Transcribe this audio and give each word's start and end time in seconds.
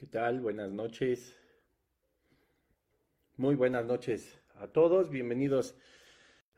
¿Qué 0.00 0.06
tal? 0.06 0.40
Buenas 0.40 0.72
noches. 0.72 1.38
Muy 3.36 3.54
buenas 3.54 3.84
noches 3.84 4.40
a 4.54 4.66
todos. 4.68 5.10
Bienvenidos 5.10 5.74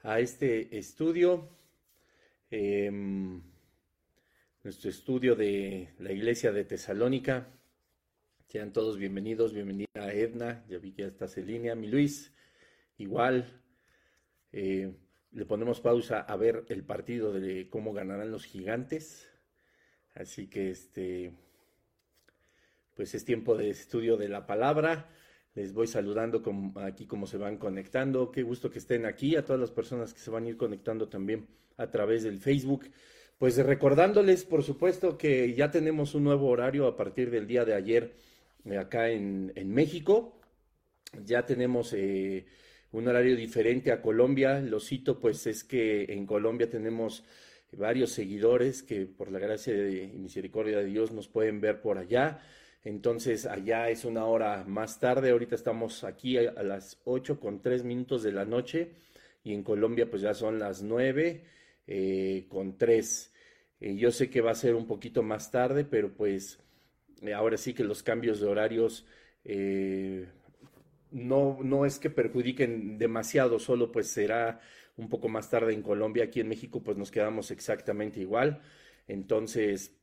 a 0.05 0.21
este 0.21 0.79
estudio. 0.79 1.49
Em, 2.53 3.43
nuestro 4.63 4.91
estudio 4.91 5.35
de 5.35 5.89
la 5.99 6.13
iglesia 6.13 6.53
de 6.53 6.64
Tesalónica. 6.64 7.49
Sean 8.46 8.73
todos 8.73 8.96
bienvenidos. 8.96 9.53
Bienvenida 9.53 9.89
a 9.95 10.13
Edna. 10.13 10.64
Ya 10.68 10.79
vi 10.79 10.93
que 10.93 11.03
ya 11.03 11.09
estás 11.09 11.36
en 11.36 11.49
línea. 11.49 11.75
Mi 11.75 11.89
Luis, 11.89 12.32
igual. 12.96 13.61
Eh, 14.53 14.95
le 15.32 15.46
ponemos 15.46 15.81
pausa 15.81 16.21
a 16.21 16.36
ver 16.36 16.64
el 16.68 16.85
partido 16.85 17.32
de 17.32 17.68
cómo 17.68 17.93
ganarán 17.93 18.31
los 18.31 18.45
gigantes. 18.45 19.29
Así 20.14 20.46
que 20.46 20.71
este 20.71 21.32
pues 22.95 23.14
es 23.14 23.25
tiempo 23.25 23.57
de 23.57 23.71
estudio 23.71 24.17
de 24.17 24.29
la 24.29 24.46
palabra. 24.46 25.09
Les 25.55 25.73
voy 25.73 25.87
saludando 25.87 26.43
aquí 26.77 27.07
como 27.07 27.27
se 27.27 27.37
van 27.37 27.59
conectando. 27.59 28.31
Qué 28.31 28.43
gusto 28.43 28.71
que 28.71 28.79
estén 28.79 29.05
aquí. 29.05 29.37
A 29.37 29.45
todas 29.45 29.61
las 29.61 29.71
personas 29.71 30.14
que 30.14 30.21
se 30.21 30.31
van 30.31 30.45
a 30.45 30.49
ir 30.49 30.57
conectando 30.57 31.09
también 31.09 31.47
a 31.77 31.91
través 31.91 32.23
del 32.23 32.39
Facebook. 32.39 32.91
Pues 33.39 33.56
recordándoles, 33.56 34.45
por 34.45 34.62
supuesto, 34.62 35.19
que 35.19 35.53
ya 35.55 35.70
tenemos 35.70 36.14
un 36.14 36.25
nuevo 36.25 36.48
horario 36.48 36.86
a 36.86 36.97
partir 36.97 37.31
del 37.31 37.47
día 37.47 37.64
de 37.64 37.75
ayer 37.75 38.14
eh, 38.64 38.78
acá 38.78 39.11
en, 39.11 39.53
México. 39.67 40.39
Ya 41.25 41.45
tenemos 41.45 41.92
eh, 41.92 42.47
un 42.92 43.09
horario 43.09 43.36
diferente 43.36 43.92
a 43.92 44.00
Colombia. 44.00 44.61
Lo 44.61 44.81
cito, 44.81 45.20
pues 45.20 45.47
es 45.47 45.64
que 45.64 46.05
en 46.05 46.25
Colombia 46.25 46.70
tenemos 46.70 47.25
varios 47.72 48.12
seguidores 48.12 48.83
que 48.83 49.06
por 49.06 49.31
la 49.31 49.38
gracia 49.38 49.75
y 49.75 50.19
misericordia 50.19 50.78
de 50.78 50.84
Dios 50.84 51.12
nos 51.12 51.28
pueden 51.28 51.61
ver 51.61 51.81
por 51.81 51.98
allá. 51.98 52.41
Entonces 52.84 53.47
allá 53.47 53.88
es 53.91 54.05
una 54.05 54.25
hora 54.25 54.64
más 54.66 54.98
tarde, 54.98 55.30
ahorita 55.30 55.55
estamos 55.55 56.02
aquí 56.05 56.36
a, 56.36 56.62
las 56.62 57.00
8 57.05 57.38
con 57.38 57.62
3 57.62 57.84
minutos 57.84 58.22
de 58.22 58.33
la 58.33 58.44
noche 58.44 58.91
y 59.44 59.55
en 59.55 59.62
Colombia 59.62 60.11
pues 60.11 60.22
ya 60.22 60.34
son 60.34 60.58
las 60.58 60.83
9 60.83 61.44
eh, 61.86 62.47
con 62.48 62.77
3. 62.77 63.33
Eh, 63.80 63.97
yo 63.97 64.10
sé 64.10 64.30
que 64.30 64.41
va 64.41 64.50
a 64.50 64.56
ser 64.56 64.75
un 64.75 64.86
poquito 64.86 65.22
más 65.22 65.50
tarde, 65.50 65.84
pero 65.84 66.12
pues 66.12 66.58
eh, 67.22 67.33
ahora 67.33 67.56
sí 67.56 67.72
que 67.72 67.84
los 67.84 68.03
cambios 68.03 68.41
de 68.41 68.48
horarios 68.48 69.06
no, 71.10 71.58
no 71.62 71.84
es 71.84 71.98
que 71.98 72.10
perjudiquen 72.10 72.97
demasiado, 72.98 73.58
solo 73.58 73.91
pues 73.92 74.08
será 74.08 74.60
un 74.97 75.08
poco 75.08 75.28
más 75.28 75.50
tarde 75.50 75.72
en 75.72 75.83
Colombia, 75.83 76.25
aquí 76.25 76.41
en 76.41 76.48
México 76.48 76.83
pues 76.83 76.97
nos 76.97 77.10
quedamos 77.10 77.50
exactamente 77.50 78.20
igual. 78.20 78.60
Entonces, 79.08 79.97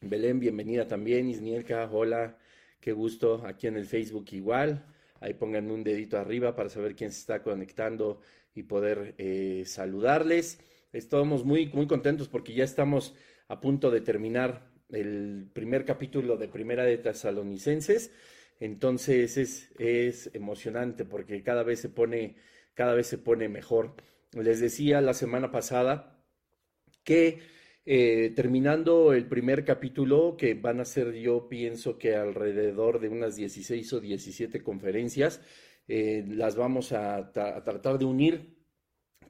Belén, 0.00 0.38
bienvenida 0.38 0.86
también. 0.86 1.28
Isnielka, 1.28 1.90
hola, 1.90 2.38
qué 2.80 2.92
gusto. 2.92 3.44
Aquí 3.44 3.66
en 3.66 3.76
el 3.76 3.84
Facebook 3.84 4.26
igual. 4.30 4.86
Ahí 5.20 5.34
pongan 5.34 5.70
un 5.72 5.82
dedito 5.82 6.18
arriba 6.18 6.54
para 6.54 6.68
saber 6.68 6.94
quién 6.94 7.10
se 7.10 7.18
está 7.20 7.42
conectando 7.42 8.20
y 8.54 8.62
poder 8.62 9.16
eh, 9.18 9.64
saludarles. 9.66 10.60
Estamos 10.92 11.44
muy, 11.44 11.66
muy 11.66 11.88
contentos 11.88 12.28
porque 12.28 12.54
ya 12.54 12.62
estamos 12.62 13.14
a 13.48 13.60
punto 13.60 13.90
de 13.90 14.00
terminar 14.00 14.70
el 14.90 15.50
primer 15.52 15.84
capítulo 15.84 16.36
de 16.36 16.46
Primera 16.46 16.84
de 16.84 16.98
Tesalonicenses. 16.98 18.12
Entonces 18.60 19.36
es, 19.36 19.72
es 19.80 20.30
emocionante 20.32 21.04
porque 21.04 21.42
cada 21.42 21.64
vez 21.64 21.80
se 21.80 21.88
pone, 21.88 22.36
cada 22.74 22.94
vez 22.94 23.08
se 23.08 23.18
pone 23.18 23.48
mejor. 23.48 23.94
Les 24.32 24.60
decía 24.60 25.00
la 25.00 25.14
semana 25.14 25.50
pasada 25.50 26.22
que 27.02 27.57
eh, 27.90 28.34
terminando 28.36 29.14
el 29.14 29.26
primer 29.26 29.64
capítulo, 29.64 30.36
que 30.36 30.52
van 30.52 30.78
a 30.78 30.84
ser 30.84 31.14
yo 31.14 31.48
pienso 31.48 31.96
que 31.96 32.14
alrededor 32.14 33.00
de 33.00 33.08
unas 33.08 33.34
16 33.34 33.90
o 33.94 34.00
17 34.00 34.62
conferencias, 34.62 35.40
eh, 35.88 36.22
las 36.28 36.54
vamos 36.54 36.92
a, 36.92 37.32
tratar 37.32 37.98
de 37.98 38.04
unir 38.04 38.58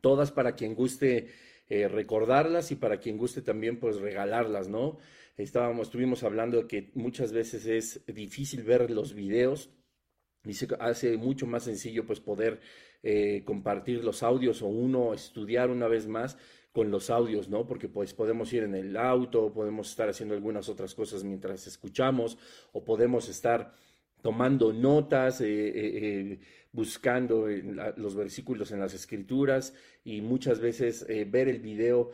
todas 0.00 0.32
para 0.32 0.56
quien 0.56 0.74
guste 0.74 1.28
eh, 1.69 1.86
recordarlas 1.86 2.72
y 2.72 2.74
para 2.74 2.98
quien 2.98 3.16
guste 3.16 3.42
también 3.42 3.78
pues 3.78 4.00
regalarlas, 4.00 4.69
¿no? 4.69 4.98
Estábamos, 5.36 5.86
estuvimos 5.86 6.25
hablando 6.25 6.62
de 6.62 6.66
que 6.66 6.90
muchas 6.94 7.32
veces 7.32 7.64
es 7.64 8.04
difícil 8.12 8.64
ver 8.64 8.90
los 8.90 9.14
videos 9.14 9.70
y 10.44 10.54
se 10.54 10.66
hace 10.80 11.16
mucho 11.16 11.46
más 11.46 11.62
sencillo 11.62 12.04
pues 12.04 12.19
poder 12.19 12.58
compartir 13.44 14.02
los 14.02 14.25
audios 14.25 14.60
o 14.62 14.66
uno 14.66 15.14
estudiar 15.14 15.70
una 15.70 15.86
vez 15.86 16.08
más 16.08 16.36
con 16.78 16.93
los 16.93 17.11
audios, 17.11 17.49
¿no? 17.49 17.66
Porque 17.66 17.89
pues 17.89 18.15
podemos 18.15 18.53
ir 18.53 18.62
en 18.62 18.77
el 18.77 18.97
auto, 18.97 19.53
podemos 19.53 19.91
estar 19.91 20.09
haciendo 20.09 20.37
algunas 20.37 20.69
otras 20.69 20.94
cosas 20.94 21.25
mientras 21.25 21.66
escuchamos, 21.66 22.39
o 22.71 22.84
podemos 22.84 23.28
estar 23.28 23.72
tomando 24.22 24.72
notas, 24.72 25.41
eh, 25.41 25.47
eh, 25.49 25.72
eh, 25.75 26.41
buscando 26.71 27.49
los 27.97 28.15
versículos 28.15 28.71
en 28.71 28.78
las 28.78 28.94
escrituras 28.94 29.75
y 30.05 30.21
muchas 30.21 30.61
veces 30.61 31.05
ver 31.27 31.49
el 31.49 31.59
video 31.59 32.11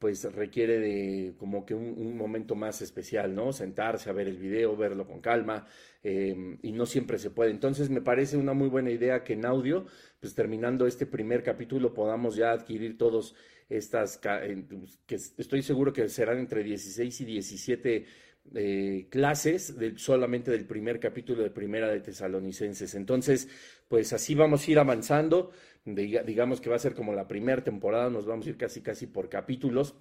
pues 0.00 0.24
requiere 0.34 0.80
de 0.80 1.34
como 1.38 1.64
que 1.64 1.74
un, 1.74 2.16
momento 2.16 2.56
más 2.56 2.82
especial, 2.82 3.32
¿no? 3.36 3.52
Sentarse 3.52 4.10
a 4.10 4.12
ver 4.12 4.26
el 4.26 4.38
video, 4.38 4.76
verlo 4.76 5.06
con 5.06 5.20
calma, 5.20 5.66
y 6.02 6.72
no 6.72 6.86
siempre 6.86 7.18
se 7.18 7.30
puede. 7.30 7.50
Entonces 7.50 7.90
me 7.90 8.00
parece 8.00 8.36
una 8.36 8.52
muy 8.52 8.68
buena 8.68 8.90
idea 8.90 9.22
que 9.22 9.34
en 9.34 9.44
audio, 9.44 9.86
pues 10.20 10.34
terminando 10.34 10.86
este 10.86 11.06
primer 11.06 11.42
capítulo, 11.42 11.94
podamos 11.94 12.36
ya 12.36 12.52
adquirir 12.52 12.96
todos 12.96 13.34
estas, 13.68 14.18
que 14.18 15.14
estoy 15.14 15.62
seguro 15.62 15.92
que 15.92 16.08
serán 16.08 16.38
entre 16.38 16.62
16 16.62 17.20
y 17.20 17.24
17 17.24 18.06
eh, 18.54 19.06
clases 19.10 19.74
solamente 19.96 20.50
del 20.50 20.66
primer 20.66 20.98
capítulo 20.98 21.42
de 21.42 21.50
Primera 21.50 21.88
de 21.88 22.00
Tesalonicenses. 22.00 22.94
Entonces, 22.94 23.48
pues 23.88 24.12
así 24.12 24.34
vamos 24.34 24.66
a 24.66 24.70
ir 24.70 24.78
avanzando. 24.78 25.52
digamos 25.84 26.60
que 26.60 26.70
va 26.70 26.76
a 26.76 26.80
ser 26.80 26.94
como 26.94 27.14
la 27.14 27.28
primera 27.28 27.62
temporada, 27.62 28.10
nos 28.10 28.26
vamos 28.26 28.46
a 28.46 28.50
ir 28.50 28.56
casi 28.56 28.80
casi 28.80 29.06
por 29.06 29.28
capítulos 29.28 29.94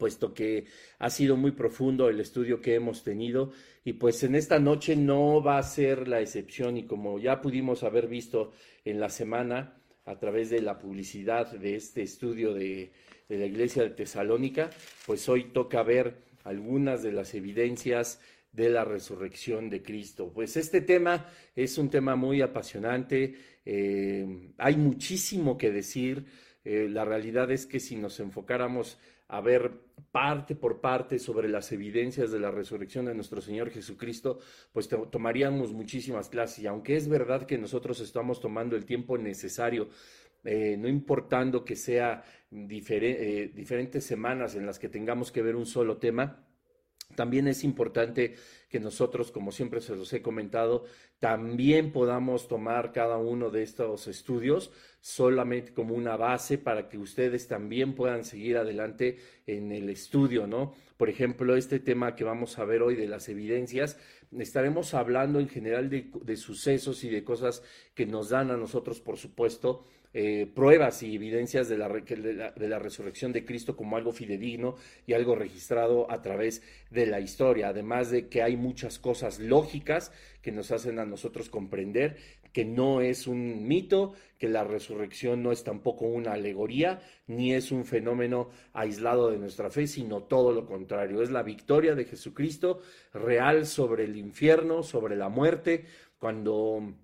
puesto 0.00 0.32
que 0.32 0.64
ha 0.98 1.10
sido 1.10 1.36
muy 1.36 1.52
profundo 1.52 2.08
el 2.08 2.18
estudio 2.20 2.60
que 2.60 2.74
hemos 2.74 3.04
tenido 3.04 3.52
y 3.84 3.92
pues 3.92 4.22
en 4.24 4.34
esta 4.34 4.58
noche 4.58 4.96
no 4.96 5.42
va 5.42 5.58
a 5.58 5.62
ser 5.62 6.08
la 6.08 6.20
excepción 6.20 6.76
y 6.78 6.86
como 6.86 7.18
ya 7.18 7.40
pudimos 7.42 7.84
haber 7.84 8.08
visto 8.08 8.52
en 8.84 8.98
la 8.98 9.10
semana, 9.10 9.79
a 10.04 10.18
través 10.18 10.50
de 10.50 10.60
la 10.60 10.78
publicidad 10.78 11.52
de 11.52 11.76
este 11.76 12.02
estudio 12.02 12.54
de, 12.54 12.92
la 13.28 13.46
iglesia 13.46 13.82
de 13.82 13.90
Tesalónica, 13.90 14.70
pues 15.06 15.28
hoy 15.28 15.52
toca 15.52 15.82
ver 15.82 16.16
algunas 16.44 17.02
de 17.02 17.12
las 17.12 17.34
evidencias 17.34 18.20
de 18.50 18.70
la 18.70 18.84
resurrección 18.84 19.70
de 19.70 19.82
Cristo. 19.82 20.32
Pues 20.34 20.56
este 20.56 20.80
tema 20.80 21.28
es 21.54 21.78
un 21.78 21.90
tema 21.90 22.16
muy 22.16 22.42
apasionante, 22.42 23.36
eh, 23.64 24.52
hay 24.58 24.76
muchísimo 24.76 25.56
que 25.56 25.70
decir, 25.70 26.24
eh, 26.64 26.88
la 26.90 27.04
realidad 27.04 27.50
es 27.52 27.66
que 27.66 27.78
si 27.78 27.94
nos 27.96 28.18
enfocáramos 28.18 28.98
a 29.30 29.40
ver 29.40 29.70
parte 30.10 30.56
por 30.56 30.80
parte 30.80 31.18
sobre 31.18 31.48
las 31.48 31.70
evidencias 31.72 32.32
de 32.32 32.40
la 32.40 32.50
resurrección 32.50 33.04
de 33.06 33.14
nuestro 33.14 33.40
Señor 33.40 33.70
Jesucristo, 33.70 34.40
pues 34.72 34.88
tomaríamos 34.88 35.72
muchísimas 35.72 36.28
clases. 36.28 36.60
Y 36.60 36.66
aunque 36.66 36.96
es 36.96 37.08
verdad 37.08 37.46
que 37.46 37.56
nosotros 37.56 38.00
estamos 38.00 38.40
tomando 38.40 38.76
el 38.76 38.84
tiempo 38.84 39.16
necesario, 39.16 39.88
eh, 40.42 40.76
no 40.78 40.88
importando 40.88 41.64
que 41.64 41.76
sea 41.76 42.24
eh, 42.50 43.52
diferentes 43.54 44.04
semanas 44.04 44.56
en 44.56 44.66
las 44.66 44.78
que 44.78 44.88
tengamos 44.88 45.30
que 45.30 45.42
ver 45.42 45.54
un 45.54 45.66
solo 45.66 45.98
tema, 45.98 46.44
también 47.14 47.48
es 47.48 47.64
importante 47.64 48.36
que 48.68 48.80
nosotros, 48.80 49.32
como 49.32 49.50
siempre 49.50 49.80
se 49.80 49.96
los 49.96 50.12
he 50.12 50.22
comentado, 50.22 50.84
también 51.18 51.92
podamos 51.92 52.46
tomar 52.48 52.92
cada 52.92 53.18
uno 53.18 53.50
de 53.50 53.62
estos 53.62 54.06
estudios 54.06 54.72
solamente 55.00 55.74
como 55.74 55.94
una 55.94 56.16
base 56.16 56.56
para 56.56 56.88
que 56.88 56.96
ustedes 56.96 57.48
también 57.48 57.94
puedan 57.94 58.24
seguir 58.24 58.56
adelante 58.56 59.18
en 59.46 59.72
el 59.72 59.90
estudio, 59.90 60.46
¿no? 60.46 60.74
Por 60.96 61.08
ejemplo, 61.08 61.56
este 61.56 61.80
tema 61.80 62.14
que 62.14 62.24
vamos 62.24 62.58
a 62.58 62.64
ver 62.64 62.82
hoy 62.82 62.94
de 62.94 63.08
las 63.08 63.28
evidencias, 63.28 63.98
estaremos 64.38 64.94
hablando 64.94 65.40
en 65.40 65.48
general 65.48 65.90
de 65.90 66.36
sucesos 66.36 67.02
y 67.02 67.08
de 67.08 67.24
cosas 67.24 67.62
que 67.94 68.06
nos 68.06 68.28
dan 68.28 68.50
a 68.50 68.56
nosotros, 68.56 69.00
por 69.00 69.16
supuesto, 69.16 69.84
eh, 70.12 70.50
pruebas 70.54 71.02
y 71.02 71.14
evidencias 71.14 71.68
de 71.68 71.78
la, 71.78 71.88
de 71.88 72.68
la, 72.68 72.78
resurrección 72.80 73.32
de 73.32 73.44
Cristo 73.44 73.76
como 73.76 73.96
algo 73.96 74.12
fidedigno 74.12 74.74
y 75.06 75.12
algo 75.12 75.36
registrado 75.36 76.10
a 76.10 76.20
través 76.20 76.62
de 76.90 77.06
la 77.06 77.20
historia, 77.20 77.68
además 77.68 78.10
de 78.10 78.28
que 78.28 78.42
hay 78.42 78.56
muchas 78.56 78.98
cosas 78.98 79.38
lógicas 79.38 80.10
que 80.42 80.50
nos 80.50 80.72
hacen 80.72 80.98
a 80.98 81.04
nosotros 81.04 81.48
comprender 81.48 82.16
que 82.52 82.64
no 82.64 83.00
es 83.00 83.26
un 83.26 83.68
mito, 83.68 84.14
que 84.38 84.48
la 84.48 84.64
resurrección 84.64 85.42
no 85.42 85.52
es 85.52 85.62
tampoco 85.62 86.06
una 86.06 86.32
alegoría, 86.32 87.00
ni 87.26 87.54
es 87.54 87.70
un 87.70 87.84
fenómeno 87.84 88.50
aislado 88.72 89.30
de 89.30 89.38
nuestra 89.38 89.70
fe, 89.70 89.86
sino 89.86 90.24
todo 90.24 90.52
lo 90.52 90.66
contrario, 90.66 91.22
es 91.22 91.30
la 91.30 91.42
victoria 91.42 91.94
de 91.94 92.04
Jesucristo 92.04 92.80
real 93.12 93.66
sobre 93.66 94.04
el 94.04 94.16
infierno, 94.16 94.82
sobre 94.82 95.16
la 95.16 95.28
muerte, 95.28 95.84
cuando 96.18 96.94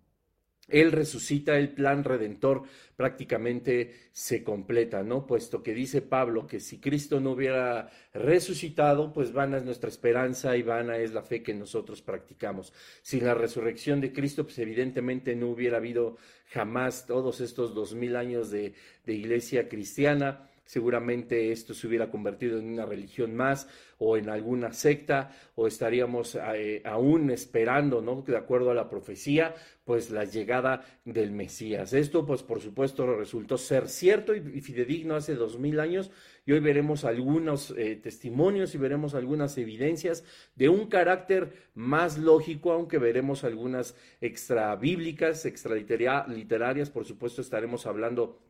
él 0.68 0.90
resucita, 0.92 1.56
el 1.56 1.70
plan 1.70 2.02
redentor 2.02 2.64
prácticamente 2.96 4.08
se 4.12 4.42
completa, 4.42 5.02
¿no? 5.02 5.26
Puesto 5.26 5.62
que 5.62 5.74
dice 5.74 6.02
Pablo 6.02 6.46
que 6.46 6.60
si 6.60 6.80
Cristo 6.80 7.20
no 7.20 7.32
hubiera 7.32 7.90
resucitado, 8.12 9.12
pues 9.12 9.32
vana 9.32 9.58
es 9.58 9.64
nuestra 9.64 9.88
esperanza 9.88 10.56
y 10.56 10.62
vana 10.62 10.98
es 10.98 11.12
la 11.12 11.22
fe 11.22 11.42
que 11.42 11.54
nosotros 11.54 12.02
practicamos. 12.02 12.72
Sin 13.02 13.24
la 13.24 13.34
resurrección 13.34 14.00
de 14.00 14.12
Cristo, 14.12 14.44
pues 14.44 14.58
evidentemente 14.58 15.36
no 15.36 15.50
hubiera 15.50 15.76
habido 15.76 16.16
jamás 16.48 17.06
todos 17.06 17.40
estos 17.40 17.74
dos 17.74 17.94
mil 17.94 18.16
años 18.16 18.50
de, 18.50 18.74
de 19.04 19.12
iglesia 19.12 19.68
cristiana 19.68 20.50
seguramente 20.66 21.52
esto 21.52 21.72
se 21.72 21.86
hubiera 21.86 22.10
convertido 22.10 22.58
en 22.58 22.68
una 22.68 22.84
religión 22.84 23.34
más 23.34 23.68
o 23.98 24.16
en 24.16 24.28
alguna 24.28 24.72
secta 24.72 25.30
o 25.54 25.66
estaríamos 25.66 26.34
eh, 26.34 26.82
aún 26.84 27.30
esperando, 27.30 28.02
¿no? 28.02 28.22
De 28.22 28.36
acuerdo 28.36 28.72
a 28.72 28.74
la 28.74 28.90
profecía, 28.90 29.54
pues 29.84 30.10
la 30.10 30.24
llegada 30.24 30.84
del 31.04 31.30
Mesías. 31.30 31.92
Esto, 31.92 32.26
pues 32.26 32.42
por 32.42 32.60
supuesto, 32.60 33.06
resultó 33.16 33.56
ser 33.56 33.88
cierto 33.88 34.34
y, 34.34 34.60
fidedigno 34.60 35.14
hace 35.14 35.36
dos 35.36 35.58
mil 35.58 35.78
años 35.78 36.10
y 36.44 36.52
hoy 36.52 36.60
veremos 36.60 37.04
algunos 37.04 37.72
eh, 37.76 37.96
testimonios 37.96 38.74
y 38.74 38.78
veremos 38.78 39.14
algunas 39.14 39.56
evidencias 39.58 40.24
de 40.56 40.68
un 40.68 40.88
carácter 40.88 41.52
más 41.74 42.18
lógico, 42.18 42.72
aunque 42.72 42.98
veremos 42.98 43.44
algunas 43.44 43.94
extra 44.20 44.74
bíblicas, 44.74 45.46
extra 45.46 45.76
literarias, 45.76 46.90
por 46.90 47.04
supuesto 47.04 47.40
estaremos 47.40 47.86
hablando 47.86 48.40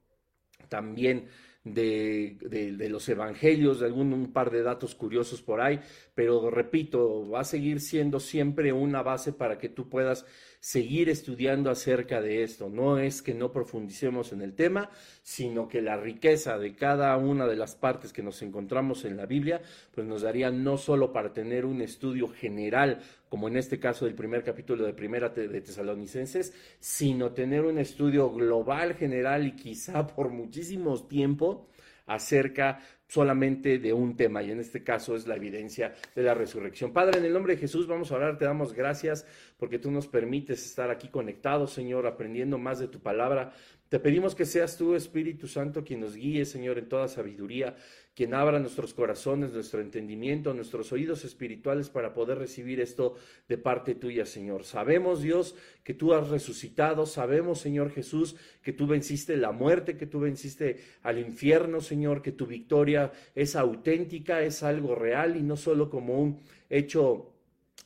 también 0.68 1.28
de, 1.66 2.36
de, 2.40 2.88
los 2.88 3.08
evangelios, 3.08 3.80
de 3.80 3.86
algún 3.86 4.12
un 4.12 4.32
par 4.32 4.52
de 4.52 4.62
datos 4.62 4.94
curiosos 4.94 5.42
por 5.42 5.60
ahí, 5.60 5.80
pero 6.14 6.48
repito, 6.48 7.28
va 7.28 7.40
a 7.40 7.44
seguir 7.44 7.80
siendo 7.80 8.20
siempre 8.20 8.72
una 8.72 9.02
base 9.02 9.32
para 9.32 9.58
que 9.58 9.68
tú 9.68 9.88
puedas 9.88 10.24
seguir 10.60 11.08
estudiando 11.08 11.68
acerca 11.68 12.20
de 12.20 12.44
esto. 12.44 12.68
No 12.68 12.98
es 12.98 13.20
que 13.20 13.34
no 13.34 13.50
profundicemos 13.50 14.32
en 14.32 14.42
el 14.42 14.54
tema, 14.54 14.90
sino 15.22 15.66
que 15.66 15.82
la 15.82 15.96
riqueza 15.96 16.56
de 16.56 16.76
cada 16.76 17.16
una 17.16 17.46
de 17.46 17.56
las 17.56 17.74
partes 17.74 18.12
que 18.12 18.22
nos 18.22 18.42
encontramos 18.42 19.04
en 19.04 19.16
la 19.16 19.26
Biblia, 19.26 19.60
pues 19.92 20.06
nos 20.06 20.22
daría 20.22 20.52
no 20.52 20.76
solo 20.76 21.12
para 21.12 21.32
tener 21.32 21.66
un 21.66 21.82
estudio 21.82 22.28
general, 22.28 23.00
como 23.36 23.48
en 23.48 23.58
este 23.58 23.78
caso 23.78 24.06
del 24.06 24.14
primer 24.14 24.42
capítulo 24.42 24.86
de 24.86 24.94
Primera 24.94 25.28
de 25.28 25.60
Tesalonicenses, 25.60 26.54
sino 26.80 27.32
tener 27.32 27.66
un 27.66 27.78
estudio 27.78 28.30
global, 28.30 28.94
general 28.94 29.46
y 29.46 29.52
quizá 29.54 30.06
por 30.16 30.30
muchísimo 30.30 31.06
tiempo 31.06 31.68
acerca 32.06 32.80
solamente 33.06 33.78
de 33.78 33.92
un 33.92 34.16
tema, 34.16 34.42
y 34.42 34.52
en 34.52 34.60
este 34.60 34.82
caso 34.82 35.14
es 35.14 35.26
la 35.26 35.36
evidencia 35.36 35.92
de 36.14 36.22
la 36.22 36.32
resurrección. 36.32 36.94
Padre, 36.94 37.18
en 37.18 37.26
el 37.26 37.34
nombre 37.34 37.56
de 37.56 37.60
Jesús 37.60 37.86
vamos 37.86 38.10
a 38.10 38.14
orar, 38.14 38.38
te 38.38 38.46
damos 38.46 38.72
gracias 38.72 39.26
porque 39.58 39.78
tú 39.78 39.90
nos 39.90 40.06
permites 40.06 40.64
estar 40.64 40.90
aquí 40.90 41.08
conectados, 41.08 41.74
Señor, 41.74 42.06
aprendiendo 42.06 42.56
más 42.56 42.78
de 42.78 42.88
tu 42.88 43.00
palabra. 43.00 43.52
Te 43.90 44.00
pedimos 44.00 44.34
que 44.34 44.46
seas 44.46 44.78
tú, 44.78 44.94
Espíritu 44.94 45.46
Santo, 45.46 45.84
quien 45.84 46.00
nos 46.00 46.16
guíe, 46.16 46.46
Señor, 46.46 46.78
en 46.78 46.88
toda 46.88 47.06
sabiduría, 47.06 47.76
quien 48.16 48.32
abra 48.32 48.58
nuestros 48.58 48.94
corazones, 48.94 49.52
nuestro 49.52 49.82
entendimiento, 49.82 50.54
nuestros 50.54 50.90
oídos 50.90 51.26
espirituales 51.26 51.90
para 51.90 52.14
poder 52.14 52.38
recibir 52.38 52.80
esto 52.80 53.14
de 53.46 53.58
parte 53.58 53.94
tuya, 53.94 54.24
Señor. 54.24 54.64
Sabemos, 54.64 55.20
Dios, 55.20 55.54
que 55.84 55.92
tú 55.92 56.14
has 56.14 56.30
resucitado, 56.30 57.04
sabemos, 57.04 57.60
Señor 57.60 57.90
Jesús, 57.90 58.36
que 58.62 58.72
tú 58.72 58.86
venciste 58.86 59.36
la 59.36 59.52
muerte, 59.52 59.98
que 59.98 60.06
tú 60.06 60.20
venciste 60.20 60.78
al 61.02 61.18
infierno, 61.18 61.82
Señor, 61.82 62.22
que 62.22 62.32
tu 62.32 62.46
victoria 62.46 63.12
es 63.34 63.54
auténtica, 63.54 64.40
es 64.40 64.62
algo 64.62 64.94
real 64.94 65.36
y 65.36 65.42
no 65.42 65.58
solo 65.58 65.90
como 65.90 66.18
un 66.18 66.40
hecho 66.70 67.35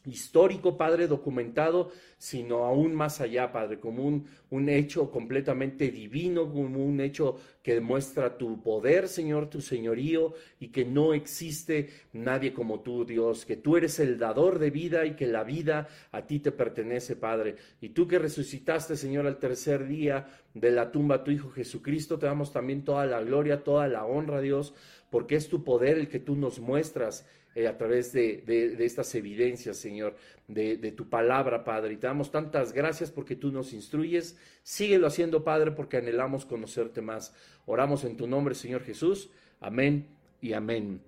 histórico, 0.07 0.79
Padre, 0.79 1.07
documentado, 1.07 1.91
sino 2.17 2.65
aún 2.65 2.95
más 2.95 3.21
allá, 3.21 3.53
Padre, 3.53 3.79
como 3.79 4.05
un, 4.05 4.27
un, 4.49 4.69
hecho 4.71 5.11
completamente 5.11 5.91
divino, 5.91 6.51
como 6.51 6.85
un 6.85 7.01
hecho 7.01 7.37
que 7.63 7.75
demuestra 7.75 8.39
tu 8.39 8.63
poder, 8.63 9.09
Señor, 9.09 9.51
tu 9.51 9.61
señorío, 9.61 10.33
y 10.59 10.69
que 10.69 10.87
no 10.87 11.13
existe 11.13 11.91
nadie 12.15 12.55
como 12.55 12.81
tú, 12.81 13.05
Dios, 13.05 13.45
que 13.45 13.57
tú 13.57 13.77
eres 13.77 14.01
el 14.01 14.19
dador 14.19 14.59
de 14.59 14.71
vida 14.71 15.05
y 15.05 15.17
que 15.17 15.27
la 15.27 15.45
vida 15.45 15.89
a 16.13 16.27
ti 16.27 16.41
te 16.41 16.53
pertenece, 16.53 17.17
Padre. 17.17 17.57
Y 17.81 17.91
tú 17.91 18.07
que 18.09 18.19
resucitaste, 18.19 18.97
Señor, 18.97 19.27
al 19.27 19.39
tercer 19.39 19.87
día 19.87 20.27
de 20.55 20.71
la 20.71 20.91
tumba, 20.91 21.25
tu 21.25 21.31
Hijo 21.31 21.51
Jesucristo, 21.51 22.19
te 22.19 22.27
damos 22.27 22.53
también 22.53 22.85
toda 22.85 23.05
la 23.05 23.21
gloria, 23.21 23.63
toda 23.63 23.87
la 23.87 24.07
honra, 24.07 24.41
Dios, 24.41 24.73
porque 25.11 25.37
es 25.37 25.49
tu 25.49 25.63
poder 25.63 25.99
el 25.99 26.09
que 26.09 26.21
tú 26.21 26.37
nos 26.37 26.59
muestras 26.61 27.27
eh, 27.55 27.67
a 27.67 27.77
través 27.77 28.13
de, 28.13 28.77
estas 28.79 29.13
evidencias, 29.15 29.77
Señor, 29.77 30.17
de, 30.47 30.77
tu 30.93 31.09
palabra, 31.09 31.65
Padre. 31.65 31.95
Y 31.95 31.97
te 31.97 32.07
damos 32.07 32.31
tantas 32.31 32.73
gracias 32.73 33.11
porque 33.11 33.35
tú 33.35 33.51
nos 33.51 33.73
instruyes. 33.73 34.39
Síguelo 34.63 35.09
haciendo, 35.09 35.43
Padre, 35.43 35.73
porque 35.73 35.97
anhelamos 35.97 36.47
conocerte 36.47 37.01
más. 37.01 37.35
Oramos 37.67 38.05
en 38.05 38.17
tu 38.17 38.27
nombre, 38.27 38.55
Señor 38.55 38.83
Jesús. 38.85 39.31
Amén 39.59 40.07
y 40.41 40.53
amén. 40.53 41.03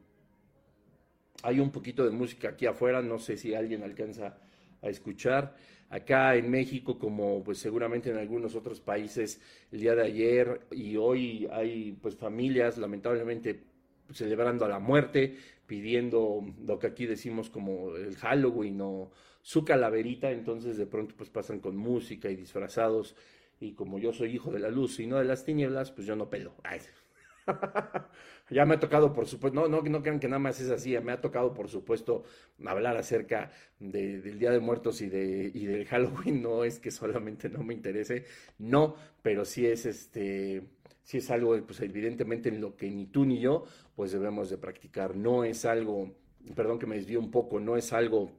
Hay 1.44 1.60
un 1.60 1.70
poquito 1.70 2.04
de 2.04 2.10
música 2.10 2.50
aquí 2.50 2.66
afuera, 2.66 3.02
no 3.02 3.18
sé 3.18 3.36
si 3.36 3.54
alguien 3.54 3.82
alcanza 3.82 4.38
a 4.80 4.88
escuchar. 4.88 5.56
Acá 5.90 6.36
en 6.36 6.50
México, 6.50 6.98
como 6.98 7.44
pues 7.44 7.58
seguramente 7.58 8.10
en 8.10 8.16
algunos 8.16 8.54
otros 8.54 8.80
países, 8.80 9.40
el 9.70 9.80
día 9.80 9.94
de 9.94 10.02
ayer 10.02 10.60
y 10.70 10.96
hoy 10.96 11.48
hay 11.52 11.92
pues 12.00 12.16
familias 12.16 12.78
lamentablemente 12.78 13.62
celebrando 14.10 14.64
a 14.64 14.68
la 14.68 14.78
muerte, 14.78 15.36
pidiendo 15.72 16.44
lo 16.66 16.78
que 16.78 16.86
aquí 16.86 17.06
decimos 17.06 17.48
como 17.48 17.96
el 17.96 18.14
Halloween 18.16 18.78
o 18.82 19.10
su 19.40 19.64
calaverita, 19.64 20.30
entonces 20.30 20.76
de 20.76 20.84
pronto 20.84 21.14
pues 21.16 21.30
pasan 21.30 21.60
con 21.60 21.78
música 21.78 22.28
y 22.28 22.36
disfrazados 22.36 23.16
y 23.58 23.72
como 23.72 23.98
yo 23.98 24.12
soy 24.12 24.34
hijo 24.34 24.50
de 24.52 24.58
la 24.58 24.69
luz 24.69 25.00
y 25.00 25.06
no 25.06 25.16
de 25.16 25.24
las 25.24 25.46
tinieblas, 25.46 25.90
pues 25.90 26.06
yo 26.06 26.14
no 26.14 26.28
pelo. 26.28 26.54
ya 28.50 28.66
me 28.66 28.74
ha 28.74 28.80
tocado, 28.80 29.14
por 29.14 29.26
supuesto, 29.26 29.58
no, 29.58 29.66
no, 29.66 29.80
no 29.80 30.02
crean 30.02 30.20
que 30.20 30.28
nada 30.28 30.40
más 30.40 30.60
es 30.60 30.69
así, 30.69 30.94
me 30.98 31.12
ha 31.12 31.22
tocado, 31.22 31.54
por 31.54 31.70
supuesto, 31.70 32.25
hablar 32.66 32.98
acerca 32.98 33.50
del 33.80 34.38
Día 34.38 34.50
de 34.50 34.60
Muertos 34.60 35.00
y, 35.00 35.08
de, 35.08 35.50
y 35.54 35.64
del 35.64 35.86
Halloween, 35.86 36.42
no 36.42 36.64
es 36.64 36.80
que 36.80 36.90
solamente 36.90 37.48
no 37.48 37.62
me 37.64 37.72
interese, 37.72 38.26
no, 38.58 38.94
pero 39.22 39.46
sí 39.46 39.64
es 39.64 39.86
este 39.86 40.64
si 41.02 41.19
es 41.19 41.31
algo, 41.31 41.60
pues 41.66 41.81
evidentemente 41.81 42.49
en 42.49 42.60
lo 42.60 42.76
que 42.76 42.90
ni 42.90 43.06
tú 43.06 43.25
ni 43.25 43.40
yo, 43.40 43.64
pues 43.94 44.12
debemos 44.12 44.50
de 44.50 44.58
practicar. 44.58 45.16
No 45.16 45.44
es 45.44 45.64
algo, 45.64 46.14
perdón 46.54 46.78
que 46.78 46.87
me 46.87 46.96
desvío 46.96 47.20
un 47.20 47.31
poco, 47.31 47.58
no 47.60 47.76
es 47.76 47.93
algo 47.93 48.31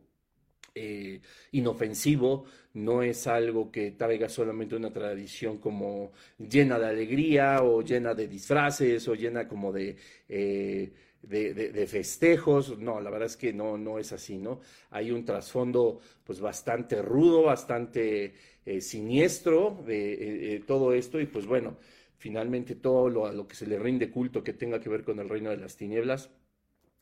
eh, 0.76 1.22
inofensivo, 1.52 2.46
no 2.74 3.04
es 3.04 3.28
algo 3.28 3.72
que 3.72 3.92
traiga 3.92 4.30
solamente 4.30 4.76
una 4.76 4.92
tradición 4.92 5.60
como 5.60 6.14
llena 6.40 6.80
de 6.80 6.88
alegría 6.88 7.62
o 7.62 7.82
llena 7.84 8.16
de 8.16 8.28
disfraces 8.28 9.08
o 9.08 9.16
llena 9.16 9.48
como 9.48 9.72
de... 9.72 9.96
Eh, 10.28 10.94
de, 11.24 11.88
festejos. 11.88 12.78
No, 12.80 13.00
la 13.00 13.10
verdad 13.10 13.28
es 13.28 13.38
que 13.38 13.54
no, 13.54 13.78
no 13.78 13.98
es 13.98 14.12
así, 14.12 14.38
¿no? 14.38 14.60
Hay 14.90 15.10
un 15.10 15.24
trasfondo 15.24 16.02
pues 16.26 16.42
bastante 16.42 17.02
rudo, 17.02 17.44
bastante 17.44 18.34
eh, 18.66 18.82
siniestro 18.82 19.82
de 19.88 20.62
todo 20.68 20.92
esto 20.92 21.22
y 21.22 21.26
pues 21.26 21.46
bueno, 21.46 21.78
finalmente 22.24 22.76
todo 22.76 23.10
lo, 23.10 23.46
que 23.46 23.54
se 23.54 23.68
le 23.68 23.78
rinde 23.78 24.10
culto 24.10 24.46
que 24.46 24.54
tenga 24.54 24.80
que 24.80 24.88
ver 24.88 25.04
con 25.04 25.20
el 25.20 25.28
reino 25.28 25.50
de 25.50 25.58
las 25.58 25.76
tinieblas 25.76 26.30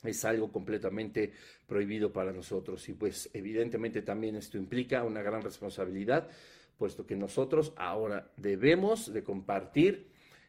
es 0.02 0.26
algo 0.26 0.52
completamente 0.52 1.32
prohibido 1.68 2.12
para 2.12 2.32
nosotros. 2.32 2.90
Y 2.90 2.94
pues 2.94 3.30
evidentemente 3.32 4.02
también 4.02 4.36
esto 4.36 4.58
implica 4.58 5.04
una 5.04 5.22
gran 5.22 5.44
responsabilidad, 5.44 6.28
puesto 6.76 7.06
que 7.06 7.16
nosotros 7.16 7.72
ahora 7.78 8.32
debemos 8.36 9.14
de 9.14 9.22
compartir 9.22 10.08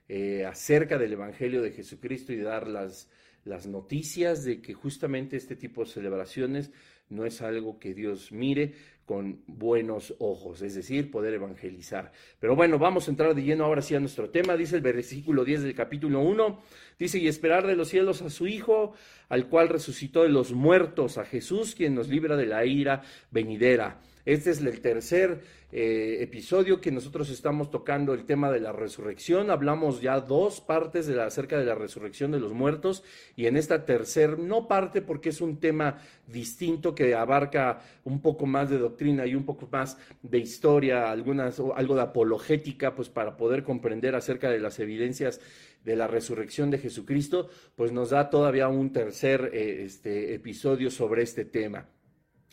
eh, 0.09 0.47
acerca 0.47 0.97
del 0.97 1.13
Evangelio 1.13 1.61
de 1.61 1.73
Jesucristo 1.73 2.33
y 2.33 2.39
dar 2.39 2.67
las, 2.67 3.11
las 3.45 3.67
noticias 3.67 4.43
de 4.43 4.63
que 4.63 4.73
justamente 4.73 5.37
este 5.37 5.55
tipo 5.55 5.85
de 5.85 5.91
celebraciones 5.91 6.71
no 7.09 7.25
es 7.27 7.43
algo 7.43 7.79
que 7.79 7.95
Dios 7.95 8.33
mire 8.33 8.75
con 9.05 9.43
buenos 9.47 10.15
ojos, 10.21 10.63
es 10.63 10.75
decir, 10.75 11.11
poder 11.11 11.35
evangelizar. 11.35 12.13
Pero 12.39 12.55
bueno, 12.55 12.79
vamos 12.79 13.07
a 13.07 13.11
entrar 13.11 13.35
de 13.35 13.43
lleno 13.43 13.65
ahora 13.65 13.83
sí 13.83 13.95
a 13.95 14.01
nuestro 14.01 14.31
tema, 14.31 14.57
dice 14.57 14.77
el 14.77 14.83
versículo 14.83 15.45
10 15.45 15.63
del 15.63 15.75
capítulo 15.75 16.21
1, 16.21 16.61
dice, 16.99 17.19
y 17.19 17.29
esperar 17.29 17.67
de 17.67 17.77
los 17.77 17.89
cielos 17.89 18.23
a 18.23 18.31
su 18.31 18.47
Hijo, 18.47 18.95
al 19.29 19.49
cual 19.49 19.69
resucitó 19.69 20.23
de 20.23 20.29
los 20.29 20.53
muertos, 20.53 21.19
a 21.19 21.25
Jesús, 21.25 21.75
quien 21.75 21.95
nos 21.95 22.09
libra 22.09 22.37
de 22.37 22.47
la 22.47 22.65
ira 22.65 23.03
venidera 23.31 24.01
este 24.25 24.51
es 24.51 24.61
el 24.61 24.81
tercer 24.81 25.41
eh, 25.73 26.19
episodio 26.21 26.81
que 26.81 26.93
nosotros 26.93 27.31
estamos 27.31 27.71
tocando 27.71 28.13
el 28.15 28.25
tema 28.25 28.53
de 28.53 28.61
la 28.61 28.73
resurrección. 28.73 29.51
Hablamos 29.51 30.01
ya 30.01 30.21
dos 30.21 30.61
partes 30.61 31.09
acerca 31.09 31.59
de 31.59 31.65
la 31.65 31.75
resurrección 31.75 32.31
de 32.31 32.39
los 32.39 32.53
muertos 32.53 33.03
y 33.37 33.47
en 33.47 33.57
esta 33.57 33.85
tercera, 33.85 34.37
no 34.39 34.69
parte 34.69 35.03
porque 35.03 35.31
es 35.31 35.41
un 35.41 35.59
tema 35.59 35.99
distinto 36.27 36.95
que 36.95 37.15
abarca 37.15 37.81
un 38.05 38.21
poco 38.21 38.47
más 38.47 38.71
de 38.71 38.79
doctrina 38.79 39.27
y 39.27 39.35
un 39.35 39.45
poco 39.45 39.69
más 39.73 39.99
de 40.23 40.39
historia, 40.39 41.11
algunas, 41.11 41.59
algo 41.75 41.95
de 41.95 42.03
apologética, 42.03 42.95
pues 42.95 43.09
para 43.09 43.37
poder 43.37 43.65
comprender 43.65 44.15
acerca 44.15 44.51
de 44.51 44.61
las 44.61 44.79
evidencias 44.79 45.41
de 45.85 45.97
la 45.97 46.07
resurrección 46.07 46.71
de 46.71 46.79
Jesucristo, 46.79 47.49
pues 47.75 47.93
nos 47.93 48.11
da 48.11 48.31
todavía 48.31 48.69
un 48.69 48.93
tercer 48.93 49.51
eh, 49.53 49.83
este, 49.85 50.35
episodio 50.35 50.91
sobre 50.91 51.23
este 51.23 51.45
tema. 51.45 51.89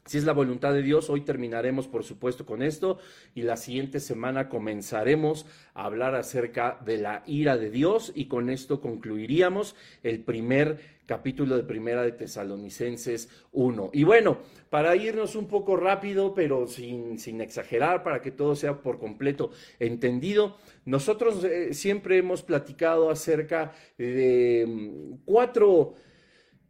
Si 0.10 0.18
es 0.18 0.24
la 0.24 0.34
voluntad 0.34 0.74
de 0.74 0.82
Dios, 0.82 1.12
hoy 1.12 1.22
terminaremos 1.22 1.88
por 1.88 2.04
supuesto 2.04 2.44
con 2.44 2.64
esto 2.64 2.98
y 3.36 3.44
la 3.44 3.58
siguiente 3.58 4.00
semana 4.00 4.50
comenzaremos 4.50 5.46
a 5.76 5.86
hablar 5.86 6.16
acerca 6.16 6.80
de 6.84 6.98
la 6.98 7.22
ira 7.28 7.58
de 7.58 7.70
Dios 7.70 8.12
y 8.16 8.26
con 8.26 8.50
esto 8.50 8.82
concluiríamos 8.82 9.76
el 10.02 10.22
primer 10.22 10.80
capítulo 11.06 11.56
de 11.56 11.62
Primera 11.62 12.02
de 12.02 12.12
Tesalonicenses 12.12 13.30
1. 13.52 13.92
Y 13.94 14.04
bueno, 14.04 14.40
para 14.72 14.96
irnos 14.96 15.36
un 15.36 15.48
poco 15.48 15.76
rápido, 15.78 16.34
pero 16.34 16.66
sin, 16.66 17.20
sin 17.20 17.40
exagerar, 17.40 18.02
para 18.02 18.20
que 18.20 18.32
todo 18.32 18.56
sea 18.56 18.82
por 18.82 18.98
completo 18.98 19.52
entendido, 19.80 20.58
nosotros 20.86 21.44
eh, 21.44 21.76
siempre 21.76 22.18
hemos 22.18 22.42
platicado 22.42 23.12
acerca 23.12 23.74
de 24.00 24.66
mm, 24.68 25.26
cuatro 25.26 25.94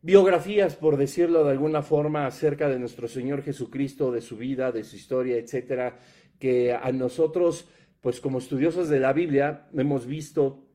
biografías, 0.01 0.75
por 0.75 0.97
decirlo 0.97 1.43
de 1.43 1.51
alguna 1.51 1.81
forma, 1.81 2.25
acerca 2.25 2.69
de 2.69 2.79
nuestro 2.79 3.07
Señor 3.07 3.43
Jesucristo, 3.43 4.11
de 4.11 4.21
su 4.21 4.37
vida, 4.37 4.71
de 4.71 4.83
su 4.83 4.95
historia, 4.95 5.37
etcétera, 5.37 5.99
que 6.39 6.73
a 6.73 6.91
nosotros, 6.91 7.67
pues 8.01 8.19
como 8.19 8.37
estudiosos 8.39 8.89
de 8.89 8.99
la 8.99 9.13
Biblia, 9.13 9.67
hemos 9.73 10.05
visto 10.05 10.68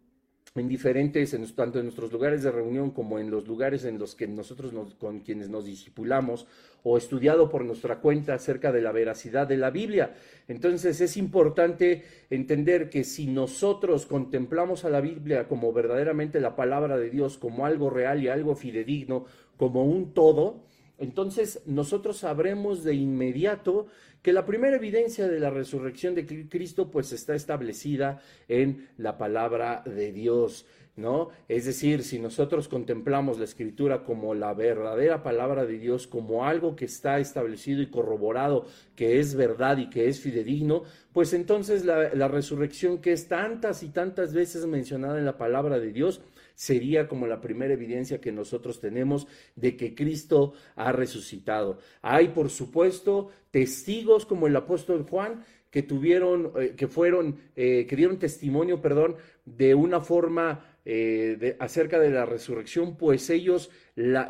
en 0.56 0.68
diferentes, 0.68 1.34
en, 1.34 1.52
tanto 1.52 1.80
en 1.80 1.86
nuestros 1.86 2.12
lugares 2.12 2.44
de 2.44 2.52
reunión 2.52 2.92
como 2.92 3.18
en 3.18 3.28
los 3.28 3.48
lugares 3.48 3.84
en 3.84 3.98
los 3.98 4.14
que 4.14 4.28
nosotros 4.28 4.72
con 4.98 5.18
quienes 5.18 5.48
nos 5.48 5.64
discipulamos 5.64 6.46
o 6.84 6.96
estudiado 6.96 7.48
por 7.48 7.64
nuestra 7.64 7.98
cuenta 7.98 8.34
acerca 8.34 8.70
de 8.70 8.80
la 8.80 8.92
veracidad 8.92 9.48
de 9.48 9.56
la 9.56 9.70
Biblia. 9.70 10.14
Entonces 10.46 11.00
es 11.00 11.16
importante 11.16 12.04
entender 12.30 12.88
que 12.88 13.02
si 13.02 13.26
nosotros 13.26 14.06
contemplamos 14.06 14.84
a 14.84 14.90
la 14.90 15.00
Biblia 15.00 15.48
como 15.48 15.72
verdaderamente 15.72 16.38
la 16.38 16.54
palabra 16.54 16.98
de 16.98 17.10
Dios, 17.10 17.36
como 17.36 17.66
algo 17.66 17.90
real 17.90 18.22
y 18.22 18.28
algo 18.28 18.54
fidedigno, 18.54 19.24
como 19.56 19.84
un 19.84 20.14
todo, 20.14 20.62
entonces 20.98 21.62
nosotros 21.66 22.18
sabremos 22.18 22.84
de 22.84 22.94
inmediato 22.94 23.88
que 24.24 24.32
la 24.32 24.46
primera 24.46 24.76
evidencia 24.76 25.28
de 25.28 25.38
la 25.38 25.50
resurrección 25.50 26.14
de 26.14 26.48
Cristo 26.48 26.90
pues 26.90 27.12
está 27.12 27.34
establecida 27.34 28.22
en 28.48 28.88
la 28.96 29.18
palabra 29.18 29.82
de 29.84 30.12
Dios, 30.12 30.64
¿no? 30.96 31.28
Es 31.46 31.66
decir, 31.66 32.02
si 32.02 32.18
nosotros 32.18 32.66
contemplamos 32.66 33.38
la 33.38 33.44
escritura 33.44 34.02
como 34.02 34.34
la 34.34 34.54
verdadera 34.54 35.22
palabra 35.22 35.66
de 35.66 35.78
Dios, 35.78 36.06
como 36.06 36.46
algo 36.46 36.74
que 36.74 36.86
está 36.86 37.18
establecido 37.18 37.82
y 37.82 37.90
corroborado, 37.90 38.64
que 38.96 39.20
es 39.20 39.34
verdad 39.34 39.76
y 39.76 39.90
que 39.90 40.08
es 40.08 40.20
fidedigno, 40.20 40.84
pues 41.12 41.34
entonces 41.34 41.84
la, 41.84 42.14
la 42.14 42.28
resurrección 42.28 43.02
que 43.02 43.12
es 43.12 43.28
tantas 43.28 43.82
y 43.82 43.90
tantas 43.90 44.32
veces 44.32 44.64
mencionada 44.64 45.18
en 45.18 45.26
la 45.26 45.36
palabra 45.36 45.78
de 45.78 45.92
Dios, 45.92 46.22
sería 46.54 47.08
como 47.08 47.26
la 47.26 47.40
primera 47.40 47.74
evidencia 47.74 48.20
que 48.20 48.32
nosotros 48.32 48.80
tenemos 48.80 49.26
de 49.56 49.76
que 49.76 49.94
Cristo 49.94 50.54
ha 50.76 50.92
resucitado. 50.92 51.78
Hay, 52.02 52.28
por 52.28 52.50
supuesto, 52.50 53.30
testigos 53.50 54.26
como 54.26 54.46
el 54.46 54.56
apóstol 54.56 55.06
Juan 55.08 55.44
que 55.74 55.82
tuvieron, 55.82 56.52
eh, 56.56 56.74
que 56.76 56.86
fueron, 56.86 57.36
eh, 57.56 57.86
que 57.88 57.96
dieron 57.96 58.20
testimonio, 58.20 58.80
perdón, 58.80 59.16
de 59.44 59.74
una 59.74 60.00
forma 60.00 60.64
eh, 60.84 61.56
acerca 61.58 61.98
de 61.98 62.10
la 62.10 62.26
resurrección, 62.26 62.96
pues 62.96 63.28
ellos, 63.28 63.70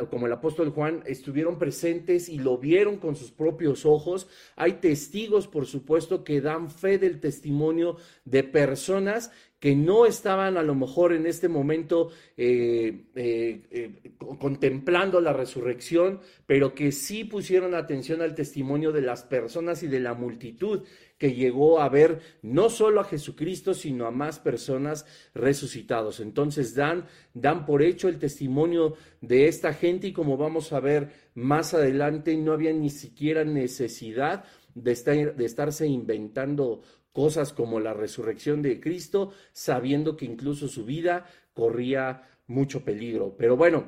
como 0.09 0.27
el 0.27 0.33
apóstol 0.33 0.71
Juan, 0.71 1.03
estuvieron 1.05 1.59
presentes 1.59 2.31
y 2.31 2.39
lo 2.39 2.57
vieron 2.57 2.97
con 2.97 3.15
sus 3.15 3.31
propios 3.31 3.85
ojos. 3.85 4.27
Hay 4.57 4.75
testigos, 4.75 5.47
por 5.47 5.67
supuesto, 5.67 6.25
que 6.25 6.41
dan 6.41 6.71
fe 6.71 6.97
del 6.97 7.21
testimonio 7.21 7.99
de 8.25 8.45
personas 8.45 9.31
que 9.65 9.75
no 9.75 10.05
estaban 10.05 10.59
a 10.59 10.63
lo 10.63 10.75
mejor 10.75 11.15
en 11.15 11.25
este 11.25 11.49
momento 11.49 12.11
eh, 12.37 13.07
eh, 13.15 13.63
eh, 13.71 14.13
contemplando 14.39 15.23
la 15.23 15.33
resurrección, 15.33 16.21
pero 16.45 16.75
que 16.75 16.93
sí 16.93 17.25
pusieron 17.25 17.75
atención 17.75 18.21
al 18.21 18.35
testimonio 18.35 18.93
de 18.93 19.01
las 19.01 19.23
personas 19.23 19.83
y 19.83 19.87
de 19.87 20.01
la 20.01 20.13
multitud 20.13 20.83
que 21.17 21.33
llegó 21.33 21.81
a 21.81 21.89
ver 21.89 22.21
no 22.43 22.69
solo 22.69 23.01
a 23.01 23.05
Jesucristo, 23.05 23.73
sino 23.73 24.05
a 24.05 24.11
más 24.11 24.39
personas 24.39 25.07
resucitados. 25.33 26.21
Entonces 26.21 26.75
dan, 26.75 27.07
dan 27.33 27.65
por 27.65 27.81
hecho 27.81 28.09
el 28.09 28.19
testimonio 28.19 28.97
de 29.23 29.49
esta 29.49 29.73
gente 29.73 30.09
y 30.09 30.13
como 30.13 30.37
vamos 30.37 30.75
a 30.75 30.81
ver 30.81 31.09
más 31.33 31.73
adelante, 31.73 32.37
no 32.37 32.53
había 32.53 32.75
ni 32.75 32.91
siquiera 32.91 33.45
necesidad 33.47 34.45
de, 34.75 34.93
estar, 34.93 35.35
de 35.35 35.45
estarse 35.47 35.87
inventando 35.87 36.83
cosas 37.15 37.53
como 37.53 37.79
la 37.79 37.95
resurrección 37.95 38.61
de 38.61 38.81
Cristo, 38.81 39.33
sabiendo 39.53 40.17
que 40.17 40.27
incluso 40.27 40.67
su 40.67 40.85
vida 40.85 41.27
corría 41.55 42.29
mucho 42.49 42.85
peligro. 42.85 43.37
Pero 43.39 43.57
bueno, 43.57 43.85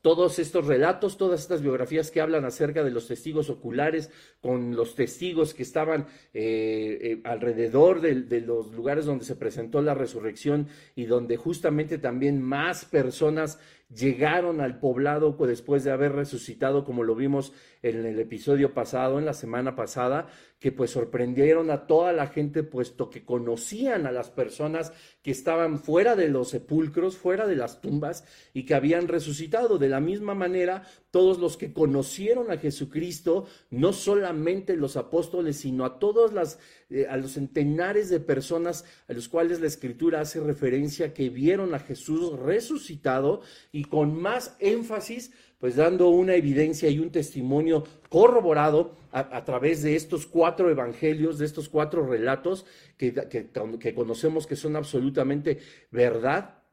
todos 0.00 0.38
estos 0.38 0.66
relatos, 0.66 1.18
todas 1.18 1.40
estas 1.40 1.60
biografías 1.60 2.10
que 2.10 2.22
hablan 2.22 2.46
acerca 2.46 2.82
de 2.82 2.90
los 2.90 3.08
testigos 3.08 3.50
oculares, 3.50 4.10
con 4.40 4.74
los 4.74 4.94
testigos 4.94 5.52
que 5.52 5.64
estaban 5.64 6.06
eh, 6.32 6.98
eh, 7.02 7.20
alrededor 7.24 8.00
de, 8.00 8.22
de, 8.22 8.40
los 8.40 8.72
lugares 8.72 9.04
donde 9.04 9.26
se 9.26 9.36
presentó 9.36 9.82
la 9.82 9.94
resurrección 9.94 10.68
y 10.94 11.04
donde 11.04 11.36
justamente 11.36 11.98
también 11.98 12.40
más 12.40 12.86
personas 12.86 13.58
llegaron 13.94 14.60
al 14.60 14.80
poblado 14.80 15.36
después 15.46 15.84
de 15.84 15.92
haber 15.92 16.12
resucitado, 16.12 16.84
como 16.84 17.04
lo 17.04 17.14
vimos 17.14 17.52
en 17.82 18.04
el 18.04 18.18
episodio 18.18 18.74
pasado, 18.74 19.18
en 19.18 19.24
la 19.24 19.32
semana 19.32 19.76
pasada, 19.76 20.26
que 20.58 20.72
pues 20.72 20.90
sorprendieron 20.90 21.70
a 21.70 21.86
toda 21.86 22.12
la 22.12 22.26
gente, 22.26 22.62
puesto 22.62 23.10
que 23.10 23.24
conocían 23.24 24.06
a 24.06 24.12
las 24.12 24.30
personas 24.30 24.92
que 25.22 25.30
estaban 25.30 25.78
fuera 25.78 26.16
de 26.16 26.28
los 26.28 26.50
sepulcros, 26.50 27.16
fuera 27.16 27.46
de 27.46 27.56
las 27.56 27.80
tumbas 27.80 28.24
y 28.52 28.64
que 28.64 28.74
habían 28.74 29.06
resucitado. 29.06 29.78
De 29.78 29.88
la 29.88 30.00
misma 30.00 30.34
manera, 30.34 30.82
todos 31.16 31.38
los 31.38 31.56
que 31.56 31.72
conocieron 31.72 32.50
a 32.50 32.58
Jesucristo, 32.58 33.46
no 33.70 33.94
solamente 33.94 34.76
los 34.76 34.98
apóstoles, 34.98 35.56
sino 35.56 35.86
a 35.86 35.98
todos 35.98 36.34
las, 36.34 36.58
eh, 36.90 37.06
a 37.08 37.16
los 37.16 37.32
centenares 37.32 38.10
de 38.10 38.20
personas 38.20 38.84
a 39.08 39.14
los 39.14 39.26
cuales 39.26 39.62
la 39.62 39.66
escritura 39.66 40.20
hace 40.20 40.40
referencia 40.40 41.14
que 41.14 41.30
vieron 41.30 41.74
a 41.74 41.78
Jesús 41.78 42.38
resucitado 42.38 43.40
y 43.72 43.84
con 43.84 44.20
más 44.20 44.58
énfasis, 44.58 45.30
pues 45.58 45.76
dando 45.76 46.10
una 46.10 46.34
evidencia 46.34 46.90
y 46.90 46.98
un 46.98 47.10
testimonio 47.10 47.84
corroborado 48.10 48.94
a, 49.10 49.42
través 49.46 49.82
de 49.82 49.96
estos 49.96 50.26
cuatro 50.26 50.68
evangelios, 50.68 51.38
de 51.38 51.46
estos 51.46 51.70
cuatro 51.70 52.06
relatos 52.06 52.66
que, 52.98 53.14
que 53.14 53.94
conocemos 53.94 54.46
que 54.46 54.56
son 54.56 54.76
absolutamente 54.76 55.60
verdad 55.90 56.65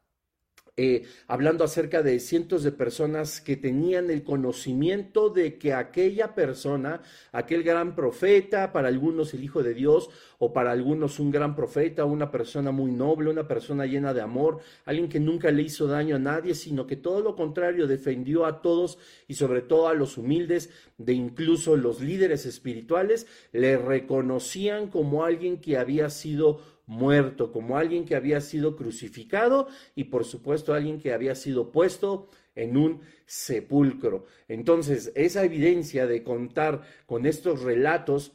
eh, 0.76 1.04
hablando 1.28 1.64
acerca 1.64 2.02
de 2.02 2.20
cientos 2.20 2.64
de 2.64 2.72
personas 2.72 3.42
que 3.42 3.56
tenían 3.56 4.10
el 4.10 4.24
conocimiento 4.24 5.30
de 5.30 5.60
que 5.60 5.72
aquella 5.72 6.34
persona, 6.34 7.04
aquel 7.32 7.62
gran 7.62 7.94
profeta, 7.94 8.74
para 8.74 8.88
algunos 8.88 9.36
el 9.36 9.44
Hijo 9.44 9.62
de 9.62 9.76
Dios, 9.76 10.10
o 10.40 10.52
para 10.52 10.72
algunos 10.72 11.20
un 11.20 11.30
gran 11.30 11.56
profeta, 11.56 12.06
una 12.06 12.32
persona 12.32 12.72
muy 12.72 12.92
noble, 12.92 13.30
una 13.30 13.48
persona 13.48 13.86
llena 13.86 14.16
de 14.16 14.22
amor, 14.22 14.62
alguien 14.86 15.10
que 15.10 15.20
nunca 15.20 15.52
le 15.52 15.62
hizo 15.62 15.86
daño 15.86 16.16
a 16.16 16.20
nadie, 16.20 16.56
sino 16.56 16.88
que 16.88 16.96
todo 16.96 17.22
lo 17.22 17.36
contrario 17.36 17.86
defendió 17.86 18.48
a 18.48 18.64
todos 18.64 18.98
y 19.28 19.36
sobre 19.36 19.62
todo 19.62 19.90
a 19.90 19.94
los 19.94 20.18
humildes, 20.18 20.72
de 20.98 21.14
incluso 21.14 21.78
los 21.78 22.02
líderes 22.02 22.48
espirituales, 22.48 23.28
le 23.52 23.78
reconocían 23.78 24.90
como 24.90 25.24
alguien 25.24 25.62
que 25.62 25.78
había 25.78 26.10
sido 26.10 26.73
muerto, 26.86 27.52
como 27.52 27.78
alguien 27.78 28.06
que 28.06 28.16
había 28.16 28.42
sido 28.42 28.76
crucificado 28.76 29.68
y 29.96 30.06
por 30.06 30.26
supuesto 30.26 30.74
alguien 30.74 31.00
que 31.00 31.14
había 31.14 31.36
sido 31.36 31.72
puesto 31.72 32.30
en 32.56 32.78
un 32.78 33.02
sepulcro. 33.26 34.26
Entonces, 34.48 35.12
esa 35.16 35.44
evidencia 35.44 36.06
de 36.08 36.24
contar 36.24 36.82
con 37.06 37.26
estos 37.26 37.62
relatos 37.62 38.34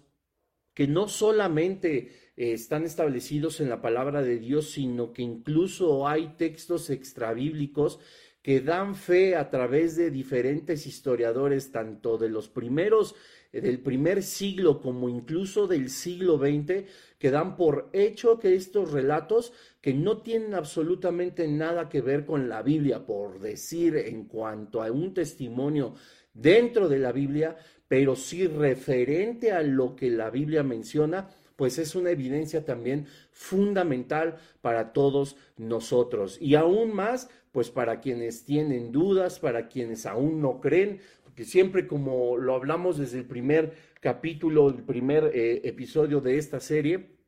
que 0.75 0.87
no 0.87 1.09
solamente 1.09 2.33
eh, 2.37 2.53
están 2.53 2.85
establecidos 2.85 3.61
en 3.61 3.69
la 3.69 3.83
palabra 3.83 4.23
de 4.23 4.39
Dios, 4.39 4.71
sino 4.71 5.13
que 5.13 5.23
incluso 5.23 6.07
hay 6.07 6.35
textos 6.37 6.91
extrabíblicos 6.91 7.99
que 8.43 8.61
dan 8.61 8.95
fe 8.95 9.37
a 9.37 9.51
través 9.51 9.97
de 9.97 10.11
diferentes 10.11 10.87
historiadores, 10.87 11.73
tanto 11.73 12.19
de 12.19 12.29
los 12.29 12.49
primeros 12.49 13.15
del 13.53 13.81
primer 13.81 14.23
siglo 14.23 14.81
como 14.81 15.09
incluso 15.09 15.67
del 15.67 15.89
siglo 15.89 16.39
XX, 16.39 16.85
que 17.19 17.31
dan 17.31 17.57
por 17.57 17.89
hecho 17.93 18.39
que 18.39 18.55
estos 18.55 18.93
relatos, 18.93 19.53
que 19.81 19.95
no 19.95 20.23
tienen 20.23 20.55
absolutamente 20.55 21.49
nada 21.49 21.89
que 21.89 22.03
ver 22.03 22.27
con 22.27 22.49
la 22.49 22.63
Biblia, 22.63 23.07
por 23.07 23.41
decir 23.41 23.97
en 23.97 24.25
cuanto 24.25 24.83
a 24.83 24.91
un 24.91 25.15
testimonio 25.15 25.95
dentro 26.35 26.89
de 26.89 26.99
la 26.99 27.13
Biblia, 27.13 27.57
pero 27.89 28.17
sí 28.17 28.47
referente 28.47 29.51
a 29.51 29.63
lo 29.63 29.97
que 29.97 30.11
la 30.11 30.29
Biblia 30.31 30.63
menciona, 30.63 31.29
pues 31.59 31.77
es 31.79 31.97
una 31.97 32.11
evidencia 32.11 32.65
también 32.65 33.09
fundamental 33.33 34.39
para 34.61 34.93
todos 34.93 35.37
nosotros. 35.57 36.39
Y 36.41 36.55
aún 36.55 36.95
más, 36.95 37.31
pues 37.51 37.69
para 37.69 37.99
quienes 38.01 38.45
tienen 38.45 38.93
dudas, 38.93 39.41
para 39.41 39.67
quienes 39.67 40.07
aún 40.07 40.41
no 40.41 40.61
creen, 40.61 41.01
que 41.35 41.45
siempre 41.45 41.89
como 41.89 42.37
lo 42.37 42.55
hablamos 42.55 42.97
desde 42.97 43.19
el 43.19 43.25
primer 43.25 43.75
capítulo, 44.01 44.69
el 44.69 44.85
primer 44.85 45.33
eh, 45.35 45.63
episodio 45.65 46.21
de 46.21 46.39
esta 46.39 46.61
serie, 46.61 47.19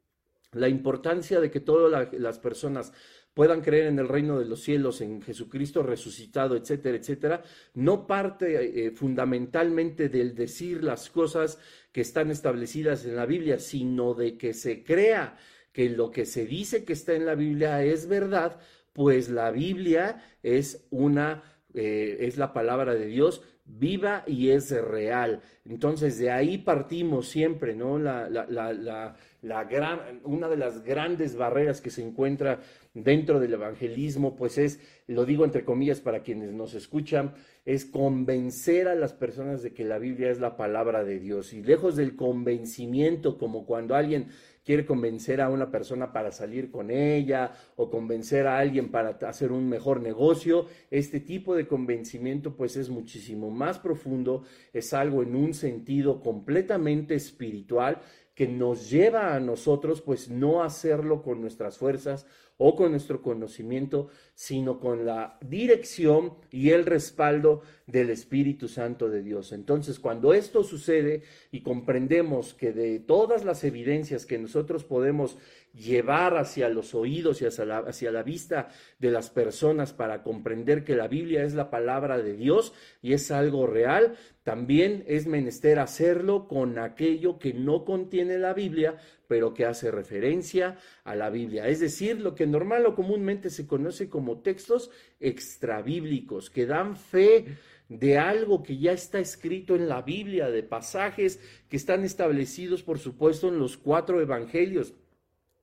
la 0.52 0.68
importancia 0.68 1.40
de 1.40 1.50
que 1.50 1.58
todas 1.58 2.12
las 2.12 2.38
personas 2.38 2.92
puedan 3.40 3.62
creer 3.62 3.86
en 3.86 3.98
el 3.98 4.06
reino 4.06 4.38
de 4.38 4.44
los 4.44 4.60
cielos, 4.60 5.00
en 5.00 5.22
Jesucristo 5.22 5.82
resucitado, 5.82 6.56
etcétera, 6.56 6.98
etcétera, 6.98 7.42
no 7.72 8.06
parte 8.06 8.84
eh, 8.84 8.90
fundamentalmente 8.90 10.10
del 10.10 10.34
decir 10.34 10.84
las 10.84 11.08
cosas 11.08 11.58
que 11.90 12.02
están 12.02 12.30
establecidas 12.30 13.06
en 13.06 13.16
la 13.16 13.24
Biblia, 13.24 13.58
sino 13.58 14.12
de 14.12 14.36
que 14.36 14.52
se 14.52 14.84
crea 14.84 15.38
que 15.72 15.88
lo 15.88 16.10
que 16.10 16.26
se 16.26 16.44
dice 16.44 16.84
que 16.84 16.92
está 16.92 17.14
en 17.14 17.24
la 17.24 17.34
Biblia 17.34 17.82
es 17.82 18.08
verdad, 18.08 18.60
pues 18.92 19.30
la 19.30 19.50
Biblia 19.50 20.22
es 20.42 20.86
una, 20.90 21.42
eh, 21.72 22.18
es 22.20 22.36
la 22.36 22.52
palabra 22.52 22.92
de 22.92 23.06
Dios 23.06 23.40
viva 23.78 24.24
y 24.26 24.50
es 24.50 24.70
real. 24.70 25.40
Entonces 25.64 26.18
de 26.18 26.30
ahí 26.30 26.58
partimos 26.58 27.28
siempre, 27.28 27.74
¿no? 27.74 27.98
La, 27.98 28.28
la, 28.28 28.46
la, 28.46 29.16
la, 29.42 29.64
gran, 29.64 30.20
una 30.24 30.48
de 30.48 30.56
las 30.56 30.82
grandes 30.82 31.36
barreras 31.36 31.80
que 31.80 31.90
se 31.90 32.02
encuentra 32.02 32.60
dentro 32.94 33.38
del 33.38 33.54
evangelismo, 33.54 34.36
pues 34.36 34.58
es, 34.58 34.80
lo 35.06 35.24
digo 35.24 35.44
entre 35.44 35.64
comillas 35.64 36.00
para 36.00 36.22
quienes 36.22 36.52
nos 36.52 36.74
escuchan, 36.74 37.34
es 37.64 37.84
convencer 37.84 38.88
a 38.88 38.94
las 38.94 39.12
personas 39.12 39.62
de 39.62 39.72
que 39.72 39.84
la 39.84 39.98
Biblia 39.98 40.30
es 40.30 40.40
la 40.40 40.56
palabra 40.56 41.04
de 41.04 41.20
Dios. 41.20 41.52
Y 41.52 41.62
lejos 41.62 41.96
del 41.96 42.16
convencimiento, 42.16 43.38
como 43.38 43.66
cuando 43.66 43.94
alguien 43.94 44.28
quiere 44.70 44.86
convencer 44.86 45.40
a 45.40 45.48
una 45.48 45.68
persona 45.68 46.12
para 46.12 46.30
salir 46.30 46.70
con 46.70 46.92
ella 46.92 47.50
o 47.74 47.90
convencer 47.90 48.46
a 48.46 48.56
alguien 48.56 48.92
para 48.92 49.18
hacer 49.28 49.50
un 49.50 49.68
mejor 49.68 50.00
negocio. 50.00 50.66
Este 50.92 51.18
tipo 51.18 51.56
de 51.56 51.66
convencimiento 51.66 52.54
pues 52.54 52.76
es 52.76 52.88
muchísimo 52.88 53.50
más 53.50 53.80
profundo, 53.80 54.44
es 54.72 54.94
algo 54.94 55.24
en 55.24 55.34
un 55.34 55.54
sentido 55.54 56.20
completamente 56.20 57.16
espiritual 57.16 58.00
que 58.32 58.46
nos 58.46 58.88
lleva 58.88 59.34
a 59.34 59.40
nosotros 59.40 60.02
pues 60.02 60.30
no 60.30 60.62
hacerlo 60.62 61.20
con 61.20 61.40
nuestras 61.40 61.76
fuerzas 61.76 62.24
o 62.62 62.76
con 62.76 62.90
nuestro 62.90 63.22
conocimiento, 63.22 64.08
sino 64.34 64.80
con 64.80 65.06
la 65.06 65.38
dirección 65.40 66.34
y 66.50 66.70
el 66.70 66.84
respaldo 66.84 67.62
del 67.86 68.10
Espíritu 68.10 68.68
Santo 68.68 69.08
de 69.08 69.22
Dios. 69.22 69.52
Entonces, 69.52 69.98
cuando 69.98 70.34
esto 70.34 70.62
sucede 70.62 71.22
y 71.50 71.62
comprendemos 71.62 72.52
que 72.52 72.72
de 72.72 72.98
todas 72.98 73.46
las 73.46 73.64
evidencias 73.64 74.26
que 74.26 74.36
nosotros 74.36 74.84
podemos 74.84 75.38
llevar 75.72 76.36
hacia 76.36 76.68
los 76.68 76.94
oídos 76.94 77.40
y 77.42 77.46
hacia 77.46 78.10
la, 78.10 78.22
vista 78.22 78.68
de 78.98 79.10
las 79.10 79.30
personas 79.30 79.92
para 79.92 80.22
comprender 80.22 80.84
que 80.84 80.96
la 80.96 81.08
Biblia 81.08 81.44
es 81.44 81.54
la 81.54 81.70
palabra 81.70 82.18
de 82.18 82.34
Dios 82.34 82.72
y 83.02 83.12
es 83.12 83.30
algo 83.30 83.66
real, 83.66 84.14
también 84.42 85.04
es 85.06 85.26
menester 85.26 85.78
hacerlo 85.78 86.48
con 86.48 86.78
aquello 86.78 87.38
que 87.38 87.52
no 87.52 87.84
contiene 87.84 88.38
la 88.38 88.52
Biblia, 88.52 88.96
pero 89.28 89.54
que 89.54 89.64
hace 89.64 89.90
referencia 89.90 90.76
a 91.04 91.14
la 91.14 91.30
Biblia. 91.30 91.68
Es 91.68 91.78
decir, 91.78 92.20
lo 92.20 92.34
que 92.34 92.46
normal 92.46 92.84
o 92.86 92.96
comúnmente 92.96 93.48
se 93.50 93.66
conoce 93.66 94.08
como 94.08 94.40
textos 94.40 94.90
extrabíblicos, 95.20 96.50
que 96.50 96.66
dan 96.66 96.96
fe 96.96 97.58
de 97.88 98.18
algo 98.18 98.62
que 98.62 98.78
ya 98.78 98.92
está 98.92 99.18
escrito 99.18 99.74
en 99.74 99.88
la 99.88 100.02
Biblia, 100.02 100.48
de 100.48 100.62
pasajes 100.62 101.40
que 101.68 101.76
están 101.76 102.04
establecidos, 102.04 102.82
por 102.82 102.98
supuesto, 102.98 103.48
en 103.48 103.58
los 103.58 103.76
cuatro 103.76 104.20
evangelios 104.20 104.94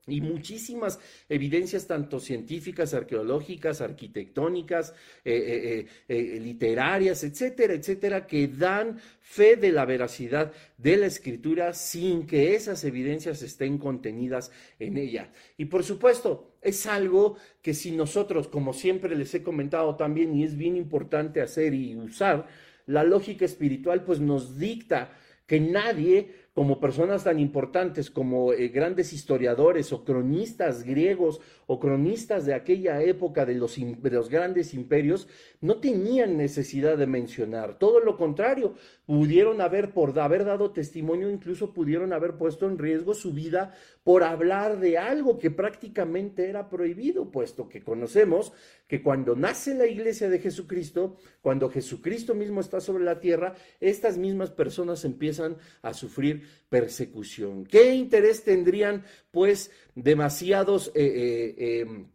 y 0.08 0.22
muchísimas 0.22 1.00
evidencias 1.28 1.86
tanto 1.86 2.20
científicas, 2.20 2.94
arqueológicas, 2.94 3.82
arquitectónicas, 3.82 4.94
eh, 5.24 5.86
eh, 5.86 5.88
eh, 6.08 6.40
literarias, 6.40 7.24
etcétera, 7.24 7.74
etcétera, 7.74 8.26
que 8.26 8.48
dan 8.48 9.00
fe 9.20 9.58
de 9.58 9.74
la 9.74 9.86
veracidad 9.86 10.54
de 10.78 10.96
la 10.96 11.08
escritura 11.08 11.74
sin 11.74 12.26
que 12.26 12.56
esas 12.56 12.86
evidencias 12.86 13.42
estén 13.42 13.78
contenidas 13.78 14.52
en 14.80 14.98
ella. 14.98 15.32
Y 15.58 15.66
por 15.66 15.84
supuesto, 15.84 16.54
es 16.62 16.86
algo 16.86 17.38
que 17.62 17.74
si 17.74 17.92
nosotros, 17.92 18.48
como 18.48 18.74
siempre 18.74 19.16
les 19.16 19.34
he 19.36 19.44
comentado 19.44 19.96
también, 19.96 20.34
y 20.34 20.46
es 20.46 20.56
bien 20.56 20.78
importante 20.78 21.42
hacer 21.42 21.74
y 21.74 21.96
usar, 21.96 22.48
la 22.86 23.04
lógica 23.04 23.44
espiritual 23.44 24.06
pues 24.06 24.22
nos 24.22 24.58
dicta 24.58 25.12
que 25.46 25.60
nadie 25.60 26.47
como 26.58 26.80
personas 26.80 27.24
tan 27.24 27.40
importantes 27.40 28.10
como 28.10 28.52
eh, 28.52 28.70
grandes 28.70 29.14
historiadores 29.14 29.94
o 29.94 30.04
cronistas 30.04 30.84
griegos 30.84 31.40
o 31.68 31.80
cronistas 31.80 32.48
de 32.48 32.56
aquella 32.56 33.00
época 33.04 33.46
de 33.46 33.54
los, 33.54 33.76
de 33.76 34.10
los, 34.10 34.28
grandes 34.28 34.74
imperios, 34.74 35.28
no 35.62 35.78
tenían 35.78 36.36
necesidad 36.36 36.98
de 36.98 37.06
mencionar. 37.06 37.78
Todo 37.78 38.00
lo 38.00 38.18
contrario, 38.18 38.74
pudieron 39.06 39.62
haber, 39.62 39.92
por 39.92 40.18
haber 40.20 40.46
dado 40.46 40.72
testimonio, 40.72 41.30
incluso 41.30 41.74
pudieron 41.74 42.12
haber 42.12 42.38
puesto 42.38 42.68
en 42.68 42.80
riesgo 42.80 43.14
su 43.14 43.34
vida 43.34 43.76
por 44.04 44.24
hablar 44.24 44.80
de 44.80 44.98
algo 44.98 45.38
que 45.38 45.52
prácticamente 45.52 46.50
era 46.50 46.70
prohibido, 46.70 47.30
puesto 47.30 47.68
que 47.70 47.84
conocemos 47.84 48.54
que 48.88 49.04
cuando 49.04 49.36
nace 49.36 49.76
la 49.76 49.86
iglesia 49.86 50.30
de 50.30 50.40
Jesucristo, 50.40 51.18
cuando 51.42 51.70
Jesucristo 51.70 52.34
mismo 52.34 52.62
está 52.62 52.80
sobre 52.80 53.04
la 53.04 53.20
tierra, 53.20 53.56
estas 53.82 54.18
mismas 54.18 54.50
personas 54.50 55.04
empiezan 55.04 55.58
a 55.82 55.94
sufrir 55.94 56.47
persecución. 56.70 57.66
¿Qué 57.66 57.94
interés 57.94 58.44
tendrían, 58.44 59.04
pues, 59.32 59.72
demasiados 59.96 60.92
eh, 60.96 61.56
eh, 61.58 61.80
em, 61.82 62.08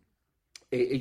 eh, 0.70 1.00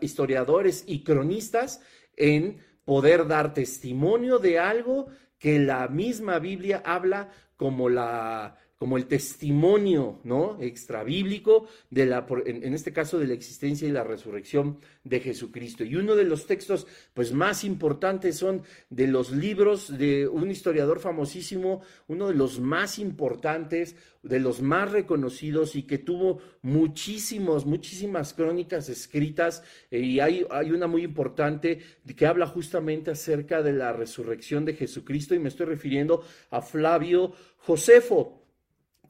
historiadores 0.00 0.84
y 0.86 1.02
cronistas 1.02 1.80
en 2.16 2.58
poder 2.84 3.26
dar 3.26 3.54
testimonio 3.54 4.38
de 4.38 4.58
algo 4.58 5.06
que 5.38 5.58
la 5.58 5.88
misma 5.88 6.38
Biblia 6.38 6.82
habla 6.84 7.30
como 7.56 7.88
la 7.88 8.56
como 8.82 8.96
el 8.96 9.06
testimonio, 9.06 10.18
¿no? 10.24 10.60
Extrabíblico 10.60 11.68
de 11.88 12.04
la, 12.04 12.26
en, 12.44 12.74
este 12.74 12.92
caso, 12.92 13.16
de 13.16 13.28
la 13.28 13.34
existencia 13.34 13.86
y 13.86 13.92
la 13.92 14.02
resurrección 14.02 14.78
de 15.04 15.20
Jesucristo. 15.20 15.84
Y 15.84 15.94
uno 15.94 16.16
de 16.16 16.24
los 16.24 16.48
textos, 16.48 16.88
pues, 17.14 17.32
más 17.32 17.62
importantes 17.62 18.38
son 18.38 18.64
de 18.90 19.06
los 19.06 19.30
libros 19.30 19.96
de 19.96 20.26
un 20.26 20.50
historiador 20.50 20.98
famosísimo, 20.98 21.82
uno 22.08 22.26
de 22.26 22.34
los 22.34 22.58
más 22.58 22.98
importantes, 22.98 23.94
de 24.24 24.40
los 24.40 24.60
más 24.60 24.90
reconocidos 24.90 25.76
y 25.76 25.84
que 25.84 25.98
tuvo 25.98 26.40
muchísimos, 26.62 27.64
muchísimas 27.64 28.34
crónicas 28.34 28.88
escritas. 28.88 29.62
Eh, 29.92 30.00
y 30.00 30.18
hay, 30.18 30.44
hay 30.50 30.72
una 30.72 30.88
muy 30.88 31.04
importante 31.04 31.78
que 32.16 32.26
habla 32.26 32.48
justamente 32.48 33.12
acerca 33.12 33.62
de 33.62 33.74
la 33.74 33.92
resurrección 33.92 34.64
de 34.64 34.74
Jesucristo 34.74 35.36
y 35.36 35.38
me 35.38 35.50
estoy 35.50 35.66
refiriendo 35.66 36.24
a 36.50 36.60
Flavio 36.60 37.32
Josefo. 37.58 38.41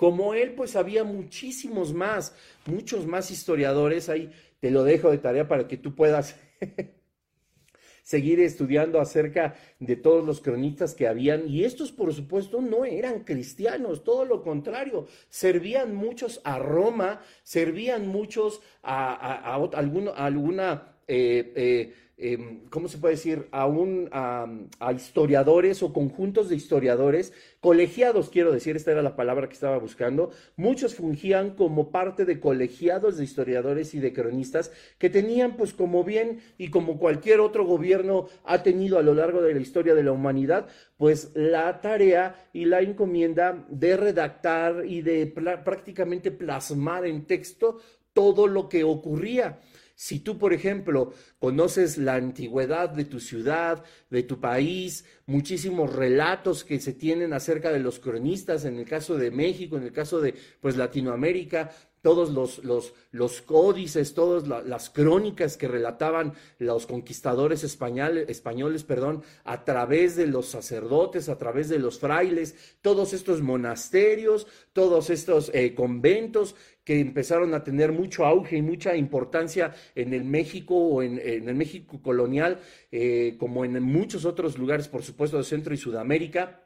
Como 0.02 0.34
él, 0.34 0.54
pues 0.56 0.74
había 0.74 1.04
muchísimos 1.04 1.94
más, 1.94 2.34
muchos 2.66 3.06
más 3.06 3.30
historiadores. 3.30 4.08
Ahí 4.08 4.32
te 4.58 4.72
lo 4.72 4.82
dejo 4.82 5.12
de 5.12 5.18
tarea 5.18 5.46
para 5.46 5.68
que 5.68 5.76
tú 5.76 5.94
puedas 5.94 6.34
seguir 8.02 8.40
estudiando 8.40 9.00
acerca 9.00 9.54
de 9.78 9.94
todos 9.94 10.26
los 10.26 10.40
cronistas 10.40 10.96
que 10.96 11.06
habían. 11.06 11.48
Y 11.48 11.62
estos, 11.62 11.92
por 11.92 12.12
supuesto, 12.12 12.60
no 12.60 12.84
eran 12.84 13.22
cristianos, 13.22 14.02
todo 14.02 14.24
lo 14.24 14.42
contrario. 14.42 15.06
Servían 15.28 15.94
muchos 15.94 16.40
a 16.42 16.58
Roma, 16.58 17.20
servían 17.44 18.08
muchos 18.08 18.60
a, 18.82 19.54
alguna... 19.54 20.96
Eh, 21.06 21.52
eh, 21.54 21.94
Em, 22.24 22.60
¿cómo 22.70 22.86
se 22.86 22.98
puede 22.98 23.16
decir? 23.16 23.48
A, 23.50 23.66
un, 23.66 24.08
a, 24.12 24.46
historiadores 24.94 25.82
o 25.82 25.92
conjuntos 25.92 26.48
de 26.48 26.54
historiadores, 26.54 27.32
colegiados, 27.58 28.30
quiero 28.30 28.52
decir, 28.52 28.76
esta 28.76 28.92
era 28.92 29.02
la 29.02 29.16
palabra 29.16 29.48
que 29.48 29.54
estaba 29.54 29.76
buscando. 29.78 30.30
Muchos 30.54 30.94
fungían 30.94 31.56
como 31.56 31.90
parte 31.90 32.24
de 32.24 32.38
colegiados 32.38 33.16
de 33.16 33.24
historiadores 33.24 33.92
y 33.94 33.98
de 33.98 34.12
cronistas 34.12 34.70
que 34.98 35.10
tenían, 35.10 35.56
pues 35.56 35.74
como 35.74 36.04
bien 36.04 36.40
y 36.58 36.68
como 36.70 36.96
cualquier 36.96 37.40
otro 37.40 37.64
gobierno 37.64 38.28
ha 38.44 38.62
tenido 38.62 39.00
a 39.00 39.02
lo 39.02 39.14
largo 39.14 39.42
de 39.42 39.54
la 39.54 39.60
historia 39.60 39.96
de 39.96 40.04
la 40.04 40.12
humanidad, 40.12 40.68
pues 40.96 41.32
la 41.34 41.80
tarea 41.80 42.48
y 42.52 42.66
la 42.66 42.82
encomienda 42.82 43.66
de 43.68 43.96
redactar 43.96 44.84
y 44.86 45.02
de 45.02 45.26
prácticamente 45.26 46.30
plasmar 46.30 47.04
en 47.04 47.24
texto 47.24 47.80
todo 48.12 48.46
lo 48.46 48.68
que 48.68 48.84
ocurría. 48.84 49.58
Si 50.02 50.18
tú, 50.18 50.36
por 50.36 50.52
ejemplo, 50.52 51.12
conoces 51.38 51.96
la 51.96 52.16
antigüedad 52.16 52.90
de 52.90 53.04
tu 53.04 53.20
ciudad, 53.20 53.84
de 54.10 54.24
tu 54.24 54.40
país, 54.40 55.04
muchísimos 55.26 55.94
relatos 55.94 56.64
que 56.64 56.80
se 56.80 56.92
tienen 56.92 57.32
acerca 57.32 57.70
de 57.70 57.78
los 57.78 58.00
cronistas, 58.00 58.64
en 58.64 58.80
el 58.80 58.84
caso 58.84 59.16
de 59.16 59.30
México, 59.30 59.76
en 59.76 59.84
el 59.84 59.92
caso 59.92 60.20
de 60.20 60.34
pues 60.60 60.76
Latinoamérica, 60.76 61.70
todos 62.02 62.30
los, 62.30 62.64
los, 62.64 62.94
los 63.12 63.42
códices, 63.42 64.12
todas 64.12 64.66
las 64.66 64.90
crónicas 64.90 65.56
que 65.56 65.68
relataban 65.68 66.34
los 66.58 66.86
conquistadores 66.86 67.62
españoles, 67.62 68.28
españoles 68.28 68.82
perdón, 68.82 69.22
a 69.44 69.64
través 69.64 70.16
de 70.16 70.26
los 70.26 70.46
sacerdotes, 70.46 71.28
a 71.28 71.38
través 71.38 71.68
de 71.68 71.78
los 71.78 72.00
frailes, 72.00 72.56
todos 72.82 73.12
estos 73.12 73.40
monasterios, 73.40 74.48
todos 74.72 75.10
estos 75.10 75.52
eh, 75.54 75.76
conventos 75.76 76.56
que 76.84 77.00
empezaron 77.00 77.54
a 77.54 77.62
tener 77.62 77.92
mucho 77.92 78.26
auge 78.26 78.56
y 78.56 78.62
mucha 78.62 78.96
importancia 78.96 79.74
en 79.94 80.14
el 80.14 80.24
México 80.24 80.74
o 80.74 81.02
en, 81.02 81.18
el 81.18 81.54
México 81.54 82.00
colonial, 82.02 82.60
eh, 82.90 83.36
como 83.38 83.64
en 83.64 83.82
muchos 83.82 84.24
otros 84.24 84.58
lugares, 84.58 84.88
por 84.88 85.02
supuesto, 85.02 85.38
de 85.38 85.44
Centro 85.44 85.72
y 85.74 85.76
Sudamérica 85.76 86.62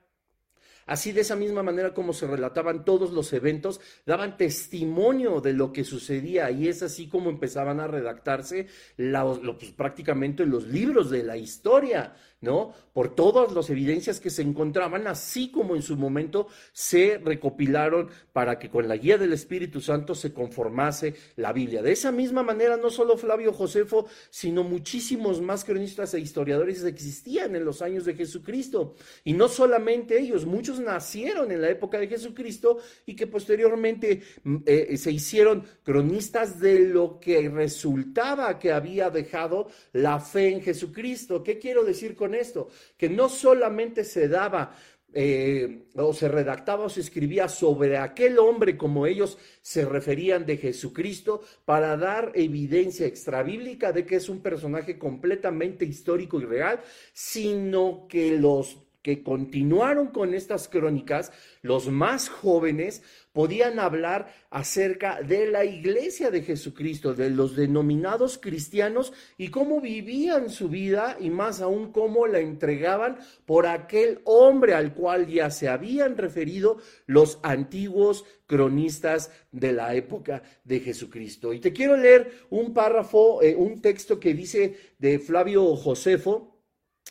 Así 0.87 1.11
de 1.11 1.23
esa 1.23 1.35
misma 1.35 1.65
manera 1.65 1.93
como 1.93 2.13
se 2.13 2.29
relataban 2.29 2.85
todos 2.85 3.11
los 3.11 3.33
eventos, 3.33 3.81
daban 4.07 4.37
testimonio 4.37 5.41
de 5.41 5.53
lo 5.53 5.73
que 5.73 5.83
sucedía 5.83 6.49
y 6.53 6.69
es 6.69 6.81
así 6.81 7.09
como 7.09 7.29
empezaban 7.29 7.81
a 7.81 7.89
redactarse 7.89 8.69
pues, 8.97 9.73
prácticamente 9.73 10.47
los 10.47 10.69
libros 10.69 11.11
de 11.11 11.25
la 11.25 11.37
historia. 11.37 12.15
¿No? 12.41 12.75
Por 12.93 13.15
todas 13.15 13.53
las 13.53 13.71
evidencias 13.71 14.21
que 14.21 14.31
se 14.31 14.43
encontraban, 14.43 15.07
así 15.07 15.51
como 15.51 15.75
en 15.75 15.83
su 15.83 15.97
momento 15.97 16.49
se 16.73 17.19
recopilaron 17.19 18.11
para 18.33 18.59
que 18.59 18.69
con 18.69 18.89
la 18.89 18.97
guía 18.97 19.17
del 19.17 19.33
Espíritu 19.33 19.81
Santo 19.81 20.15
se 20.15 20.33
conformase 20.33 21.15
la 21.37 21.53
Biblia. 21.53 21.83
De 21.83 21.93
esa 21.93 22.13
misma 22.13 22.43
manera, 22.43 22.77
no 22.77 22.91
solo 22.91 23.17
Flavio 23.17 23.53
Josefo, 23.53 24.07
sino 24.31 24.65
muchísimos 24.65 25.41
más 25.41 25.65
cronistas 25.65 26.13
e 26.15 26.21
historiadores 26.21 26.85
existían 26.85 27.57
en 27.57 27.65
los 27.65 27.81
años 27.81 28.05
de 28.05 28.15
Jesucristo. 28.15 28.95
Y 29.25 29.33
no 29.33 29.49
solamente 29.49 30.19
ellos, 30.19 30.45
muchos 30.45 30.79
nacieron 30.81 31.51
en 31.53 31.63
la 31.63 31.71
época 31.71 31.99
de 31.99 32.09
Jesucristo 32.09 32.79
y 33.07 33.17
que 33.17 33.27
posteriormente 33.27 34.23
mm, 34.45 34.57
eh, 34.67 34.97
se 34.99 35.11
hicieron 35.11 35.65
cronistas 35.83 36.61
de 36.61 36.81
lo 36.81 37.19
que 37.19 37.49
resultaba 37.49 38.59
que 38.59 38.73
había 38.73 39.11
dejado 39.11 39.69
la 39.93 40.21
fe 40.21 40.53
en 40.53 40.61
Jesucristo. 40.61 41.43
¿Qué 41.43 41.59
quiero 41.59 41.85
decir 41.85 42.15
con 42.15 42.26
esto? 42.35 42.69
Que 42.97 43.09
no 43.09 43.29
solamente 43.29 44.05
se 44.05 44.29
daba 44.29 44.75
eh, 45.19 45.87
o 45.95 46.13
se 46.13 46.29
redactaba 46.29 46.85
o 46.85 46.89
se 46.91 47.01
escribía 47.01 47.49
sobre 47.49 47.97
aquel 47.97 48.39
hombre 48.39 48.77
como 48.77 49.07
ellos 49.07 49.39
se 49.63 49.87
referían 49.87 50.45
de 50.45 50.59
Jesucristo 50.59 51.43
para 51.65 51.97
dar 51.97 52.33
evidencia 52.35 53.07
extrabíblica 53.07 53.93
de 53.93 54.05
que 54.05 54.17
es 54.17 54.29
un 54.29 54.41
personaje 54.41 54.99
completamente 54.99 55.87
histórico 55.87 56.39
y 56.41 56.45
real, 56.45 56.81
sino 57.15 58.07
que 58.09 58.39
los 58.39 58.79
que 59.01 59.23
continuaron 59.23 60.09
con 60.09 60.35
estas 60.35 60.67
crónicas, 60.67 61.31
los 61.63 61.89
más 61.89 62.29
jóvenes, 62.29 63.05
podían 63.37 63.79
hablar 63.79 64.33
acerca 64.49 65.21
de 65.21 65.47
la 65.51 65.63
iglesia 65.63 66.31
de 66.31 66.41
Jesucristo, 66.41 67.13
de 67.13 67.29
los 67.29 67.55
denominados 67.55 68.39
cristianos 68.39 69.13
y 69.37 69.49
cómo 69.49 69.83
vivían 69.83 70.49
su 70.49 70.71
vida 70.71 71.19
y 71.21 71.29
más 71.29 71.61
aún 71.61 71.93
cómo 71.93 72.27
la 72.27 72.39
entregaban 72.39 73.19
por 73.45 73.67
aquel 73.67 74.21
hombre 74.25 74.73
al 74.73 74.95
cual 74.95 75.27
ya 75.27 75.51
se 75.51 75.69
habían 75.69 76.17
referido 76.17 76.79
los 77.05 77.39
antiguos 77.43 78.25
cronistas 78.47 79.31
de 79.53 79.75
la 79.75 79.95
época 79.95 80.43
de 80.65 80.81
Jesucristo. 80.81 81.53
Y 81.53 81.61
te 81.61 81.75
quiero 81.75 81.95
leer 81.95 82.47
un 82.49 82.73
párrafo, 82.73 83.43
eh, 83.43 83.55
un 83.55 83.83
texto 83.83 84.19
que 84.19 84.33
dice 84.33 84.79
de 84.99 85.19
Flavio 85.19 85.77
Josefo, 85.77 86.57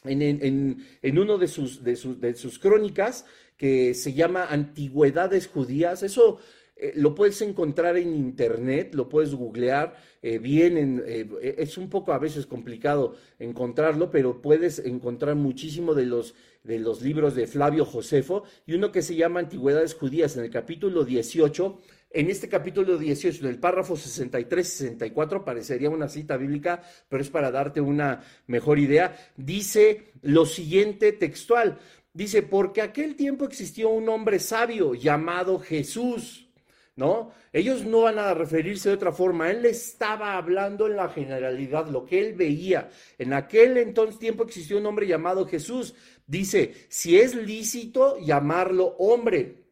en, 0.07 1.19
uno 1.19 1.37
de 1.37 1.47
sus, 1.47 1.83
de, 1.83 1.95
sus, 1.95 2.59
crónicas 2.59 3.25
que 3.57 3.93
se 3.93 4.13
llama 4.13 4.45
Antigüedades 4.45 5.47
Judías. 5.47 6.03
Eso 6.03 6.39
eh, 6.75 6.91
lo 6.95 7.15
puedes 7.15 7.41
encontrar 7.41 7.97
en 7.97 8.13
internet, 8.13 8.93
lo 8.95 9.07
puedes 9.07 9.33
googlear 9.33 9.95
eh, 10.21 10.39
bien. 10.39 11.03
Eh, 11.05 11.55
es 11.57 11.77
un 11.77 11.89
poco 11.89 12.11
a 12.11 12.19
veces 12.19 12.45
complicado 12.45 13.15
encontrarlo, 13.39 14.11
pero 14.11 14.41
puedes 14.41 14.79
encontrar 14.79 15.35
muchísimo 15.35 15.93
de 15.93 16.05
los, 16.05 16.35
de 16.63 16.79
los 16.79 17.01
libros 17.01 17.35
de 17.35 17.47
Flavio 17.47 17.85
Josefo 17.85 18.43
y 18.65 18.73
uno 18.73 18.91
que 18.91 19.01
se 19.01 19.15
llama 19.15 19.39
Antigüedades 19.39 19.93
Judías 19.93 20.35
en 20.35 20.43
el 20.43 20.49
capítulo 20.49 21.05
18 21.05 21.79
en 22.15 22.29
este 22.29 22.47
capítulo 22.47 22.97
18, 22.97 23.45
del 23.45 23.59
párrafo 23.59 23.95
63-64, 23.95 25.43
parecería 25.43 25.89
una 25.89 26.07
cita 26.07 26.37
bíblica, 26.37 26.81
pero 27.09 27.21
es 27.21 27.29
para 27.29 27.51
darte 27.51 27.81
una 27.81 28.23
mejor 28.47 28.79
idea, 28.79 29.17
dice 29.35 30.13
lo 30.21 30.45
siguiente 30.45 31.11
textual. 31.11 31.77
Dice, 32.15 32.43
porque 32.43 32.81
aquel 32.81 33.17
tiempo 33.17 33.43
existió 33.43 33.89
un 33.89 34.07
hombre 34.07 34.39
sabio 34.39 34.93
llamado 34.93 35.59
Jesús, 35.59 36.47
¿no? 36.95 37.33
Ellos 37.51 37.83
no 37.83 38.03
van 38.03 38.19
a 38.19 38.33
referirse 38.33 38.87
de 38.87 38.95
otra 38.95 39.11
forma. 39.11 39.51
Él 39.51 39.65
estaba 39.65 40.37
hablando 40.37 40.87
en 40.87 40.95
la 40.95 41.09
generalidad, 41.09 41.89
lo 41.89 42.05
que 42.05 42.25
él 42.25 42.33
veía. 42.33 42.89
En 43.17 43.33
aquel 43.33 43.75
entonces 43.75 44.17
tiempo 44.17 44.45
existió 44.45 44.77
un 44.77 44.85
hombre 44.85 45.07
llamado 45.07 45.45
Jesús. 45.45 45.93
Dice, 46.25 46.87
si 46.87 47.19
es 47.19 47.35
lícito 47.35 48.17
llamarlo 48.17 48.95
hombre. 48.97 49.65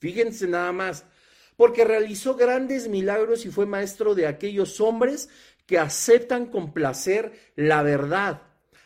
Fíjense 0.00 0.48
nada 0.48 0.72
más 0.72 1.06
porque 1.56 1.84
realizó 1.84 2.34
grandes 2.34 2.88
milagros 2.88 3.46
y 3.46 3.52
fue 3.52 3.66
maestro 3.66 4.16
de 4.16 4.26
aquellos 4.26 4.80
hombres 4.80 5.28
que 5.64 5.78
aceptan 5.78 6.46
con 6.46 6.72
placer 6.72 7.52
la 7.54 7.84
verdad. 7.84 8.42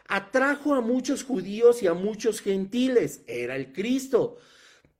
Atrajo 0.09 0.75
a 0.75 0.81
muchos 0.81 1.23
judíos 1.23 1.83
y 1.83 1.87
a 1.87 1.94
muchos 1.94 2.40
gentiles, 2.40 3.23
era 3.27 3.57
el 3.57 3.73
Cristo. 3.73 4.38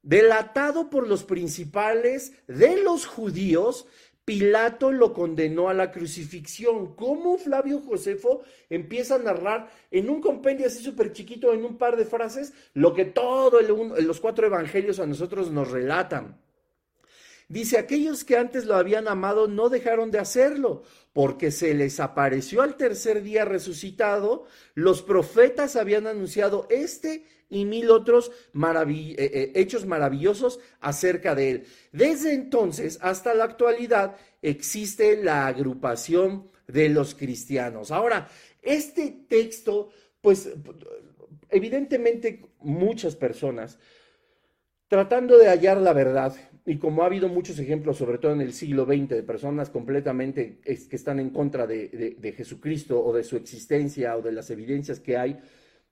Delatado 0.03 0.91
por 0.91 1.09
los 1.09 1.25
principales 1.25 2.35
de 2.47 2.83
los 2.83 3.07
judíos, 3.07 3.87
Pilato 4.27 4.93
lo 4.93 5.15
condenó 5.15 5.71
a 5.71 5.75
la 5.75 5.91
crucifixión. 5.91 6.95
¿Cómo 6.95 7.39
Flavio 7.39 7.81
Josefo 7.81 8.43
empieza 8.69 9.15
a 9.15 9.19
narrar 9.19 9.71
en 9.91 10.11
un 10.11 10.21
compendio 10.21 10.67
así 10.67 10.85
súper 10.85 11.13
chiquito, 11.13 11.55
en 11.55 11.65
un 11.65 11.79
par 11.79 11.97
de 11.97 12.05
frases, 12.05 12.53
lo 12.75 12.93
que 12.93 13.07
todos 13.07 13.63
los 14.03 14.21
cuatro 14.21 14.47
evangelios 14.47 15.01
a 15.01 15.07
nosotros 15.07 15.51
nos 15.51 15.71
relatan? 15.71 16.39
Dice, 17.49 17.79
aquellos 17.79 18.25
que 18.25 18.37
antes 18.37 18.67
lo 18.67 18.77
habían 18.77 19.09
amado 19.09 19.49
no 19.49 19.71
dejaron 19.71 20.11
de 20.11 20.19
hacerlo, 20.19 20.83
porque 21.15 21.51
se 21.51 21.73
les 21.73 21.99
apareció 21.99 22.61
al 22.61 22.77
tercer 22.77 23.23
día 23.23 23.47
resucitado. 23.47 24.45
Los 24.75 25.03
profetas 25.03 25.75
habían 25.75 26.07
anunciado 26.07 26.67
este 26.69 27.25
y 27.49 27.65
mil 27.65 27.91
otros 27.91 28.31
eh, 28.55 29.15
eh, 29.19 29.53
hechos 29.55 29.87
maravillosos 29.87 30.61
acerca 30.81 31.35
de 31.35 31.51
él. 31.51 31.67
Desde 31.93 32.35
entonces 32.35 32.99
hasta 33.01 33.33
la 33.33 33.45
actualidad 33.45 34.17
existe 34.43 35.17
la 35.23 35.47
agrupación 35.47 36.51
de 36.67 36.91
los 36.91 37.15
cristianos. 37.15 37.91
Ahora, 37.91 38.29
este 38.61 39.25
texto, 39.27 39.89
pues 40.21 40.51
evidentemente 41.49 42.45
muchas 42.61 43.17
personas 43.17 43.79
tratando 44.89 45.39
de 45.39 45.49
hallar 45.49 45.79
la 45.79 45.93
verdad, 45.93 46.35
y 46.69 46.77
como 46.77 47.03
ha 47.03 47.07
habido 47.07 47.31
muchos 47.31 47.59
ejemplos, 47.59 47.97
sobre 47.97 48.19
todo 48.19 48.33
en 48.33 48.43
el 48.43 48.53
siglo 48.53 48.85
XX, 48.85 49.09
de 49.09 49.23
personas 49.23 49.71
completamente 49.71 50.59
que 50.61 50.97
están 50.97 51.19
en 51.19 51.31
contra 51.31 51.67
de, 51.67 52.35
Jesucristo 52.37 53.03
o 53.03 53.15
de 53.15 53.25
su 53.25 53.37
existencia 53.37 54.15
o 54.19 54.21
de 54.21 54.33
las 54.33 54.51
evidencias 54.51 55.01
que 55.01 55.17
hay, 55.17 55.39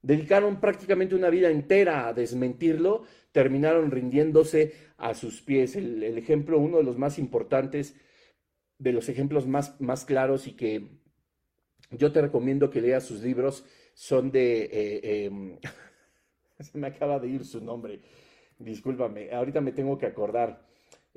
dedicaron 0.03 0.61
prácticamente 0.61 1.15
una 1.15 1.31
vida 1.31 1.49
entera 1.49 2.07
a 2.07 2.13
desmentirlo, 2.13 3.05
terminaron 3.33 3.91
rindiéndose 3.91 4.75
a 4.99 5.15
sus 5.15 5.41
pies. 5.41 5.77
El, 5.77 6.03
ejemplo, 6.19 6.59
uno 6.59 6.77
de 6.77 6.85
los 6.85 6.99
más 6.99 7.19
importantes, 7.19 7.97
de 8.79 8.93
los 8.93 9.09
ejemplos 9.09 9.47
más, 9.47 9.81
más 9.81 10.05
claros 10.05 10.47
y 10.47 10.53
que 10.53 10.91
yo 11.91 12.13
te 12.13 12.21
recomiendo 12.21 12.69
que 12.69 12.83
leas 12.83 13.05
sus 13.05 13.23
libros, 13.23 13.65
son 13.95 14.31
de... 14.31 14.65
Eh, 14.65 15.25
em, 15.25 15.59
se 16.61 16.77
me 16.77 16.89
acaba 16.89 17.19
de 17.19 17.29
ir 17.29 17.47
su 17.47 17.65
nombre 17.65 18.03
discúlpame, 18.59 19.31
ahorita 19.33 19.61
me 19.61 19.73
tengo 19.73 19.99
que 19.99 20.07
acordar. 20.07 20.66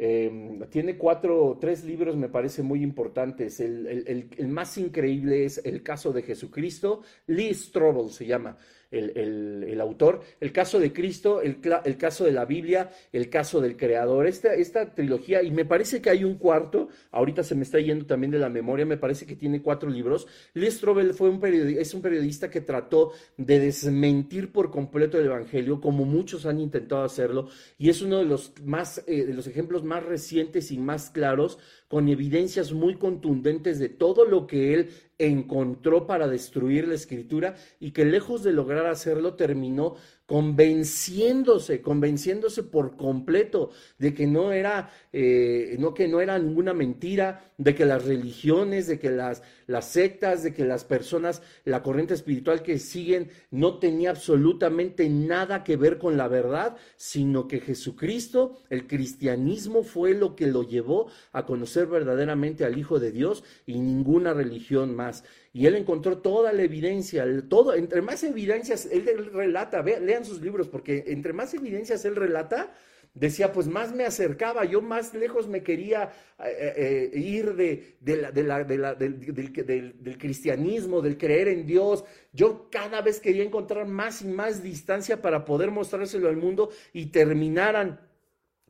Em, 0.02 0.62
tiene 0.70 0.98
cuatro, 0.98 1.58
tres 1.60 1.84
libros, 1.84 2.16
me 2.16 2.30
parece 2.30 2.64
muy 2.64 2.82
importantes. 2.82 3.60
El, 3.60 4.30
el, 4.38 4.48
más 4.48 4.78
increíble 4.78 5.44
es 5.44 5.60
El 5.66 5.84
caso 5.84 6.14
de 6.14 6.22
Jesucristo. 6.24 7.02
Lee 7.28 7.54
Strobel 7.54 8.10
se 8.10 8.26
llama 8.26 8.56
el, 8.92 9.80
autor. 9.82 10.22
El 10.40 10.52
caso 10.52 10.80
de 10.80 10.92
Cristo, 10.92 11.42
el, 11.42 11.60
caso 11.98 12.26
de 12.26 12.32
la 12.32 12.46
Biblia, 12.46 12.90
el 13.12 13.30
caso 13.30 13.62
del 13.62 13.78
Creador. 13.78 14.28
Esta, 14.28 14.54
esta 14.54 14.94
trilogía, 14.94 15.44
y 15.44 15.52
me 15.52 15.66
parece 15.66 16.02
que 16.02 16.10
hay 16.10 16.24
un 16.24 16.38
cuarto, 16.38 16.90
ahorita 17.12 17.44
se 17.44 17.56
me 17.56 17.64
está 17.64 17.80
yendo 17.80 18.06
también 18.06 18.32
de 18.32 18.40
la 18.40 18.50
memoria, 18.50 18.86
me 18.86 18.98
parece 18.98 19.26
que 19.26 19.36
tiene 19.36 19.62
cuatro 19.62 19.90
libros. 19.90 20.28
Lee 20.54 20.72
Strobel 20.72 21.14
fue 21.14 21.30
un 21.30 21.40
es 21.44 21.94
un 21.94 22.02
periodista 22.02 22.50
que 22.50 22.62
trató 22.62 23.12
de 23.38 23.60
desmentir 23.60 24.52
por 24.52 24.72
completo 24.72 25.18
el 25.18 25.26
Evangelio, 25.26 25.80
como 25.80 26.06
muchos 26.06 26.46
han 26.46 26.60
intentado 26.60 27.04
hacerlo, 27.04 27.50
y 27.78 27.90
es 27.90 28.02
uno 28.02 28.18
de 28.18 28.26
los, 28.26 28.54
más, 28.64 29.04
eh, 29.08 29.26
de 29.26 29.34
los 29.34 29.48
ejemplos 29.48 29.84
más 29.84 30.04
recientes 30.04 30.72
y 30.72 30.78
más 30.78 31.10
claros 31.10 31.60
con 31.90 32.08
evidencias 32.08 32.72
muy 32.72 32.96
contundentes 32.96 33.80
de 33.80 33.90
todo 33.90 34.24
lo 34.24 34.46
que 34.48 34.76
él 34.76 34.90
encontró 35.18 36.06
para 36.06 36.28
destruir 36.28 36.88
la 36.88 36.94
escritura 36.94 37.56
y 37.80 37.92
que 37.92 38.06
lejos 38.06 38.44
de 38.44 38.54
lograr 38.54 38.86
hacerlo 38.86 39.34
terminó 39.34 39.96
convenciéndose, 40.30 41.82
convenciéndose 41.82 42.62
por 42.62 42.96
completo 42.96 43.72
de 43.98 44.14
que 44.14 44.28
no 44.28 44.52
era, 44.52 44.92
eh, 45.12 45.76
no 45.80 45.96
que 45.96 46.08
no 46.08 46.22
era 46.22 46.38
ninguna 46.38 46.72
mentira, 46.72 47.52
de 47.58 47.74
que 47.74 47.84
las 47.84 48.06
religiones, 48.06 48.86
de 48.86 49.00
que 49.00 49.10
las, 49.10 49.42
las 49.66 49.90
sectas, 49.90 50.44
de 50.44 50.54
que 50.54 50.66
las 50.66 50.86
personas, 50.86 51.42
la 51.66 51.82
corriente 51.82 52.14
espiritual 52.14 52.62
que 52.62 52.78
siguen 52.78 53.32
no 53.50 53.80
tenía 53.80 54.12
absolutamente 54.12 55.10
nada 55.10 55.64
que 55.64 55.78
ver 55.78 55.98
con 55.98 56.16
la 56.16 56.28
verdad, 56.28 56.78
sino 56.96 57.48
que 57.48 57.60
Jesucristo, 57.60 58.60
el 58.70 58.86
cristianismo 58.86 59.82
fue 59.82 60.14
lo 60.14 60.36
que 60.36 60.46
lo 60.46 60.62
llevó 60.62 61.08
a 61.32 61.48
conocer 61.48 61.88
verdaderamente 61.88 62.66
al 62.66 62.78
Hijo 62.78 63.00
de 63.00 63.12
Dios 63.12 63.44
y 63.66 63.80
ninguna 63.80 64.36
religión 64.36 64.96
más. 64.96 65.24
Y 65.52 65.66
él 65.66 65.76
encontró 65.76 66.20
toda 66.20 66.54
la 66.54 66.62
evidencia, 66.62 67.26
todo, 67.50 67.74
entre 67.74 68.02
más 68.02 68.24
evidencias, 68.24 68.88
él 68.92 69.32
relata, 69.34 69.82
vean 69.82 70.06
lean 70.06 70.26
sus 70.26 70.42
libros, 70.42 70.68
porque 70.68 71.06
entre 71.08 71.34
más 71.34 71.54
evidencias 71.54 72.06
él 72.06 72.16
relata, 72.16 72.72
decía, 73.14 73.52
pues 73.52 73.68
más 73.68 73.94
me 73.94 74.06
acercaba, 74.06 74.66
yo 74.66 74.82
más 74.82 75.14
lejos 75.14 75.48
me 75.48 75.62
quería 75.64 76.12
eh, 76.44 77.12
eh, 77.14 77.20
ir 77.20 77.56
de, 77.56 77.98
del, 78.00 80.18
cristianismo, 80.18 81.02
del 81.02 81.18
creer 81.18 81.50
en 81.50 81.66
Dios. 81.66 82.06
Yo 82.32 82.70
cada 82.70 83.02
vez 83.02 83.20
quería 83.20 83.44
encontrar 83.44 83.88
más 83.88 84.22
y 84.22 84.28
más 84.28 84.64
distancia 84.64 85.22
para 85.22 85.46
poder 85.46 85.72
mostrárselo 85.72 86.30
al 86.30 86.38
mundo 86.38 86.70
y 86.94 87.08
terminaran 87.08 88.08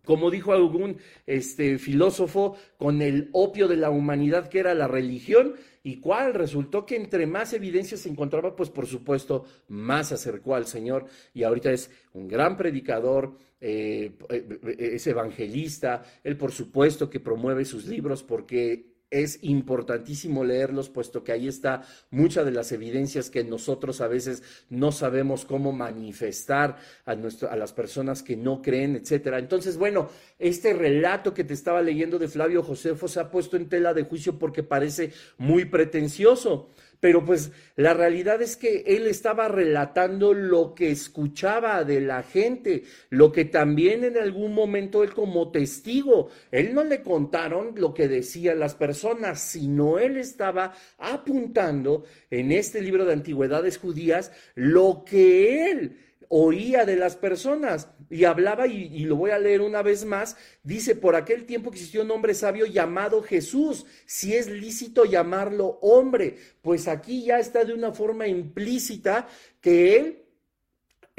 como 0.05 0.31
dijo 0.31 0.53
algún 0.53 0.97
este, 1.27 1.77
filósofo, 1.77 2.55
con 2.77 3.03
el 3.03 3.29
opio 3.31 3.67
de 3.67 3.75
la 3.75 3.91
humanidad 3.91 4.49
que 4.49 4.57
era 4.57 4.73
la 4.73 4.87
religión, 4.87 5.53
y 5.83 5.99
cuál 5.99 6.33
resultó 6.33 6.85
que 6.85 6.95
entre 6.95 7.25
más 7.25 7.53
evidencias 7.53 8.01
se 8.01 8.09
encontraba, 8.09 8.55
pues 8.55 8.69
por 8.69 8.85
supuesto, 8.85 9.45
más 9.67 10.11
acercó 10.11 10.55
al 10.55 10.65
Señor, 10.65 11.05
y 11.33 11.43
ahorita 11.43 11.71
es 11.71 11.89
un 12.13 12.27
gran 12.27 12.57
predicador, 12.57 13.37
eh, 13.61 14.13
eh, 14.29 14.75
es 14.77 15.07
evangelista, 15.07 16.03
él 16.23 16.37
por 16.37 16.51
supuesto 16.51 17.09
que 17.09 17.19
promueve 17.19 17.65
sus 17.65 17.85
libros 17.85 18.23
porque 18.23 18.98
es 19.11 19.39
importantísimo 19.41 20.43
leerlos, 20.43 20.89
puesto 20.89 21.23
que 21.23 21.31
ahí 21.31 21.47
está 21.47 21.83
muchas 22.11 22.45
de 22.45 22.51
las 22.51 22.71
evidencias 22.71 23.29
que 23.29 23.43
nosotros 23.43 24.01
a 24.01 24.07
veces 24.07 24.43
no 24.69 24.91
sabemos 24.91 25.45
cómo 25.45 25.71
manifestar 25.71 26.77
a, 27.05 27.15
nuestro, 27.15 27.49
a 27.49 27.55
las 27.55 27.73
personas 27.73 28.21
que 28.21 28.35
no 28.35 28.61
creen, 28.61 28.95
etcétera. 28.95 29.39
Entonces, 29.39 29.77
bueno, 29.77 30.09
este 30.37 30.73
relato 30.73 31.33
que 31.33 31.43
te 31.43 31.53
estaba 31.53 31.81
leyendo 31.81 32.19
de 32.19 32.27
Flavio 32.27 32.63
Josefo 32.63 33.07
se 33.07 33.19
ha 33.19 33.31
puesto 33.31 33.57
en 33.57 33.69
tela 33.69 33.93
de 33.93 34.03
juicio 34.03 34.37
porque 34.37 34.63
parece 34.63 35.11
muy 35.37 35.65
pretencioso. 35.65 36.69
Pero 36.99 37.23
pues 37.23 37.51
la 37.75 37.93
realidad 37.93 38.41
es 38.41 38.57
que 38.57 38.83
él 38.85 39.07
estaba 39.07 39.47
relatando 39.47 40.33
lo 40.33 40.75
que 40.75 40.91
escuchaba 40.91 41.83
de 41.85 42.01
la 42.01 42.23
gente, 42.23 42.83
lo 43.09 43.31
que 43.31 43.45
también 43.45 44.03
en 44.03 44.17
algún 44.17 44.53
momento 44.53 45.03
él 45.03 45.13
como 45.13 45.49
testigo, 45.51 46.29
él 46.51 46.73
no 46.73 46.83
le 46.83 47.01
contaron 47.01 47.73
lo 47.75 47.93
que 47.93 48.07
decían 48.09 48.59
las 48.59 48.75
personas, 48.75 49.39
sino 49.39 49.97
él 49.97 50.17
estaba 50.17 50.73
apuntando 50.97 52.03
en 52.29 52.51
este 52.51 52.81
libro 52.81 53.05
de 53.05 53.13
antigüedades 53.13 53.77
judías 53.77 54.31
lo 54.55 55.03
que 55.05 55.71
él 55.71 55.97
oía 56.29 56.85
de 56.85 56.95
las 56.95 57.15
personas 57.15 57.89
y 58.09 58.23
hablaba, 58.23 58.67
y, 58.67 58.99
lo 59.05 59.15
voy 59.15 59.31
a 59.31 59.39
leer 59.39 59.61
una 59.61 59.81
vez 59.81 60.05
más, 60.05 60.37
dice, 60.63 60.95
por 60.95 61.15
aquel 61.15 61.45
tiempo 61.45 61.71
existió 61.71 62.03
un 62.03 62.11
hombre 62.11 62.33
sabio 62.33 62.65
llamado 62.65 63.21
Jesús, 63.21 63.85
si 64.05 64.35
es 64.35 64.47
lícito 64.47 65.05
llamarlo 65.05 65.79
hombre, 65.81 66.37
pues 66.61 66.87
aquí 66.87 67.25
ya 67.25 67.39
está 67.39 67.65
de 67.65 67.73
una 67.73 67.91
forma 67.91 68.27
implícita 68.27 69.27
que 69.59 69.97
él 69.97 70.28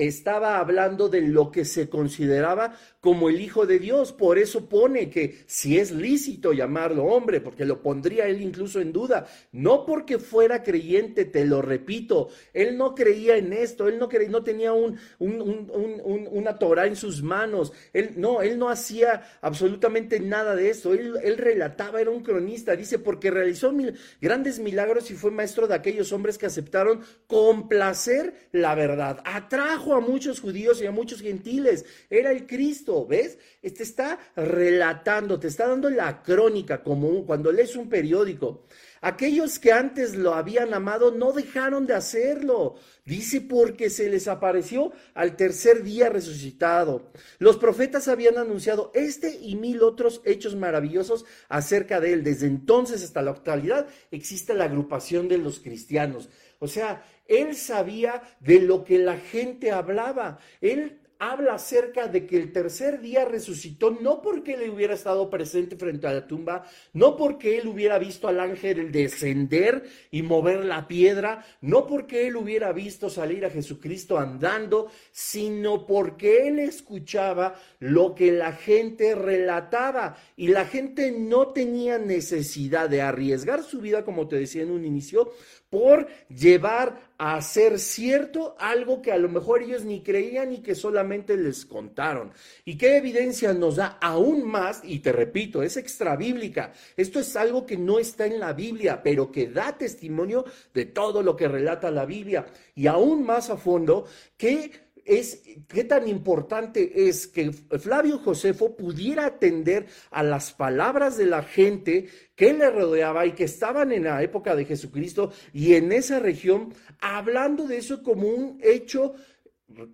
estaba 0.06 0.58
hablando 0.58 1.08
de 1.08 1.20
lo 1.22 1.50
que 1.50 1.64
se 1.64 1.88
consideraba 1.88 2.74
como 3.00 3.28
el 3.28 3.40
Hijo 3.40 3.66
de 3.66 3.78
Dios. 3.78 4.12
Por 4.12 4.38
eso 4.38 4.68
pone 4.68 5.10
que 5.10 5.38
si 5.46 5.78
es 5.78 5.90
lícito 5.90 6.52
llamarlo 6.52 7.04
hombre, 7.04 7.40
porque 7.40 7.64
lo 7.64 7.82
pondría 7.82 8.26
él 8.26 8.40
incluso 8.40 8.80
en 8.80 8.92
duda. 8.92 9.26
No 9.52 9.84
porque 9.84 10.18
fuera 10.18 10.62
creyente, 10.62 11.24
te 11.24 11.44
lo 11.44 11.62
repito, 11.62 12.28
él 12.52 12.76
no 12.76 12.94
creía 12.94 13.36
en 13.36 13.52
esto, 13.52 13.88
él 13.88 13.98
no, 13.98 14.08
creía, 14.08 14.30
no 14.30 14.42
tenía 14.42 14.72
un, 14.72 14.98
una 15.18 16.58
Torah 16.58 16.86
en 16.86 16.96
sus 16.96 17.22
manos, 17.22 17.72
él 17.92 18.12
no, 18.16 18.42
él 18.42 18.58
no 18.58 18.68
hacía 18.68 19.22
absolutamente 19.40 20.20
nada 20.20 20.54
de 20.54 20.70
esto, 20.70 20.92
él, 20.94 21.38
relataba, 21.38 22.00
era 22.00 22.10
un 22.10 22.22
cronista, 22.22 22.76
dice, 22.76 22.98
porque 22.98 23.30
realizó 23.30 23.72
mil, 23.72 23.98
grandes 24.20 24.58
milagros 24.58 25.10
y 25.10 25.14
fue 25.14 25.30
maestro 25.30 25.66
de 25.66 25.74
aquellos 25.74 26.12
hombres 26.12 26.38
que 26.38 26.46
aceptaron 26.46 27.00
complacer 27.26 28.48
la 28.52 28.74
verdad. 28.74 29.22
Atrajo 29.24 29.89
a 29.94 30.00
muchos 30.00 30.40
judíos 30.40 30.80
y 30.80 30.86
a 30.86 30.92
muchos 30.92 31.20
gentiles, 31.20 31.84
era 32.08 32.30
el 32.30 32.46
Cristo 32.46 33.06
¿ves? 33.06 33.38
Este 33.62 33.82
está 33.82 34.18
relatando, 34.36 35.38
te 35.38 35.48
está 35.48 35.68
dando 35.68 35.90
la 35.90 36.22
crónica 36.22 36.82
como 36.82 37.24
cuando 37.24 37.52
lees 37.52 37.76
un 37.76 37.88
periódico. 37.88 38.64
Aquellos 39.02 39.58
que 39.58 39.72
antes 39.72 40.14
lo 40.14 40.34
habían 40.34 40.74
amado 40.74 41.10
no 41.10 41.32
dejaron 41.32 41.86
de 41.86 41.94
hacerlo. 41.94 42.74
Dice 43.06 43.40
porque 43.40 43.88
se 43.88 44.10
les 44.10 44.28
apareció 44.28 44.92
al 45.14 45.36
tercer 45.36 45.82
día 45.82 46.10
resucitado. 46.10 47.10
Los 47.38 47.56
profetas 47.56 48.08
habían 48.08 48.36
anunciado 48.36 48.90
este 48.94 49.38
y 49.40 49.56
mil 49.56 49.82
otros 49.82 50.20
hechos 50.24 50.54
maravillosos 50.54 51.24
acerca 51.48 51.98
de 51.98 52.12
él. 52.12 52.24
Desde 52.24 52.46
entonces 52.46 53.02
hasta 53.02 53.22
la 53.22 53.30
actualidad 53.30 53.86
existe 54.10 54.52
la 54.52 54.64
agrupación 54.64 55.28
de 55.28 55.38
los 55.38 55.60
cristianos. 55.60 56.28
O 56.58 56.68
sea, 56.68 57.02
él 57.30 57.54
sabía 57.54 58.22
de 58.40 58.60
lo 58.60 58.84
que 58.84 58.98
la 58.98 59.16
gente 59.16 59.70
hablaba. 59.70 60.40
Él 60.60 61.00
habla 61.20 61.54
acerca 61.54 62.08
de 62.08 62.26
que 62.26 62.38
el 62.38 62.50
tercer 62.50 63.00
día 63.02 63.26
resucitó, 63.26 63.90
no 63.90 64.22
porque 64.22 64.54
él 64.54 64.70
hubiera 64.70 64.94
estado 64.94 65.28
presente 65.28 65.76
frente 65.76 66.06
a 66.06 66.14
la 66.14 66.26
tumba, 66.26 66.64
no 66.94 67.14
porque 67.16 67.58
él 67.58 67.68
hubiera 67.68 67.98
visto 67.98 68.26
al 68.26 68.40
ángel 68.40 68.90
descender 68.90 69.84
y 70.10 70.22
mover 70.22 70.64
la 70.64 70.88
piedra, 70.88 71.44
no 71.60 71.86
porque 71.86 72.26
él 72.26 72.36
hubiera 72.36 72.72
visto 72.72 73.10
salir 73.10 73.44
a 73.44 73.50
Jesucristo 73.50 74.18
andando, 74.18 74.90
sino 75.12 75.86
porque 75.86 76.48
él 76.48 76.58
escuchaba 76.58 77.54
lo 77.80 78.14
que 78.14 78.32
la 78.32 78.52
gente 78.52 79.14
relataba 79.14 80.16
y 80.38 80.48
la 80.48 80.64
gente 80.64 81.12
no 81.12 81.48
tenía 81.48 81.98
necesidad 81.98 82.88
de 82.88 83.02
arriesgar 83.02 83.62
su 83.62 83.82
vida, 83.82 84.06
como 84.06 84.26
te 84.26 84.36
decía 84.36 84.62
en 84.62 84.70
un 84.70 84.86
inicio, 84.86 85.30
por 85.68 86.08
llevar 86.28 87.09
a 87.22 87.38
ser 87.42 87.78
cierto 87.78 88.56
algo 88.58 89.02
que 89.02 89.12
a 89.12 89.18
lo 89.18 89.28
mejor 89.28 89.62
ellos 89.62 89.84
ni 89.84 90.02
creían 90.02 90.54
y 90.54 90.62
que 90.62 90.74
solamente 90.74 91.36
les 91.36 91.66
contaron. 91.66 92.32
¿Y 92.64 92.78
qué 92.78 92.96
evidencia 92.96 93.52
nos 93.52 93.76
da 93.76 93.98
aún 94.00 94.42
más? 94.48 94.80
Y 94.84 95.00
te 95.00 95.12
repito, 95.12 95.62
es 95.62 95.76
extra 95.76 96.16
bíblica. 96.16 96.72
Esto 96.96 97.20
es 97.20 97.36
algo 97.36 97.66
que 97.66 97.76
no 97.76 97.98
está 97.98 98.24
en 98.24 98.40
la 98.40 98.54
Biblia, 98.54 99.02
pero 99.02 99.30
que 99.30 99.48
da 99.48 99.76
testimonio 99.76 100.46
de 100.72 100.86
todo 100.86 101.22
lo 101.22 101.36
que 101.36 101.46
relata 101.46 101.90
la 101.90 102.06
Biblia. 102.06 102.46
Y 102.74 102.86
aún 102.86 103.22
más 103.22 103.50
a 103.50 103.58
fondo, 103.58 104.06
que 104.38 104.70
es 105.04 105.42
qué 105.68 105.84
tan 105.84 106.08
importante 106.08 107.08
es 107.08 107.26
que 107.26 107.52
Flavio 107.52 108.18
Josefo 108.18 108.76
pudiera 108.76 109.26
atender 109.26 109.86
a 110.10 110.22
las 110.22 110.52
palabras 110.52 111.16
de 111.16 111.26
la 111.26 111.42
gente 111.42 112.08
que 112.34 112.52
le 112.52 112.70
rodeaba 112.70 113.26
y 113.26 113.32
que 113.32 113.44
estaban 113.44 113.92
en 113.92 114.04
la 114.04 114.22
época 114.22 114.56
de 114.56 114.64
Jesucristo 114.64 115.32
y 115.52 115.74
en 115.74 115.92
esa 115.92 116.20
región, 116.20 116.72
hablando 117.00 117.66
de 117.66 117.78
eso 117.78 118.02
como 118.02 118.28
un 118.28 118.58
hecho 118.62 119.14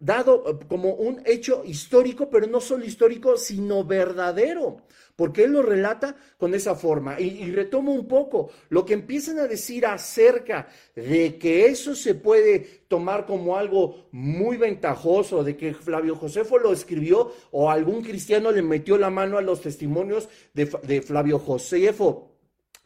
dado 0.01 0.61
como 0.69 0.95
un 0.95 1.23
hecho 1.25 1.62
histórico, 1.65 2.29
pero 2.31 2.47
no 2.47 2.61
solo 2.61 2.85
histórico, 2.85 3.37
sino 3.37 3.85
verdadero 3.85 4.83
porque 5.17 5.45
él 5.45 5.53
lo 5.53 5.62
relata 5.62 6.15
con 6.37 6.55
esa 6.55 6.75
forma. 6.75 7.19
Y, 7.19 7.51
retomo 7.51 7.93
un 7.93 8.07
poco 8.07 8.51
lo 8.69 8.85
que 8.85 8.93
empiezan 8.93 9.39
a 9.39 9.47
decir 9.47 9.87
acerca 9.87 10.69
de 10.95 11.39
que 11.39 11.67
eso 11.67 11.95
se 11.95 12.15
puede 12.15 12.85
tomar 12.87 13.25
como 13.25 13.57
algo 13.57 14.09
muy 14.12 14.59
ventajoso, 14.59 15.43
de 15.43 15.57
que 15.57 15.73
Flavio 15.73 16.15
Josefo 16.15 16.59
lo 16.59 16.73
escribió 16.73 17.33
o 17.51 17.71
algún 17.71 18.03
cristiano 18.03 18.53
le 18.53 18.62
metió 18.62 18.99
la 18.99 19.11
mano 19.11 19.39
a 19.39 19.43
los 19.43 19.62
testimonios 19.62 20.29
de, 20.53 20.67
de 20.83 21.01
Flavio 21.01 21.39
Josefo 21.39 22.36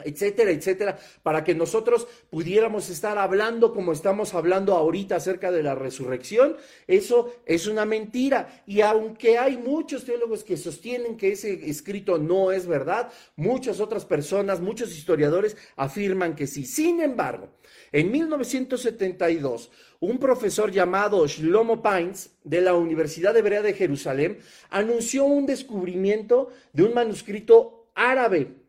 etcétera, 0.04 0.50
etcétera, 0.50 0.98
para 1.22 1.44
que 1.44 1.54
nosotros 1.54 2.06
pudiéramos 2.30 2.88
estar 2.90 3.18
hablando 3.18 3.72
como 3.72 3.92
estamos 3.92 4.34
hablando 4.34 4.74
ahorita 4.74 5.16
acerca 5.16 5.50
de 5.50 5.62
la 5.62 5.74
resurrección, 5.74 6.56
eso 6.86 7.32
es 7.46 7.66
una 7.66 7.84
mentira. 7.84 8.62
Y 8.66 8.80
aunque 8.80 9.38
hay 9.38 9.56
muchos 9.56 10.04
teólogos 10.04 10.44
que 10.44 10.56
sostienen 10.56 11.16
que 11.16 11.32
ese 11.32 11.68
escrito 11.68 12.18
no 12.18 12.52
es 12.52 12.66
verdad, 12.66 13.10
muchas 13.36 13.80
otras 13.80 14.04
personas, 14.04 14.60
muchos 14.60 14.96
historiadores 14.96 15.56
afirman 15.76 16.34
que 16.34 16.46
sí. 16.46 16.64
Sin 16.64 17.00
embargo, 17.00 17.48
en 17.92 18.10
1972, 18.10 19.70
un 20.00 20.18
profesor 20.18 20.70
llamado 20.70 21.26
Shlomo 21.26 21.82
Pines 21.82 22.30
de 22.44 22.60
la 22.60 22.74
Universidad 22.74 23.36
Hebrea 23.36 23.62
de 23.62 23.74
Jerusalén 23.74 24.38
anunció 24.70 25.24
un 25.24 25.46
descubrimiento 25.46 26.50
de 26.72 26.84
un 26.84 26.94
manuscrito 26.94 27.90
árabe 27.94 28.60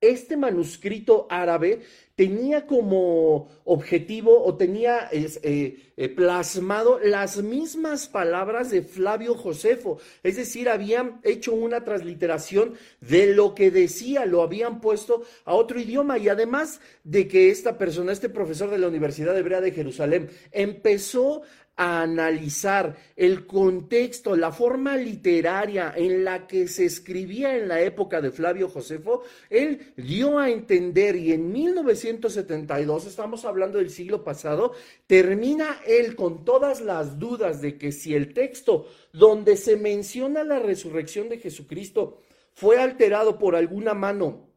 este 0.00 0.36
manuscrito 0.36 1.26
árabe 1.28 1.80
tenía 2.14 2.66
como 2.66 3.48
objetivo 3.64 4.44
o 4.44 4.56
tenía 4.56 5.08
eh, 5.12 5.92
eh, 5.96 6.08
plasmado 6.08 6.98
las 6.98 7.42
mismas 7.42 8.08
palabras 8.08 8.70
de 8.70 8.82
Flavio 8.82 9.36
Josefo, 9.36 9.98
es 10.24 10.36
decir, 10.36 10.68
habían 10.68 11.20
hecho 11.22 11.54
una 11.54 11.84
transliteración 11.84 12.74
de 13.00 13.34
lo 13.34 13.54
que 13.54 13.70
decía, 13.70 14.26
lo 14.26 14.42
habían 14.42 14.80
puesto 14.80 15.22
a 15.44 15.54
otro 15.54 15.78
idioma. 15.78 16.18
Y 16.18 16.28
además 16.28 16.80
de 17.04 17.28
que 17.28 17.50
esta 17.50 17.78
persona, 17.78 18.12
este 18.12 18.28
profesor 18.28 18.70
de 18.70 18.78
la 18.78 18.88
Universidad 18.88 19.38
Hebrea 19.38 19.60
de 19.60 19.72
Jerusalén, 19.72 20.28
empezó 20.50 21.42
a 21.78 22.02
analizar 22.02 22.96
el 23.14 23.46
contexto, 23.46 24.34
la 24.36 24.50
forma 24.50 24.96
literaria 24.96 25.94
en 25.96 26.24
la 26.24 26.48
que 26.48 26.66
se 26.66 26.84
escribía 26.84 27.56
en 27.56 27.68
la 27.68 27.80
época 27.80 28.20
de 28.20 28.32
Flavio 28.32 28.68
Josefo, 28.68 29.22
él 29.48 29.92
dio 29.96 30.40
a 30.40 30.50
entender 30.50 31.14
y 31.14 31.32
en 31.32 31.52
1972, 31.52 33.06
estamos 33.06 33.44
hablando 33.44 33.78
del 33.78 33.90
siglo 33.90 34.24
pasado, 34.24 34.72
termina 35.06 35.80
él 35.86 36.16
con 36.16 36.44
todas 36.44 36.80
las 36.80 37.20
dudas 37.20 37.62
de 37.62 37.78
que 37.78 37.92
si 37.92 38.12
el 38.12 38.34
texto 38.34 38.88
donde 39.12 39.56
se 39.56 39.76
menciona 39.76 40.42
la 40.42 40.58
resurrección 40.58 41.28
de 41.28 41.38
Jesucristo 41.38 42.22
fue 42.54 42.82
alterado 42.82 43.38
por 43.38 43.54
alguna 43.54 43.94
mano 43.94 44.47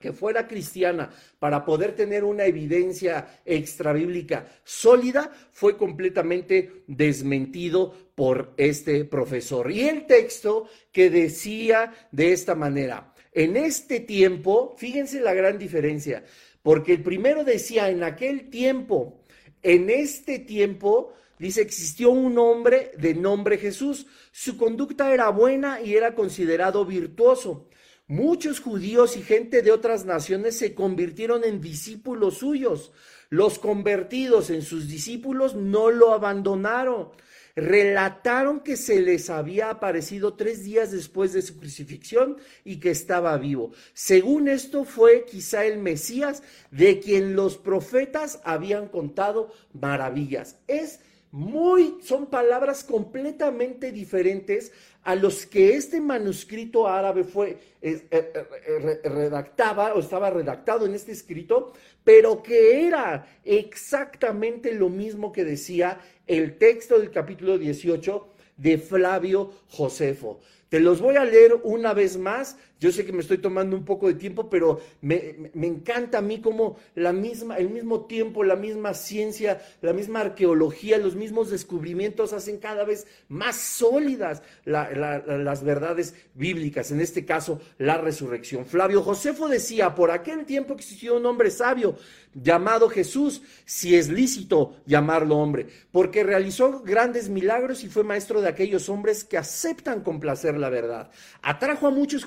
que 0.00 0.12
fuera 0.14 0.48
cristiana 0.48 1.10
para 1.38 1.64
poder 1.64 1.94
tener 1.94 2.24
una 2.24 2.46
evidencia 2.46 3.40
extrabíblica 3.44 4.48
sólida, 4.64 5.30
fue 5.52 5.76
completamente 5.76 6.84
desmentido 6.86 7.94
por 8.14 8.54
este 8.56 9.04
profesor. 9.04 9.70
Y 9.70 9.82
el 9.82 10.06
texto 10.06 10.68
que 10.90 11.10
decía 11.10 11.92
de 12.10 12.32
esta 12.32 12.54
manera, 12.54 13.12
en 13.32 13.56
este 13.58 14.00
tiempo, 14.00 14.74
fíjense 14.78 15.20
la 15.20 15.34
gran 15.34 15.58
diferencia, 15.58 16.24
porque 16.62 16.94
el 16.94 17.02
primero 17.02 17.44
decía, 17.44 17.90
en 17.90 18.02
aquel 18.02 18.48
tiempo, 18.48 19.20
en 19.62 19.90
este 19.90 20.38
tiempo, 20.38 21.12
dice, 21.38 21.60
existió 21.60 22.10
un 22.10 22.38
hombre 22.38 22.92
de 22.96 23.14
nombre 23.14 23.58
Jesús, 23.58 24.06
su 24.32 24.56
conducta 24.56 25.12
era 25.12 25.28
buena 25.28 25.82
y 25.82 25.94
era 25.94 26.14
considerado 26.14 26.86
virtuoso 26.86 27.68
Muchos 28.10 28.58
judíos 28.58 29.16
y 29.16 29.22
gente 29.22 29.62
de 29.62 29.70
otras 29.70 30.04
naciones 30.04 30.58
se 30.58 30.74
convirtieron 30.74 31.44
en 31.44 31.60
discípulos 31.60 32.38
suyos. 32.38 32.90
Los 33.28 33.60
convertidos 33.60 34.50
en 34.50 34.62
sus 34.62 34.88
discípulos 34.88 35.54
no 35.54 35.92
lo 35.92 36.12
abandonaron. 36.12 37.10
Relataron 37.54 38.64
que 38.64 38.76
se 38.76 39.00
les 39.00 39.30
había 39.30 39.70
aparecido 39.70 40.34
tres 40.34 40.64
días 40.64 40.90
después 40.90 41.32
de 41.32 41.42
su 41.42 41.56
crucifixión 41.56 42.36
y 42.64 42.80
que 42.80 42.90
estaba 42.90 43.38
vivo. 43.38 43.70
Según 43.92 44.48
esto 44.48 44.84
fue 44.84 45.24
quizá 45.24 45.64
el 45.64 45.78
Mesías 45.78 46.42
de 46.72 46.98
quien 46.98 47.36
los 47.36 47.58
profetas 47.58 48.40
habían 48.42 48.88
contado 48.88 49.52
maravillas. 49.72 50.56
Es 50.66 50.98
muy, 51.32 51.98
son 52.02 52.26
palabras 52.26 52.82
completamente 52.82 53.92
diferentes 53.92 54.72
a 55.02 55.14
los 55.14 55.46
que 55.46 55.74
este 55.74 56.00
manuscrito 56.00 56.86
árabe 56.86 57.24
fue, 57.24 57.58
eh, 57.80 58.06
eh, 58.10 58.32
eh, 58.32 59.08
redactaba 59.08 59.94
o 59.94 60.00
estaba 60.00 60.30
redactado 60.30 60.84
en 60.84 60.94
este 60.94 61.12
escrito, 61.12 61.72
pero 62.04 62.42
que 62.42 62.86
era 62.86 63.26
exactamente 63.44 64.74
lo 64.74 64.88
mismo 64.88 65.32
que 65.32 65.44
decía 65.44 65.98
el 66.26 66.58
texto 66.58 66.98
del 66.98 67.10
capítulo 67.10 67.56
18 67.56 68.28
de 68.56 68.78
Flavio 68.78 69.52
Josefo. 69.68 70.40
Te 70.68 70.80
los 70.80 71.00
voy 71.00 71.16
a 71.16 71.24
leer 71.24 71.54
una 71.64 71.94
vez 71.94 72.16
más. 72.16 72.56
Yo 72.80 72.90
sé 72.90 73.04
que 73.04 73.12
me 73.12 73.20
estoy 73.20 73.36
tomando 73.38 73.76
un 73.76 73.84
poco 73.84 74.08
de 74.08 74.14
tiempo, 74.14 74.48
pero 74.48 74.80
me, 75.02 75.50
encanta 75.54 76.18
a 76.18 76.22
mí 76.22 76.40
como 76.40 76.78
la 76.94 77.12
misma, 77.12 77.58
el 77.58 77.68
mismo 77.68 78.06
tiempo, 78.06 78.42
la 78.42 78.56
misma 78.56 78.94
ciencia, 78.94 79.60
la 79.82 79.92
misma 79.92 80.20
arqueología, 80.20 80.96
los 80.96 81.14
mismos 81.14 81.50
descubrimientos 81.50 82.32
hacen 82.32 82.56
cada 82.56 82.84
vez 82.84 83.06
más 83.28 83.56
sólidas 83.56 84.42
las 84.64 85.62
verdades 85.62 86.14
bíblicas, 86.34 86.90
en 86.90 87.02
este 87.02 87.26
caso 87.26 87.60
la 87.76 87.98
resurrección. 87.98 88.64
Flavio 88.64 89.02
Josefo 89.02 89.46
decía, 89.46 89.94
por 89.94 90.10
aquel 90.10 90.46
tiempo 90.46 90.72
existió 90.72 91.18
un 91.18 91.26
hombre 91.26 91.50
sabio 91.50 91.96
llamado 92.32 92.88
Jesús, 92.88 93.42
si 93.64 93.96
es 93.96 94.08
lícito 94.08 94.76
llamarlo 94.86 95.36
hombre, 95.36 95.66
porque 95.90 96.22
realizó 96.22 96.80
grandes 96.80 97.28
milagros 97.28 97.84
y 97.84 97.88
fue 97.88 98.04
maestro 98.04 98.40
de 98.40 98.48
aquellos 98.48 98.88
hombres 98.88 99.24
que 99.24 99.36
aceptan 99.36 100.02
complacer 100.02 100.56
la 100.56 100.70
verdad. 100.70 101.10
Atrajo 101.42 101.86
a 101.86 101.90
muchos 101.90 102.24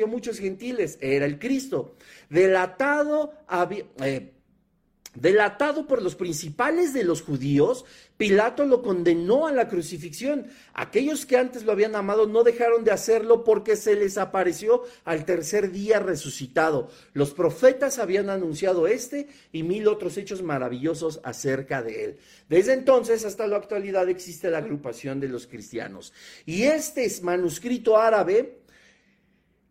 y 0.00 0.02
a 0.02 0.06
muchos 0.06 0.38
gentiles, 0.38 0.98
era 1.00 1.26
el 1.26 1.38
Cristo. 1.38 1.96
Delatado, 2.28 3.32
eh, 4.02 4.32
Delatado 5.16 5.86
por 5.86 6.02
los 6.02 6.14
principales 6.14 6.92
de 6.92 7.02
los 7.02 7.22
judíos, 7.22 7.86
Pilato 8.18 8.66
lo 8.66 8.82
condenó 8.82 9.46
a 9.46 9.52
la 9.52 9.66
crucifixión. 9.66 10.46
Aquellos 10.74 11.24
que 11.24 11.38
antes 11.38 11.64
lo 11.64 11.72
habían 11.72 11.96
amado 11.96 12.26
no 12.26 12.44
dejaron 12.44 12.84
de 12.84 12.90
hacerlo 12.90 13.42
porque 13.42 13.76
se 13.76 13.94
les 13.94 14.18
apareció 14.18 14.82
al 15.04 15.24
tercer 15.24 15.70
día 15.70 16.00
resucitado. 16.00 16.90
Los 17.14 17.32
profetas 17.32 17.98
habían 17.98 18.28
anunciado 18.28 18.86
este 18.86 19.28
y 19.52 19.62
mil 19.62 19.88
otros 19.88 20.18
hechos 20.18 20.42
maravillosos 20.42 21.20
acerca 21.24 21.82
de 21.82 22.04
él. 22.04 22.18
Desde 22.50 22.74
entonces 22.74 23.24
hasta 23.24 23.46
la 23.46 23.56
actualidad 23.56 24.08
existe 24.10 24.50
la 24.50 24.58
agrupación 24.58 25.18
de 25.18 25.28
los 25.28 25.46
cristianos. 25.46 26.12
Y 26.44 26.64
este 26.64 27.10
manuscrito 27.22 27.96
árabe 27.96 28.58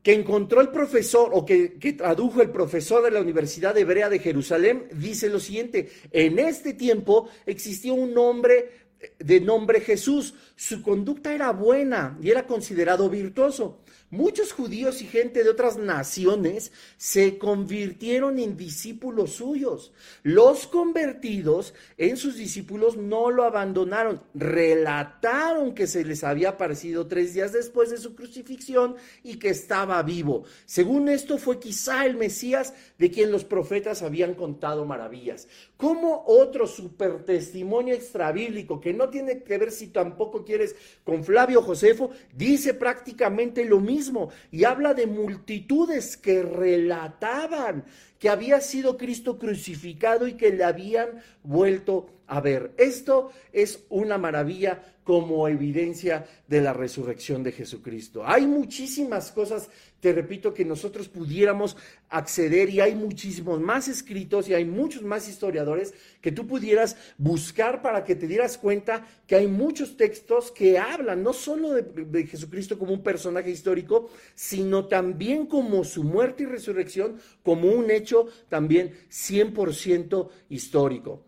que 0.06 0.13
encontró 0.13 0.62
el 0.62 0.70
profesor 0.70 1.32
o 1.34 1.44
que, 1.44 1.80
tradujo 1.98 2.39
el 2.44 2.52
profesor 2.52 3.04
de 3.04 3.10
la 3.10 3.22
Universidad 3.22 3.76
Hebrea 3.76 4.08
de 4.08 4.20
Jerusalén, 4.20 4.88
dice 4.91 5.30
lo 5.30 5.39
siguiente, 5.39 5.89
en 6.12 6.38
este 6.38 6.74
tiempo 6.74 7.28
existió 7.48 7.96
un 7.96 8.15
hombre 8.15 8.70
de 9.18 9.41
nombre 9.41 9.82
Jesús, 9.82 10.36
su 10.56 10.84
conducta 10.84 11.34
era 11.34 11.50
buena 11.54 12.20
y 12.22 12.30
era 12.30 12.46
considerado 12.46 13.10
virtuoso. 13.10 13.80
Muchos 14.15 14.54
judíos 14.54 15.01
y 15.01 15.08
gente 15.08 15.43
de 15.43 15.49
otras 15.49 15.75
naciones 15.75 16.71
se 16.95 17.38
convirtieron 17.38 18.39
en 18.39 18.56
discípulos 18.56 19.34
suyos. 19.34 19.91
Los 20.23 20.67
convertidos 20.67 21.73
en 21.97 22.15
sus 22.15 22.38
discípulos 22.38 22.95
no 22.95 23.30
lo 23.30 23.43
abandonaron. 23.43 24.21
Relataron 24.34 25.75
que 25.75 25.86
se 25.86 26.06
les 26.06 26.23
había 26.23 26.51
aparecido 26.51 27.08
tres 27.08 27.34
días 27.34 27.51
después 27.51 27.89
de 27.89 27.97
su 27.97 28.15
crucifixión 28.15 28.95
y 29.21 29.36
que 29.36 29.49
estaba 29.49 30.01
vivo. 30.01 30.45
Según 30.65 31.10
esto 31.10 31.38
fue 31.38 31.60
quizá 31.60 32.06
el 32.06 32.15
Mesías 32.15 32.73
de 32.97 33.12
quien 33.12 33.34
los 33.34 33.43
profetas 33.43 34.01
habían 34.01 34.34
contado 34.34 34.86
maravillas. 34.86 35.49
Como 35.75 36.23
otro 36.25 36.67
super 36.67 37.25
testimonio 37.25 37.93
extrabíblico 37.93 38.80
que 38.80 38.93
no 38.93 39.10
tiene 39.10 39.43
que 39.43 39.58
ver 39.58 39.73
si 39.73 39.88
tampoco 39.88 40.45
quieres 40.45 40.73
con 41.04 41.25
Flavio 41.25 41.62
Josefo, 41.62 42.12
dice 42.34 42.73
prácticamente 42.73 43.65
lo 43.65 43.82
mismo 43.82 44.05
y 44.52 44.63
habla 44.63 44.94
de 44.94 45.08
multitudes 45.08 46.18
que 46.18 46.41
relataban 46.41 47.86
que 48.20 48.30
había 48.30 48.62
sido 48.62 48.98
Cristo 48.98 49.38
crucificado 49.38 50.28
y 50.28 50.34
que 50.34 50.52
le 50.52 50.63
habían 50.63 51.22
vuelto 51.44 52.14
a 52.28 52.42
ver. 52.42 52.74
Esto 52.78 53.32
es 53.52 53.84
una 53.90 54.18
maravilla 54.18 54.82
como 55.06 55.48
evidencia 55.48 56.26
de 56.48 56.62
la 56.62 56.74
resurrección 56.74 57.44
de 57.44 57.52
Jesucristo. 57.52 58.24
Hay 58.26 58.48
muchísimas 58.48 59.32
cosas, 59.32 59.70
te 60.00 60.12
repito, 60.12 60.52
que 60.52 60.66
nosotros 60.66 61.08
pudiéramos 61.10 61.78
acceder 62.10 62.72
y 62.72 62.82
hay 62.82 62.96
muchísimos 62.96 63.62
más 63.62 63.88
escritos 63.88 64.50
y 64.50 64.56
hay 64.56 64.66
muchos 64.66 65.04
más 65.04 65.30
historiadores 65.30 65.94
que 66.22 66.32
tú 66.32 66.48
pudieras 66.48 66.98
buscar 67.20 67.84
para 67.84 68.04
que 68.04 68.16
te 68.16 68.26
dieras 68.26 68.58
cuenta 68.58 69.06
que 69.28 69.36
hay 69.36 69.48
muchos 69.48 69.96
textos 69.96 70.52
que 70.52 70.80
hablan 70.80 71.22
no 71.22 71.34
solo 71.34 71.74
de, 71.74 72.26
Jesucristo 72.26 72.80
como 72.80 72.92
un 72.92 73.04
personaje 73.04 73.52
histórico, 73.52 74.10
sino 74.34 74.88
también 74.88 75.46
como 75.46 75.84
su 75.84 76.04
muerte 76.04 76.44
y 76.44 76.48
resurrección, 76.48 77.20
como 77.44 77.70
un 77.70 77.92
hecho 77.92 78.28
también 78.50 78.92
100% 79.12 80.30
histórico. 80.50 81.24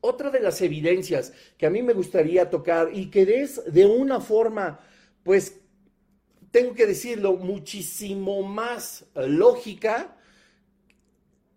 Otra 0.00 0.30
de 0.30 0.40
las 0.40 0.62
evidencias 0.62 1.32
que 1.58 1.66
a 1.66 1.70
mí 1.70 1.82
me 1.82 1.92
gustaría 1.92 2.48
tocar 2.48 2.90
y 2.92 3.10
que 3.10 3.42
es 3.42 3.62
de 3.72 3.84
una 3.86 4.20
forma, 4.20 4.80
pues, 5.22 5.60
tengo 6.50 6.74
que 6.74 6.86
decirlo, 6.86 7.34
muchísimo 7.34 8.42
más 8.42 9.04
lógica, 9.14 10.16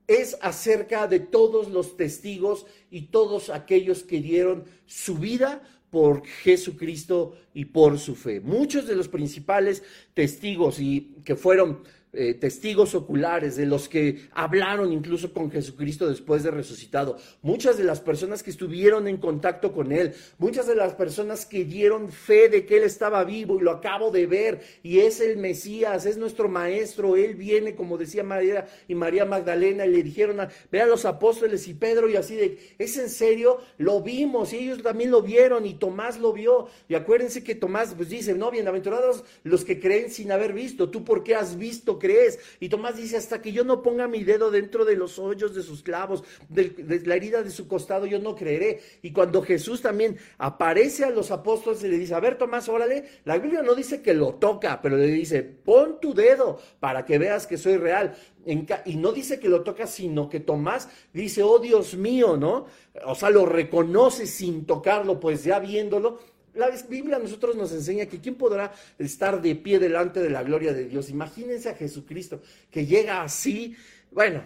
es 0.08 0.38
acerca 0.42 1.08
de 1.08 1.20
todos 1.20 1.70
los 1.70 1.96
testigos 1.96 2.66
y 2.92 3.04
todos 3.04 3.50
aquellos 3.50 4.04
que 4.04 4.20
dieron 4.20 4.66
su 4.86 5.16
vida 5.16 5.64
por 5.90 6.26
Jesucristo 6.26 7.38
y 7.54 7.66
por 7.66 8.00
su 8.00 8.16
fe. 8.16 8.40
Muchos 8.42 8.88
de 8.88 8.96
los 8.96 9.08
principales 9.08 9.84
testigos 10.14 10.80
y 10.80 11.16
que 11.24 11.36
fueron 11.36 11.84
eh, 12.14 12.36
testigos 12.36 12.96
oculares, 12.96 13.56
de 13.56 13.66
los 13.66 13.90
que 13.90 14.30
hablaron 14.34 14.94
incluso 14.94 15.34
con 15.34 15.50
Jesucristo 15.50 16.08
después 16.08 16.44
de 16.44 16.52
resucitado, 16.52 17.18
muchas 17.42 17.78
de 17.78 17.84
las 17.84 18.02
personas 18.02 18.44
que 18.44 18.52
estuvieron 18.52 19.08
en 19.08 19.18
contacto 19.18 19.74
con 19.74 19.92
Él, 19.92 20.14
muchas 20.38 20.68
de 20.68 20.76
las 20.76 20.94
personas 20.94 21.46
que 21.46 21.66
dieron 21.66 22.10
fe 22.12 22.50
de 22.50 22.66
que 22.66 22.78
Él 22.78 22.84
estaba 22.84 23.24
vivo 23.24 23.58
y 23.58 23.64
lo 23.64 23.72
acabo 23.72 24.12
de 24.12 24.28
ver 24.28 24.62
y 24.84 25.00
es 25.00 25.22
el 25.22 25.38
Mesías, 25.38 26.06
es 26.06 26.18
nuestro 26.18 26.50
Maestro, 26.50 27.16
Él 27.16 27.36
viene, 27.36 27.76
como 27.76 27.98
decía 27.98 28.24
María 28.24 28.68
y 28.88 28.96
María 28.96 29.26
Magdalena, 29.26 29.86
y 29.86 29.92
le 29.92 30.04
dijeron, 30.04 30.40
a, 30.40 30.50
ve 30.72 30.82
a 30.82 30.86
los 30.86 31.06
apóstoles 31.06 31.68
y 31.68 31.74
Pedro 31.74 32.10
y 32.10 32.16
así 32.16 32.36
de, 32.36 32.76
es 32.78 32.98
en 32.98 33.10
serio, 33.10 33.58
lo 33.78 34.02
vimos 34.02 34.54
y 34.54 34.58
ellos 34.58 34.84
también 34.84 35.12
lo 35.12 35.22
vieron 35.22 35.66
y 35.66 35.74
Tomás 35.74 36.20
lo 36.20 36.32
vio. 36.32 36.68
Y 36.88 36.96
acuérdense 36.96 37.44
que 37.44 37.56
Tomás 37.56 37.94
pues 37.96 38.10
dice, 38.10 38.36
no, 38.36 38.52
bienaventurados 38.52 39.24
los 39.44 39.66
que 39.66 39.80
creen 39.80 40.12
sin 40.12 40.32
haber 40.32 40.54
visto, 40.54 40.90
tú 40.90 41.04
por 41.04 41.24
qué 41.24 41.36
has 41.36 41.58
visto 41.58 42.00
crees. 42.04 42.38
Y 42.60 42.68
Tomás 42.68 42.98
dice, 42.98 43.16
hasta 43.16 43.42
que 43.42 43.54
yo 43.54 43.64
no 43.64 43.82
ponga 43.82 44.10
mi 44.10 44.26
dedo 44.26 44.52
dentro 44.52 44.84
de 44.84 44.98
los 44.98 45.18
hoyos 45.20 45.56
de 45.56 45.64
sus 45.64 45.82
clavos, 45.84 46.26
de, 46.50 47.02
la 47.06 47.16
herida 47.16 47.44
de 47.44 47.50
su 47.50 47.66
costado, 47.66 48.06
yo 48.06 48.20
no 48.20 48.36
creeré. 48.36 48.82
Y 49.02 49.14
cuando 49.14 49.42
Jesús 49.42 49.82
también 49.82 50.18
aparece 50.38 51.06
a 51.06 51.12
los 51.12 51.32
apóstoles 51.32 51.82
y 51.84 51.88
le 51.88 51.98
dice, 51.98 52.14
a 52.14 52.20
ver 52.20 52.38
Tomás, 52.38 52.68
órale, 52.68 53.06
la 53.24 53.38
Biblia 53.38 53.62
no 53.62 53.74
dice 53.74 54.02
que 54.02 54.14
lo 54.14 54.36
toca, 54.36 54.82
pero 54.82 54.98
le 54.98 55.08
dice, 55.08 55.44
pon 55.44 56.02
tu 56.02 56.14
dedo 56.14 56.60
para 56.82 57.06
que 57.06 57.18
veas 57.18 57.48
que 57.48 57.58
soy 57.58 57.78
real. 57.78 58.14
y 58.46 58.96
no 58.98 59.14
dice 59.14 59.40
que 59.40 59.48
lo 59.48 59.62
toca, 59.62 59.88
sino 59.88 60.28
que 60.28 60.42
Tomás 60.42 60.90
dice, 61.14 61.42
oh 61.42 61.60
Dios 61.60 61.96
mío, 61.96 62.36
¿no? 62.36 62.66
O 63.06 63.16
sea, 63.16 63.30
lo 63.30 63.46
reconoce 63.46 64.28
sin 64.28 64.66
tocarlo, 64.66 65.22
pues 65.22 65.46
ya 65.46 65.60
viéndolo, 65.60 66.20
la 66.54 66.70
Biblia 66.88 67.18
a 67.18 67.20
nosotros 67.20 67.56
nos 67.56 67.72
enseña 67.72 68.06
que 68.06 68.20
quién 68.20 68.36
podrá 68.36 68.74
estar 69.00 69.42
de 69.42 69.56
pie 69.56 69.80
delante 69.80 70.20
de 70.22 70.30
la 70.30 70.44
gloria 70.44 70.74
de 70.74 70.86
Dios. 70.86 71.10
Imagínense 71.10 71.70
a 71.70 71.76
Jesucristo 71.76 72.42
que 72.70 72.86
llega 72.86 73.24
así. 73.24 73.76
Bueno, 74.12 74.44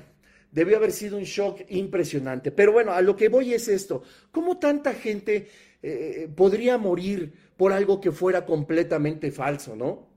debió 0.51 0.77
haber 0.77 0.91
sido 0.91 1.17
un 1.17 1.23
shock 1.23 1.61
impresionante. 1.69 2.51
Pero 2.51 2.71
bueno, 2.71 2.91
a 2.93 3.01
lo 3.01 3.15
que 3.15 3.29
voy 3.29 3.53
es 3.53 3.67
esto. 3.67 4.03
¿Cómo 4.31 4.57
tanta 4.57 4.93
gente 4.93 5.49
eh, 5.83 6.29
podría 6.33 6.77
morir 6.77 7.33
por 7.57 7.73
algo 7.73 7.99
que 7.99 8.11
fuera 8.11 8.45
completamente 8.45 9.31
falso, 9.31 9.75
no? 9.75 10.07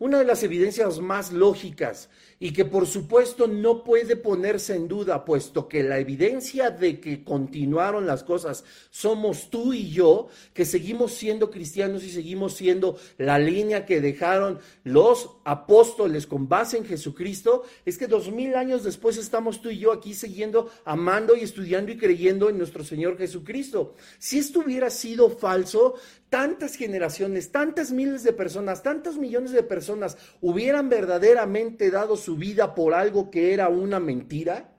Una 0.00 0.18
de 0.18 0.24
las 0.24 0.42
evidencias 0.44 1.00
más 1.00 1.32
lógicas 1.32 2.08
y 2.40 2.52
que 2.52 2.64
por 2.64 2.86
supuesto 2.86 3.48
no 3.48 3.82
puede 3.82 4.16
ponerse 4.16 4.74
en 4.74 4.86
duda, 4.86 5.24
puesto 5.24 5.68
que 5.68 5.82
la 5.82 5.98
evidencia 5.98 6.70
de 6.70 7.00
que 7.00 7.24
continuaron 7.24 8.06
las 8.06 8.22
cosas 8.22 8.64
somos 8.90 9.50
tú 9.50 9.72
y 9.72 9.90
yo, 9.90 10.28
que 10.54 10.64
seguimos 10.64 11.14
siendo 11.14 11.50
cristianos 11.50 12.04
y 12.04 12.10
seguimos 12.10 12.54
siendo 12.54 12.96
la 13.16 13.38
línea 13.38 13.86
que 13.86 14.00
dejaron 14.00 14.60
los 14.84 15.30
apóstoles 15.44 16.26
con 16.26 16.48
base 16.48 16.78
en 16.78 16.84
Jesucristo, 16.84 17.64
es 17.84 17.98
que 17.98 18.06
dos 18.06 18.30
mil 18.30 18.54
años 18.54 18.84
después 18.84 19.16
estamos 19.16 19.60
tú 19.60 19.70
y 19.70 19.78
yo 19.78 19.92
aquí 19.92 20.14
siguiendo, 20.14 20.70
amando 20.84 21.34
y 21.34 21.40
estudiando 21.40 21.90
y 21.90 21.98
creyendo 21.98 22.48
en 22.48 22.58
nuestro 22.58 22.84
Señor 22.84 23.18
Jesucristo. 23.18 23.94
Si 24.18 24.38
esto 24.38 24.60
hubiera 24.60 24.90
sido 24.90 25.30
falso, 25.30 25.94
tantas 26.30 26.74
generaciones, 26.76 27.50
tantas 27.50 27.90
miles 27.90 28.22
de 28.22 28.32
personas, 28.32 28.82
tantos 28.82 29.16
millones 29.16 29.52
de 29.52 29.62
personas 29.62 30.18
hubieran 30.40 30.88
verdaderamente 30.88 31.90
dado 31.90 32.16
su 32.16 32.27
vida 32.36 32.74
por 32.74 32.94
algo 32.94 33.30
que 33.30 33.52
era 33.52 33.68
una 33.68 34.00
mentira? 34.00 34.74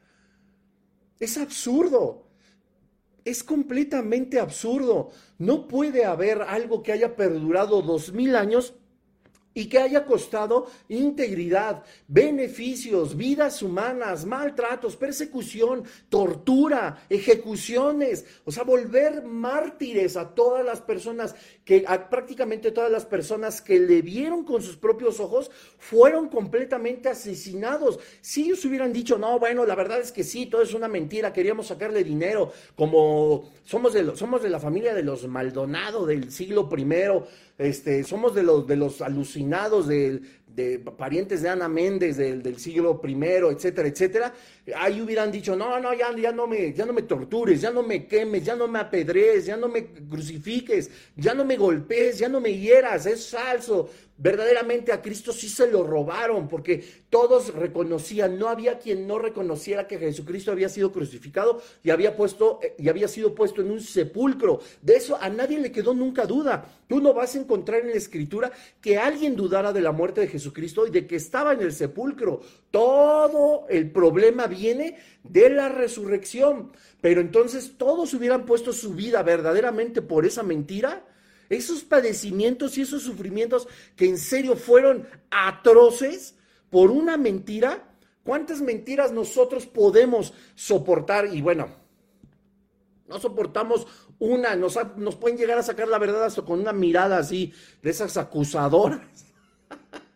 Es 1.19 1.37
absurdo. 1.37 2.27
Es 3.25 3.43
completamente 3.43 4.39
absurdo. 4.39 5.11
No 5.37 5.67
puede 5.67 6.05
haber 6.05 6.41
algo 6.41 6.81
que 6.83 6.91
haya 6.91 7.15
perdurado 7.15 7.81
dos 7.81 8.13
mil 8.13 8.35
años 8.35 8.73
y 9.59 9.65
que 9.65 9.77
haya 9.77 10.05
costado 10.05 10.67
integridad, 10.87 11.83
beneficios, 12.07 13.17
vidas 13.17 13.61
humanas, 13.61 14.25
maltratos, 14.25 14.95
persecución, 14.95 15.83
tortura, 16.07 17.03
ejecuciones, 17.09 18.23
o 18.45 18.53
sea, 18.53 18.63
volver 18.63 19.21
mártires 19.23 20.15
a 20.15 20.33
todas 20.33 20.65
las 20.65 20.79
personas 20.79 21.35
que 21.65 21.83
a 21.85 22.09
prácticamente 22.09 22.71
todas 22.71 22.89
las 22.89 23.05
personas 23.05 23.61
que 23.61 23.79
le 23.79 24.01
vieron 24.01 24.45
con 24.45 24.61
sus 24.61 24.77
propios 24.77 25.19
ojos 25.19 25.51
fueron 25.77 26.29
completamente 26.29 27.09
asesinados. 27.09 27.99
Si 28.21 28.45
ellos 28.45 28.63
hubieran 28.63 28.93
dicho, 28.93 29.17
"No, 29.17 29.39
bueno, 29.39 29.65
la 29.65 29.75
verdad 29.75 29.99
es 29.99 30.13
que 30.13 30.23
sí, 30.23 30.45
todo 30.45 30.61
es 30.61 30.73
una 30.73 30.87
mentira, 30.87 31.33
queríamos 31.33 31.67
sacarle 31.67 32.05
dinero, 32.05 32.53
como 32.75 33.51
somos 33.65 33.91
de 33.91 34.15
somos 34.15 34.41
de 34.41 34.49
la 34.49 34.59
familia 34.59 34.93
de 34.93 35.03
los 35.03 35.27
Maldonado 35.27 36.05
del 36.05 36.31
siglo 36.31 36.69
primero, 36.69 37.27
este, 37.57 38.05
somos 38.05 38.33
de 38.33 38.43
los, 38.43 38.65
de 38.65 38.77
los 38.77 39.01
alucinados 39.01 39.48
de, 39.87 40.21
de 40.55 40.79
parientes 40.79 41.41
de 41.41 41.49
Ana 41.49 41.69
Méndez 41.69 42.17
del, 42.17 42.41
del, 42.41 42.57
siglo 42.57 42.99
primero, 42.99 43.51
etcétera, 43.51 43.87
etcétera, 43.87 44.33
ahí 44.75 45.01
hubieran 45.01 45.31
dicho, 45.31 45.55
no, 45.55 45.79
no, 45.79 45.93
ya, 45.93 46.15
ya, 46.15 46.31
no 46.31 46.47
me, 46.47 46.73
ya 46.73 46.85
no 46.85 46.93
me 46.93 47.03
tortures, 47.03 47.61
ya 47.61 47.71
no 47.71 47.83
me 47.83 48.05
quemes, 48.05 48.43
ya 48.43 48.55
no 48.55 48.67
me 48.67 48.79
apedrees, 48.79 49.45
ya 49.45 49.55
no 49.55 49.67
me 49.67 49.85
crucifiques, 49.85 50.89
ya 51.15 51.33
no 51.33 51.45
me 51.45 51.55
golpees, 51.55 52.19
ya 52.19 52.27
no 52.27 52.41
me 52.41 52.53
hieras, 52.57 53.05
es 53.05 53.29
falso, 53.29 53.89
Verdaderamente 54.21 54.91
a 54.91 55.01
Cristo 55.01 55.31
sí 55.31 55.47
se 55.47 55.71
lo 55.71 55.81
robaron 55.81 56.49
porque 56.49 56.83
todos 57.09 57.53
reconocían, 57.53 58.37
no 58.37 58.49
había 58.49 58.77
quien 58.77 59.07
no 59.07 59.17
reconociera 59.17 59.87
que 59.87 59.97
Jesucristo 59.97 60.51
había 60.51 60.67
sido 60.67 60.91
crucificado 60.91 61.61
y 61.83 61.89
había 61.89 62.17
puesto 62.17 62.59
y 62.77 62.89
había 62.89 63.07
sido 63.07 63.33
puesto 63.33 63.61
en 63.61 63.71
un 63.71 63.79
sepulcro. 63.79 64.59
De 64.81 64.97
eso 64.97 65.17
a 65.21 65.29
nadie 65.29 65.57
le 65.57 65.71
quedó 65.71 65.93
nunca 65.93 66.25
duda. 66.25 66.65
Tú 66.89 66.99
no 66.99 67.13
vas 67.13 67.33
a 67.33 67.39
encontrar 67.39 67.79
en 67.79 67.91
la 67.91 67.95
escritura 67.95 68.51
que 68.81 68.97
alguien 68.97 69.37
dudara 69.37 69.71
de 69.71 69.79
la 69.79 69.93
muerte 69.93 70.19
de 70.19 70.27
Jesucristo 70.27 70.38
y 70.45 70.89
de 70.91 71.07
que 71.07 71.15
estaba 71.15 71.53
en 71.53 71.61
el 71.61 71.73
sepulcro. 71.73 72.41
Todo 72.71 73.65
el 73.69 73.91
problema 73.91 74.47
viene 74.47 74.97
de 75.23 75.49
la 75.49 75.69
resurrección. 75.69 76.71
Pero 77.01 77.21
entonces 77.21 77.73
todos 77.77 78.13
hubieran 78.13 78.45
puesto 78.45 78.73
su 78.73 78.93
vida 78.93 79.23
verdaderamente 79.23 80.01
por 80.01 80.25
esa 80.25 80.43
mentira 80.43 81.05
esos 81.49 81.83
padecimientos 81.83 82.77
y 82.77 82.81
esos 82.81 83.01
sufrimientos 83.03 83.67
que 83.95 84.05
en 84.05 84.17
serio 84.17 84.55
fueron 84.55 85.07
atroces 85.31 86.35
por 86.69 86.91
una 86.91 87.17
mentira, 87.17 87.89
¿cuántas 88.23 88.61
mentiras 88.61 89.11
nosotros 89.11 89.65
podemos 89.65 90.33
soportar? 90.53 91.33
Y 91.33 91.41
bueno, 91.41 91.67
no 93.07 93.19
soportamos 93.19 93.87
una, 94.19 94.55
nos, 94.55 94.77
nos 94.97 95.15
pueden 95.15 95.37
llegar 95.37 95.57
a 95.57 95.63
sacar 95.63 95.87
la 95.87 95.97
verdad 95.97 96.23
hasta 96.23 96.43
con 96.43 96.59
una 96.59 96.73
mirada 96.73 97.17
así, 97.17 97.51
de 97.81 97.89
esas 97.89 98.17
acusadoras. 98.17 99.01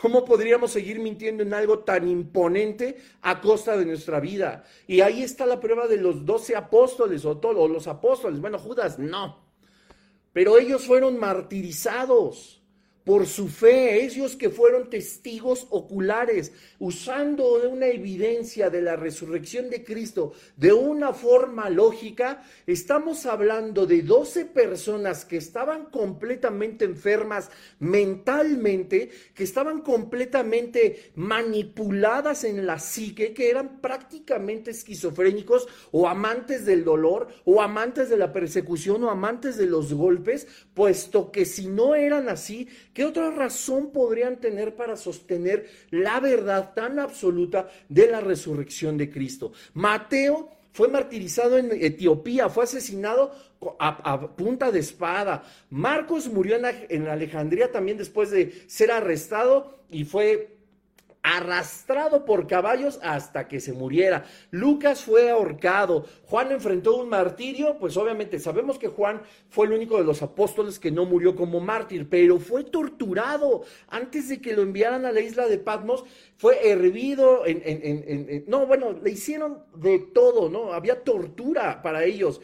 ¿Cómo 0.00 0.24
podríamos 0.24 0.72
seguir 0.72 0.98
mintiendo 0.98 1.42
en 1.42 1.54
algo 1.54 1.80
tan 1.80 2.08
imponente 2.08 2.98
a 3.22 3.40
costa 3.40 3.76
de 3.76 3.86
nuestra 3.86 4.20
vida? 4.20 4.64
Y 4.86 5.00
ahí 5.00 5.22
está 5.22 5.46
la 5.46 5.60
prueba 5.60 5.86
de 5.86 5.96
los 5.96 6.24
doce 6.26 6.56
apóstoles 6.56 7.24
o 7.24 7.38
todos 7.38 7.70
los 7.70 7.86
apóstoles. 7.86 8.40
Bueno, 8.40 8.58
Judas, 8.58 8.98
no. 8.98 9.44
Pero 10.32 10.58
ellos 10.58 10.84
fueron 10.84 11.18
martirizados 11.18 12.55
por 13.06 13.28
su 13.28 13.46
fe, 13.46 14.04
ellos 14.04 14.34
que 14.34 14.50
fueron 14.50 14.90
testigos 14.90 15.68
oculares, 15.70 16.50
usando 16.80 17.68
una 17.70 17.86
evidencia 17.86 18.68
de 18.68 18.82
la 18.82 18.96
resurrección 18.96 19.70
de 19.70 19.84
Cristo 19.84 20.32
de 20.56 20.72
una 20.72 21.12
forma 21.12 21.70
lógica, 21.70 22.42
estamos 22.66 23.24
hablando 23.24 23.86
de 23.86 24.02
12 24.02 24.46
personas 24.46 25.24
que 25.24 25.36
estaban 25.36 25.84
completamente 25.84 26.84
enfermas 26.84 27.48
mentalmente, 27.78 29.10
que 29.34 29.44
estaban 29.44 29.82
completamente 29.82 31.12
manipuladas 31.14 32.42
en 32.42 32.66
la 32.66 32.80
psique, 32.80 33.32
que 33.32 33.50
eran 33.50 33.80
prácticamente 33.80 34.72
esquizofrénicos 34.72 35.68
o 35.92 36.08
amantes 36.08 36.66
del 36.66 36.82
dolor 36.82 37.28
o 37.44 37.62
amantes 37.62 38.08
de 38.08 38.16
la 38.16 38.32
persecución 38.32 39.04
o 39.04 39.10
amantes 39.10 39.56
de 39.56 39.66
los 39.66 39.94
golpes, 39.94 40.48
puesto 40.74 41.30
que 41.30 41.44
si 41.44 41.68
no 41.68 41.94
eran 41.94 42.28
así, 42.28 42.68
¿Qué 42.96 43.04
otra 43.04 43.30
razón 43.30 43.90
podrían 43.90 44.40
tener 44.40 44.74
para 44.74 44.96
sostener 44.96 45.68
la 45.90 46.18
verdad 46.18 46.72
tan 46.72 46.98
absoluta 46.98 47.68
de 47.90 48.06
la 48.06 48.22
resurrección 48.22 48.96
de 48.96 49.10
Cristo? 49.10 49.52
Mateo 49.74 50.48
fue 50.72 50.88
martirizado 50.88 51.58
en 51.58 51.72
Etiopía, 51.72 52.48
fue 52.48 52.64
asesinado 52.64 53.34
a, 53.78 54.34
punta 54.34 54.70
de 54.70 54.78
espada. 54.78 55.44
Marcos 55.68 56.28
murió 56.28 56.56
en, 56.56 57.06
Alejandría 57.06 57.70
también 57.70 57.98
después 57.98 58.30
de 58.30 58.64
ser 58.66 58.90
arrestado 58.90 59.78
y 59.90 60.04
fue 60.04 60.55
arrastrado 61.26 62.24
por 62.24 62.46
caballos 62.46 63.00
hasta 63.02 63.48
que 63.48 63.58
se 63.58 63.72
muriera. 63.72 64.24
Lucas 64.52 65.02
fue 65.02 65.28
ahorcado. 65.28 66.06
Juan 66.26 66.52
enfrentó 66.52 66.96
un 66.96 67.08
martirio, 67.08 67.78
pues 67.80 67.96
obviamente 67.96 68.38
sabemos 68.38 68.78
que 68.78 68.86
Juan 68.86 69.22
fue 69.50 69.66
el 69.66 69.72
único 69.72 69.98
de 69.98 70.04
los 70.04 70.22
apóstoles 70.22 70.78
que 70.78 70.92
no 70.92 71.04
murió 71.04 71.34
como 71.34 71.58
mártir, 71.58 72.08
pero 72.08 72.38
fue 72.38 72.62
torturado 72.62 73.64
antes 73.88 74.28
de 74.28 74.40
que 74.40 74.54
lo 74.54 74.62
enviaran 74.62 75.04
a 75.04 75.10
la 75.10 75.20
isla 75.20 75.48
de 75.48 75.58
Patmos. 75.58 76.04
Fue 76.36 76.70
hervido 76.70 77.44
en, 77.44 78.44
no, 78.46 78.64
bueno, 78.66 78.92
le 78.92 79.10
hicieron 79.10 79.64
de 79.74 79.98
todo, 79.98 80.48
¿no? 80.48 80.72
Había 80.72 81.02
tortura 81.02 81.82
para 81.82 82.04
ellos. 82.04 82.40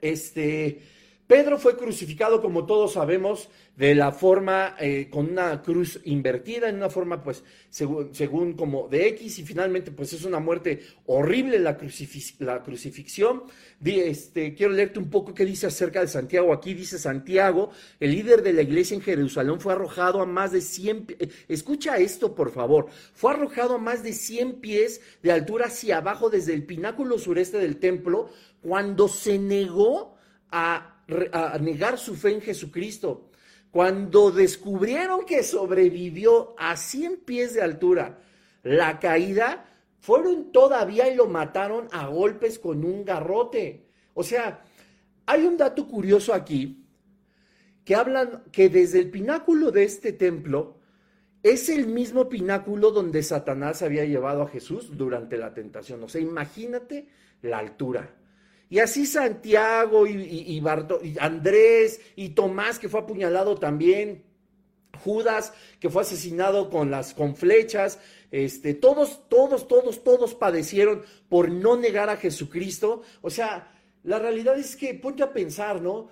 Este, 0.00 0.80
Pedro 1.30 1.58
fue 1.58 1.76
crucificado, 1.76 2.42
como 2.42 2.66
todos 2.66 2.94
sabemos, 2.94 3.50
de 3.76 3.94
la 3.94 4.10
forma, 4.10 4.74
eh, 4.80 5.06
con 5.08 5.30
una 5.30 5.62
cruz 5.62 6.00
invertida, 6.02 6.68
en 6.68 6.74
una 6.74 6.90
forma, 6.90 7.22
pues, 7.22 7.44
según, 7.70 8.54
como 8.54 8.88
de 8.88 9.06
X, 9.10 9.38
y 9.38 9.44
finalmente, 9.44 9.92
pues, 9.92 10.12
es 10.12 10.24
una 10.24 10.40
muerte 10.40 10.80
horrible 11.06 11.60
la, 11.60 11.78
la 12.40 12.62
crucifixión. 12.64 13.44
Este, 13.80 14.54
quiero 14.54 14.72
leerte 14.72 14.98
un 14.98 15.08
poco 15.08 15.32
qué 15.32 15.44
dice 15.44 15.68
acerca 15.68 16.00
de 16.00 16.08
Santiago. 16.08 16.52
Aquí 16.52 16.74
dice 16.74 16.98
Santiago, 16.98 17.70
el 18.00 18.10
líder 18.10 18.42
de 18.42 18.52
la 18.52 18.62
iglesia 18.62 18.96
en 18.96 19.00
Jerusalén 19.00 19.60
fue 19.60 19.74
arrojado 19.74 20.22
a 20.22 20.26
más 20.26 20.50
de 20.50 20.60
100, 20.60 21.16
escucha 21.46 21.98
esto, 21.98 22.34
por 22.34 22.50
favor, 22.50 22.88
fue 23.14 23.30
arrojado 23.30 23.76
a 23.76 23.78
más 23.78 24.02
de 24.02 24.14
100 24.14 24.54
pies 24.54 25.00
de 25.22 25.30
altura 25.30 25.66
hacia 25.66 25.98
abajo 25.98 26.28
desde 26.28 26.54
el 26.54 26.66
pináculo 26.66 27.20
sureste 27.20 27.58
del 27.58 27.76
templo, 27.76 28.30
cuando 28.62 29.06
se 29.06 29.38
negó 29.38 30.18
a 30.50 30.89
a 31.32 31.58
negar 31.58 31.98
su 31.98 32.14
fe 32.14 32.32
en 32.32 32.40
Jesucristo. 32.40 33.26
cuando 33.70 34.32
descubrieron 34.32 35.24
que 35.24 35.44
sobrevivió 35.44 36.56
a 36.58 36.76
100 36.76 37.18
pies 37.18 37.54
de 37.54 37.62
altura 37.62 38.18
la 38.64 38.98
caída, 38.98 39.64
fueron 40.00 40.50
todavía 40.50 41.08
y 41.08 41.14
lo 41.14 41.28
mataron 41.28 41.86
a 41.92 42.08
golpes 42.08 42.58
con 42.58 42.84
un 42.84 43.04
garrote. 43.04 43.86
O 44.14 44.24
sea, 44.24 44.64
hay 45.26 45.44
un 45.44 45.56
dato 45.56 45.86
curioso 45.86 46.34
aquí 46.34 46.84
que 47.84 47.94
hablan 47.94 48.44
que 48.50 48.68
desde 48.68 48.98
el 48.98 49.10
pináculo 49.10 49.70
de 49.70 49.84
este 49.84 50.12
templo 50.12 50.80
es 51.42 51.68
el 51.68 51.86
mismo 51.86 52.28
pináculo 52.28 52.90
donde 52.90 53.22
Satanás 53.22 53.82
había 53.82 54.04
llevado 54.04 54.42
a 54.42 54.48
Jesús 54.48 54.96
durante 54.96 55.38
la 55.38 55.54
tentación. 55.54 56.02
O 56.02 56.08
sea, 56.08 56.20
imagínate 56.20 57.08
la 57.42 57.58
altura. 57.58 58.14
Y 58.70 58.78
así 58.78 59.04
Santiago 59.04 60.06
y, 60.06 60.12
y, 60.12 60.62
Andrés 61.18 62.00
y 62.14 62.30
Tomás, 62.30 62.78
que 62.78 62.88
fue 62.88 63.00
apuñalado 63.00 63.56
también, 63.56 64.22
Judas, 65.04 65.52
que 65.80 65.90
fue 65.90 66.02
asesinado 66.02 66.70
con 66.70 66.90
las 66.90 67.12
con 67.12 67.34
flechas, 67.34 67.98
este, 68.30 68.74
todos, 68.74 69.28
todos, 69.28 69.66
todos, 69.66 70.04
todos 70.04 70.34
padecieron 70.36 71.02
por 71.28 71.50
no 71.50 71.76
negar 71.76 72.10
a 72.10 72.16
Jesucristo. 72.16 73.02
O 73.22 73.30
sea, 73.30 73.72
la 74.04 74.20
realidad 74.20 74.56
es 74.56 74.76
que 74.76 74.94
ponte 74.94 75.24
a 75.24 75.32
pensar, 75.32 75.82
¿no? 75.82 76.08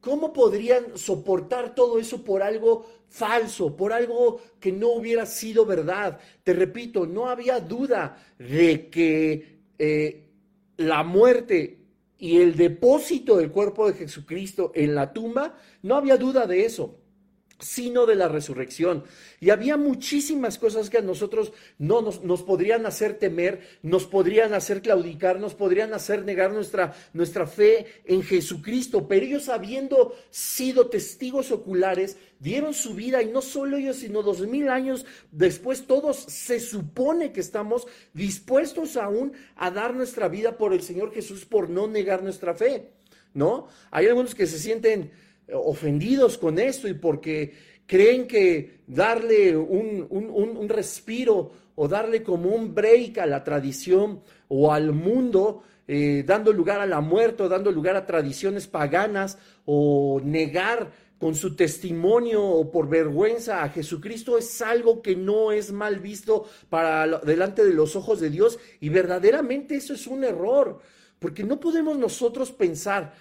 ¿Cómo 0.00 0.32
podrían 0.32 0.96
soportar 0.96 1.74
todo 1.74 1.98
eso 1.98 2.22
por 2.22 2.44
algo 2.44 2.86
falso, 3.08 3.74
por 3.74 3.92
algo 3.92 4.40
que 4.60 4.70
no 4.70 4.90
hubiera 4.90 5.26
sido 5.26 5.66
verdad? 5.66 6.20
Te 6.44 6.52
repito, 6.52 7.06
no 7.06 7.28
había 7.28 7.58
duda 7.58 8.24
de 8.38 8.88
que 8.88 9.58
eh, 9.80 10.25
la 10.76 11.02
muerte 11.02 11.78
y 12.18 12.38
el 12.38 12.56
depósito 12.56 13.36
del 13.36 13.50
cuerpo 13.50 13.86
de 13.86 13.94
Jesucristo 13.94 14.72
en 14.74 14.94
la 14.94 15.12
tumba, 15.12 15.56
no 15.82 15.96
había 15.96 16.16
duda 16.16 16.46
de 16.46 16.64
eso 16.64 16.98
sino 17.58 18.06
de 18.06 18.14
la 18.14 18.28
resurrección. 18.28 19.04
Y 19.40 19.50
había 19.50 19.76
muchísimas 19.76 20.58
cosas 20.58 20.90
que 20.90 20.98
a 20.98 21.02
nosotros 21.02 21.52
no 21.78 22.02
nos, 22.02 22.22
nos, 22.22 22.42
podrían 22.42 22.86
hacer 22.86 23.18
temer, 23.18 23.60
nos 23.82 24.06
podrían 24.06 24.54
hacer 24.54 24.82
claudicar, 24.82 25.40
nos 25.40 25.54
podrían 25.54 25.94
hacer 25.94 26.24
negar 26.24 26.52
nuestra, 26.52 26.94
nuestra 27.12 27.46
fe 27.46 27.86
en 28.04 28.22
Jesucristo. 28.22 29.08
Pero 29.08 29.26
ellos, 29.26 29.48
habiendo 29.48 30.14
sido 30.30 30.88
testigos 30.88 31.50
oculares, 31.50 32.16
dieron 32.38 32.74
su 32.74 32.94
vida 32.94 33.22
y 33.22 33.26
no 33.26 33.40
solo 33.40 33.76
ellos, 33.76 33.96
sino 33.96 34.22
dos 34.22 34.46
mil 34.46 34.68
años 34.68 35.06
después, 35.32 35.86
todos 35.86 36.16
se 36.16 36.60
supone 36.60 37.32
que 37.32 37.40
estamos 37.40 37.86
dispuestos 38.12 38.96
aún 38.96 39.32
a 39.56 39.70
dar 39.70 39.94
nuestra 39.94 40.28
vida 40.28 40.58
por 40.58 40.72
el 40.72 40.82
Señor 40.82 41.12
Jesús 41.12 41.44
por 41.44 41.70
no 41.70 41.86
negar 41.86 42.22
nuestra 42.22 42.54
fe. 42.54 42.92
¿No? 43.34 43.68
Hay 43.90 44.06
algunos 44.06 44.34
que 44.34 44.46
se 44.46 44.58
sienten 44.58 45.10
ofendidos 45.52 46.38
con 46.38 46.58
esto 46.58 46.88
y 46.88 46.94
porque 46.94 47.54
creen 47.86 48.26
que 48.26 48.80
darle 48.86 49.56
un, 49.56 50.68
respiro 50.68 51.52
o 51.74 51.88
darle 51.88 52.22
como 52.22 52.50
un 52.50 52.74
break 52.74 53.18
a 53.18 53.26
la 53.26 53.44
tradición 53.44 54.22
o 54.48 54.72
al 54.72 54.92
mundo, 54.92 55.62
eh, 55.86 56.24
dando 56.26 56.52
lugar 56.52 56.80
a 56.80 56.86
la 56.86 57.00
muerte 57.00 57.44
o 57.44 57.48
dando 57.48 57.70
lugar 57.70 57.96
a 57.96 58.06
tradiciones 58.06 58.66
paganas 58.66 59.38
o 59.64 60.20
negar 60.24 60.90
con 61.18 61.34
su 61.34 61.56
testimonio 61.56 62.44
o 62.44 62.70
por 62.70 62.88
vergüenza 62.88 63.62
a 63.62 63.70
Jesucristo 63.70 64.36
es 64.36 64.60
algo 64.60 65.00
que 65.00 65.16
no 65.16 65.50
es 65.50 65.72
mal 65.72 65.98
visto 65.98 66.46
para 66.68 67.06
delante 67.20 67.64
de 67.64 67.72
los 67.72 67.96
ojos 67.96 68.20
de 68.20 68.30
Dios 68.30 68.58
y 68.80 68.90
verdaderamente 68.90 69.76
eso 69.76 69.94
es 69.94 70.06
un 70.06 70.24
error, 70.24 70.80
porque 71.18 71.42
no 71.42 71.58
podemos 71.58 71.96
nosotros 71.96 72.52
pensar 72.52 73.14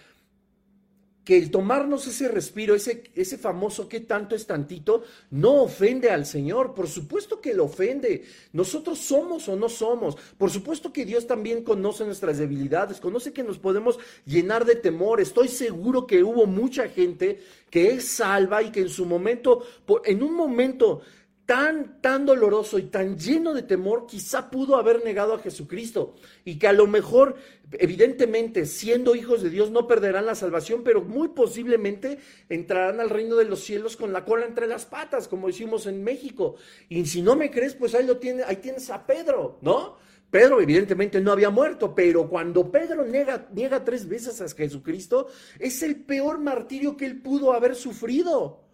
que 1.26 1.38
el 1.38 1.49
tomarnos 1.49 2.05
ese 2.05 2.28
respiro, 2.28 2.76
ese, 2.76 3.03
ese 3.15 3.39
famoso 3.39 3.89
qué 3.89 3.99
tanto 3.99 4.36
es 4.36 4.45
tantito, 4.45 5.03
no 5.32 5.63
ofende 5.63 6.11
al 6.11 6.28
Señor. 6.28 6.76
Por 6.76 6.88
supuesto 6.88 7.41
que 7.41 7.55
lo 7.55 7.65
ofende. 7.65 8.23
Nosotros 8.53 8.99
somos 8.99 9.49
o 9.49 9.55
no 9.55 9.67
somos. 9.67 10.15
Por 10.38 10.51
supuesto 10.51 10.93
que 10.93 11.03
Dios 11.03 11.26
también 11.26 11.63
conoce 11.63 12.05
nuestras 12.05 12.38
debilidades, 12.38 12.99
conoce 12.99 13.34
que 13.34 13.43
nos 13.43 13.57
podemos 13.57 13.97
llenar 14.26 14.65
de 14.65 14.76
temor. 14.76 15.19
Estoy 15.19 15.47
seguro 15.47 16.05
que 16.05 16.23
hubo 16.23 16.45
mucha 16.45 16.88
gente 16.89 17.39
que 17.71 17.89
es 17.89 18.07
salva 18.07 18.61
y 18.61 18.71
que 18.71 18.82
en 18.82 18.89
su 18.89 19.05
momento, 19.05 19.63
en 20.05 20.21
un 20.21 20.34
momento 20.36 21.01
tan, 21.45 22.01
tan 22.01 22.25
doloroso 22.25 22.79
y 22.79 22.83
tan 22.83 23.17
lleno 23.17 23.53
de 23.53 23.61
temor, 23.61 24.07
quizá 24.07 24.49
pudo 24.49 24.77
haber 24.77 25.03
negado 25.03 25.33
a 25.33 25.39
Jesucristo 25.39 26.15
y 26.43 26.57
que 26.57 26.67
a 26.67 26.73
lo 26.73 26.87
mejor, 26.87 27.35
evidentemente, 27.73 28.65
siendo 28.65 29.15
hijos 29.15 29.43
de 29.43 29.51
Dios, 29.51 29.69
no 29.69 29.87
perderán 29.87 30.25
la 30.25 30.33
salvación, 30.33 30.81
pero 30.83 31.01
muy 31.01 31.29
posiblemente 31.29 32.17
entrarán 32.49 32.99
al 32.99 33.11
reino 33.11 33.35
de 33.35 33.45
los 33.45 33.59
cielos 33.59 33.95
con 33.95 34.11
la 34.11 34.25
cola 34.25 34.45
entre 34.45 34.65
las 34.65 34.85
patas, 34.85 35.27
como 35.27 35.49
hicimos 35.49 35.85
en 35.85 36.03
México. 36.03 36.55
Y 36.89 37.05
si 37.05 37.21
no 37.21 37.35
me 37.35 37.51
crees, 37.51 37.75
pues 37.75 37.93
ahí 37.93 38.05
lo 38.05 38.17
tiene, 38.17 38.43
ahí 38.43 38.57
tienes 38.57 38.89
a 38.89 39.05
Pedro, 39.05 39.59
¿no? 39.61 39.97
Pedro 40.31 40.59
evidentemente 40.59 41.21
no 41.21 41.31
había 41.31 41.51
muerto, 41.51 41.93
pero 41.93 42.27
cuando 42.27 42.71
Pedro 42.71 43.05
niega, 43.05 43.47
niega 43.53 43.85
tres 43.85 44.09
veces 44.09 44.41
a 44.41 44.49
Jesucristo, 44.49 45.27
es 45.59 45.83
el 45.83 45.97
peor 45.97 46.39
martirio 46.39 46.97
que 46.97 47.05
él 47.05 47.21
pudo 47.21 47.53
haber 47.53 47.75
sufrido. 47.75 48.64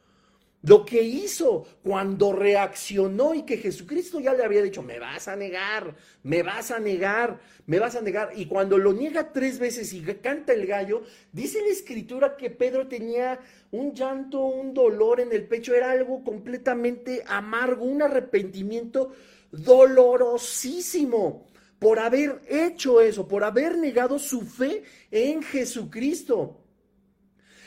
Lo 0.63 0.85
que 0.85 1.01
hizo 1.01 1.65
cuando 1.83 2.33
reaccionó 2.33 3.33
y 3.33 3.43
que 3.43 3.57
Jesucristo 3.57 4.19
ya 4.19 4.33
le 4.33 4.43
había 4.43 4.61
dicho, 4.61 4.83
me 4.83 4.99
vas 4.99 5.27
a 5.27 5.35
negar, 5.35 5.95
me 6.21 6.43
vas 6.43 6.69
a 6.69 6.79
negar, 6.79 7.39
me 7.65 7.79
vas 7.79 7.95
a 7.95 8.01
negar. 8.01 8.33
Y 8.35 8.45
cuando 8.45 8.77
lo 8.77 8.93
niega 8.93 9.31
tres 9.31 9.57
veces 9.57 9.91
y 9.91 10.01
canta 10.01 10.53
el 10.53 10.67
gallo, 10.67 11.01
dice 11.31 11.61
la 11.61 11.69
escritura 11.69 12.37
que 12.37 12.51
Pedro 12.51 12.87
tenía 12.87 13.39
un 13.71 13.93
llanto, 13.93 14.41
un 14.41 14.73
dolor 14.75 15.19
en 15.19 15.31
el 15.31 15.47
pecho, 15.47 15.73
era 15.73 15.89
algo 15.89 16.23
completamente 16.23 17.23
amargo, 17.25 17.85
un 17.85 18.03
arrepentimiento 18.03 19.13
dolorosísimo 19.51 21.47
por 21.79 21.97
haber 21.97 22.39
hecho 22.47 23.01
eso, 23.01 23.27
por 23.27 23.43
haber 23.43 23.79
negado 23.79 24.19
su 24.19 24.41
fe 24.41 24.83
en 25.09 25.41
Jesucristo. 25.41 26.59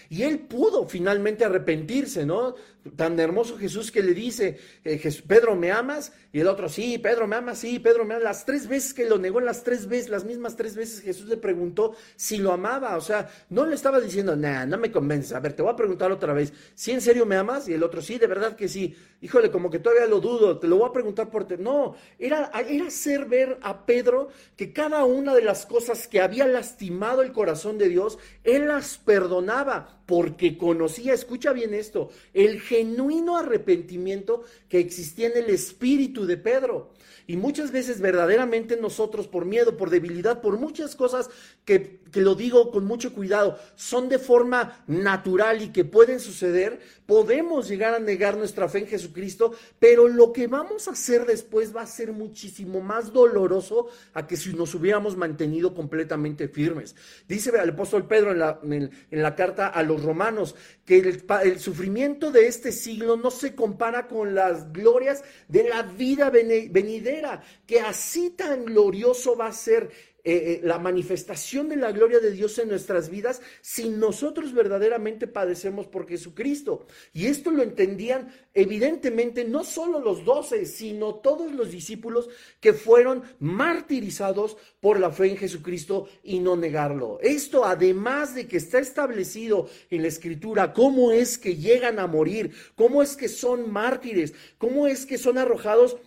Y 0.08 0.22
él 0.22 0.38
pudo 0.38 0.86
finalmente 0.86 1.44
arrepentirse, 1.44 2.24
¿no? 2.24 2.54
Tan 2.96 3.18
hermoso 3.18 3.56
Jesús 3.56 3.90
que 3.90 4.02
le 4.02 4.12
dice, 4.12 4.58
eh, 4.84 5.00
Pedro, 5.26 5.56
¿me 5.56 5.72
amas? 5.72 6.12
Y 6.32 6.40
el 6.40 6.48
otro, 6.48 6.68
sí, 6.68 6.98
Pedro, 6.98 7.26
¿me 7.26 7.36
amas? 7.36 7.58
Sí, 7.58 7.78
Pedro, 7.78 8.04
¿me 8.04 8.14
amas? 8.14 8.24
Las 8.24 8.44
tres 8.44 8.68
veces 8.68 8.92
que 8.92 9.08
lo 9.08 9.16
negó, 9.16 9.40
las 9.40 9.64
tres 9.64 9.86
veces, 9.86 10.10
las 10.10 10.24
mismas 10.24 10.54
tres 10.54 10.76
veces 10.76 11.00
Jesús 11.00 11.26
le 11.26 11.38
preguntó 11.38 11.94
si 12.16 12.36
lo 12.36 12.52
amaba. 12.52 12.96
O 12.96 13.00
sea, 13.00 13.30
no 13.48 13.64
le 13.64 13.74
estaba 13.74 14.00
diciendo, 14.00 14.36
nah, 14.36 14.66
no 14.66 14.76
me 14.76 14.92
convences. 14.92 15.32
A 15.32 15.40
ver, 15.40 15.54
te 15.54 15.62
voy 15.62 15.72
a 15.72 15.76
preguntar 15.76 16.12
otra 16.12 16.34
vez, 16.34 16.52
¿sí 16.74 16.90
en 16.90 17.00
serio 17.00 17.24
me 17.24 17.36
amas? 17.36 17.68
Y 17.68 17.72
el 17.72 17.82
otro, 17.82 18.02
sí, 18.02 18.18
de 18.18 18.26
verdad 18.26 18.54
que 18.54 18.68
sí. 18.68 18.94
Híjole, 19.22 19.50
como 19.50 19.70
que 19.70 19.78
todavía 19.78 20.06
lo 20.06 20.20
dudo, 20.20 20.58
te 20.58 20.68
lo 20.68 20.76
voy 20.76 20.88
a 20.90 20.92
preguntar 20.92 21.30
por... 21.30 21.46
Te... 21.46 21.56
No, 21.56 21.94
era, 22.18 22.50
era 22.68 22.86
hacer 22.86 23.24
ver 23.24 23.58
a 23.62 23.86
Pedro 23.86 24.28
que 24.56 24.74
cada 24.74 25.04
una 25.04 25.34
de 25.34 25.42
las 25.42 25.64
cosas 25.64 26.06
que 26.06 26.20
había 26.20 26.46
lastimado 26.46 27.22
el 27.22 27.32
corazón 27.32 27.78
de 27.78 27.88
Dios, 27.88 28.18
él 28.42 28.68
las 28.68 28.98
perdonaba 28.98 30.02
porque 30.06 30.58
conocía, 30.58 31.14
escucha 31.14 31.52
bien 31.52 31.74
esto, 31.74 32.10
el 32.32 32.60
genuino 32.60 33.36
arrepentimiento 33.36 34.42
que 34.68 34.78
existía 34.78 35.28
en 35.28 35.36
el 35.36 35.50
espíritu 35.50 36.26
de 36.26 36.36
Pedro. 36.36 36.92
Y 37.26 37.36
muchas 37.36 37.70
veces 37.70 38.00
verdaderamente 38.00 38.76
nosotros 38.76 39.28
por 39.28 39.46
miedo, 39.46 39.78
por 39.78 39.88
debilidad, 39.88 40.42
por 40.42 40.58
muchas 40.58 40.94
cosas 40.94 41.30
que, 41.64 42.00
que, 42.14 42.20
lo 42.20 42.34
digo 42.34 42.70
con 42.70 42.84
mucho 42.84 43.12
cuidado, 43.12 43.58
son 43.74 44.08
de 44.08 44.18
forma 44.18 44.84
natural 44.86 45.62
y 45.62 45.68
que 45.68 45.84
pueden 45.84 46.20
suceder, 46.20 46.80
podemos 47.06 47.68
llegar 47.68 47.94
a 47.94 47.98
negar 47.98 48.36
nuestra 48.36 48.68
fe 48.68 48.78
en 48.78 48.86
Jesucristo, 48.86 49.54
pero 49.78 50.08
lo 50.08 50.32
que 50.32 50.46
vamos 50.46 50.88
a 50.88 50.92
hacer 50.92 51.26
después 51.26 51.74
va 51.74 51.82
a 51.82 51.86
ser 51.86 52.12
muchísimo 52.12 52.80
más 52.80 53.12
doloroso 53.12 53.88
a 54.14 54.26
que 54.26 54.36
si 54.36 54.54
nos 54.54 54.74
hubiéramos 54.74 55.16
mantenido 55.16 55.74
completamente 55.74 56.48
firmes. 56.48 56.94
Dice 57.28 57.50
el 57.50 57.70
apóstol 57.70 58.06
Pedro 58.06 58.32
en 58.32 58.38
la, 58.38 58.60
en, 58.62 58.90
la 59.10 59.34
carta 59.34 59.68
a 59.68 59.82
los 59.82 60.02
romanos 60.02 60.54
que 60.84 60.98
el, 60.98 61.24
el 61.42 61.60
sufrimiento 61.60 62.30
de 62.30 62.46
este 62.46 62.72
siglo 62.72 63.16
no 63.16 63.30
se 63.30 63.54
compara 63.54 64.06
con 64.08 64.34
las 64.34 64.72
glorias 64.72 65.22
de 65.48 65.68
la 65.68 65.82
vida 65.82 66.30
venidera, 66.30 67.42
que 67.66 67.80
así 67.80 68.30
tan 68.30 68.64
glorioso 68.64 69.36
va 69.36 69.48
a 69.48 69.52
ser 69.52 69.90
eh, 70.26 70.32
eh, 70.34 70.60
la 70.62 70.78
manifestación 70.78 71.68
de 71.68 71.76
la 71.76 71.92
gloria 71.92 72.18
de 72.18 72.30
Dios 72.30 72.58
en 72.58 72.68
nuestras 72.68 73.10
vidas 73.10 73.42
si 73.60 73.90
nosotros 73.90 74.54
verdaderamente 74.54 75.26
padecemos 75.26 75.86
por 75.86 76.08
Jesucristo. 76.08 76.86
Y 77.12 77.26
esto 77.26 77.50
lo 77.50 77.62
entendían 77.62 78.32
evidentemente 78.54 79.44
no 79.44 79.64
solo 79.64 80.00
los 80.00 80.24
doce, 80.24 80.64
sino 80.64 81.16
todos 81.16 81.52
los 81.52 81.70
discípulos 81.70 82.30
que 82.60 82.72
fueron 82.72 83.22
martirizados 83.38 84.56
por 84.80 84.98
la 84.98 85.10
fe 85.10 85.26
en 85.26 85.36
Jesucristo 85.36 86.08
y 86.22 86.38
no 86.40 86.56
negarlo. 86.56 87.18
Esto 87.20 87.66
además 87.66 88.34
de 88.34 88.46
que 88.46 88.56
está 88.56 88.78
establecido 88.78 89.68
en 89.90 90.02
la 90.02 90.08
escritura 90.08 90.72
cómo 90.72 91.12
es 91.12 91.36
que 91.36 91.56
llegan 91.56 91.98
a 91.98 92.06
morir, 92.06 92.52
cómo 92.76 93.02
es 93.02 93.14
que 93.14 93.28
son 93.28 93.70
mártires, 93.70 94.32
cómo 94.56 94.86
es 94.86 95.04
que 95.04 95.18
son 95.18 95.36
arrojados 95.36 95.98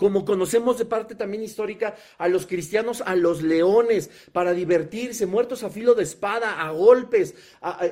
como 0.00 0.24
conocemos 0.24 0.78
de 0.78 0.86
parte 0.86 1.14
también 1.14 1.42
histórica 1.42 1.94
a 2.16 2.26
los 2.26 2.46
cristianos, 2.46 3.02
a 3.04 3.14
los 3.14 3.42
leones, 3.42 4.08
para 4.32 4.54
divertirse, 4.54 5.26
muertos 5.26 5.62
a 5.62 5.68
filo 5.68 5.94
de 5.94 6.04
espada, 6.04 6.62
a 6.62 6.70
golpes, 6.70 7.34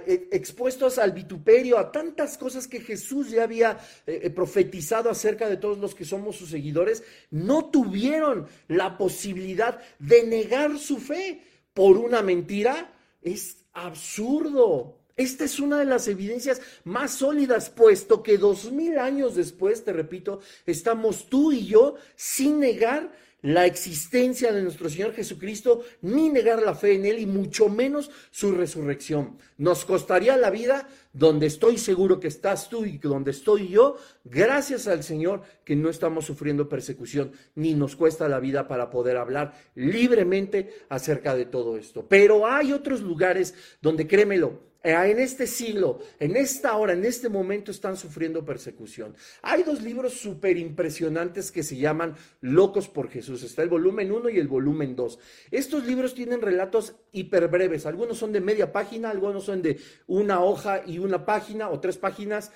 e, 0.06 0.30
expuestos 0.32 0.96
al 0.96 1.12
vituperio, 1.12 1.76
a 1.76 1.92
tantas 1.92 2.38
cosas 2.38 2.66
que 2.66 2.80
Jesús 2.80 3.30
ya 3.30 3.44
había 3.44 3.78
eh, 4.06 4.20
eh, 4.22 4.30
profetizado 4.30 5.11
acerca 5.11 5.50
de 5.50 5.59
todos 5.59 5.76
los 5.76 5.94
que 5.94 6.06
somos 6.06 6.36
sus 6.36 6.48
seguidores, 6.48 7.04
no 7.30 7.66
tuvieron 7.66 8.48
la 8.68 8.96
posibilidad 8.96 9.78
de 9.98 10.22
negar 10.22 10.78
su 10.78 10.96
fe 10.96 11.42
por 11.74 11.98
una 11.98 12.22
mentira. 12.22 12.90
Es 13.20 13.66
absurdo. 13.74 14.98
Esta 15.18 15.44
es 15.44 15.58
una 15.58 15.78
de 15.78 15.84
las 15.84 16.06
evidencias 16.06 16.62
más 16.84 17.10
sólidas, 17.10 17.70
puesto 17.70 18.22
que 18.22 18.38
dos 18.38 18.70
mil 18.70 18.98
años 18.98 19.34
después, 19.34 19.84
te 19.84 19.92
repito, 19.92 20.40
estamos 20.64 21.28
tú 21.28 21.50
y 21.50 21.66
yo 21.66 21.96
sin 22.14 22.60
negar 22.60 23.10
la 23.42 23.66
existencia 23.66 24.52
de 24.52 24.62
nuestro 24.62 24.88
Señor 24.88 25.14
Jesucristo, 25.14 25.82
ni 26.02 26.28
negar 26.28 26.62
la 26.62 26.74
fe 26.74 26.94
en 26.94 27.04
Él 27.04 27.18
y 27.18 27.26
mucho 27.26 27.68
menos 27.68 28.10
su 28.30 28.52
resurrección. 28.52 29.38
Nos 29.56 29.84
costaría 29.84 30.36
la 30.36 30.50
vida 30.50 30.88
donde 31.12 31.46
estoy 31.46 31.78
seguro 31.78 32.20
que 32.20 32.28
estás 32.28 32.68
tú 32.68 32.84
y 32.84 32.98
donde 32.98 33.32
estoy 33.32 33.68
yo, 33.68 33.96
gracias 34.24 34.86
al 34.86 35.02
Señor 35.02 35.42
que 35.64 35.74
no 35.74 35.88
estamos 35.88 36.26
sufriendo 36.26 36.68
persecución, 36.68 37.32
ni 37.56 37.74
nos 37.74 37.96
cuesta 37.96 38.28
la 38.28 38.38
vida 38.38 38.68
para 38.68 38.88
poder 38.88 39.16
hablar 39.16 39.54
libremente 39.74 40.86
acerca 40.88 41.34
de 41.34 41.46
todo 41.46 41.76
esto. 41.76 42.06
Pero 42.08 42.46
hay 42.46 42.72
otros 42.72 43.00
lugares 43.00 43.54
donde, 43.80 44.06
créemelo, 44.06 44.68
en 44.82 45.18
este 45.18 45.46
siglo, 45.46 45.98
en 46.20 46.36
esta 46.36 46.76
hora, 46.76 46.92
en 46.92 47.04
este 47.04 47.28
momento 47.28 47.70
están 47.70 47.96
sufriendo 47.96 48.44
persecución. 48.44 49.14
Hay 49.42 49.64
dos 49.64 49.82
libros 49.82 50.14
súper 50.14 50.56
impresionantes 50.56 51.50
que 51.50 51.62
se 51.62 51.76
llaman 51.76 52.14
Locos 52.40 52.88
por 52.88 53.10
Jesús. 53.10 53.42
Está 53.42 53.62
el 53.62 53.68
volumen 53.68 54.12
1 54.12 54.30
y 54.30 54.38
el 54.38 54.46
volumen 54.46 54.94
2. 54.94 55.18
Estos 55.50 55.84
libros 55.84 56.14
tienen 56.14 56.40
relatos 56.40 56.94
hiper 57.12 57.48
breves. 57.48 57.86
Algunos 57.86 58.18
son 58.18 58.32
de 58.32 58.40
media 58.40 58.72
página, 58.72 59.10
algunos 59.10 59.44
son 59.44 59.62
de 59.62 59.78
una 60.06 60.42
hoja 60.42 60.82
y 60.86 60.98
una 60.98 61.26
página 61.26 61.70
o 61.70 61.80
tres 61.80 61.98
páginas, 61.98 62.52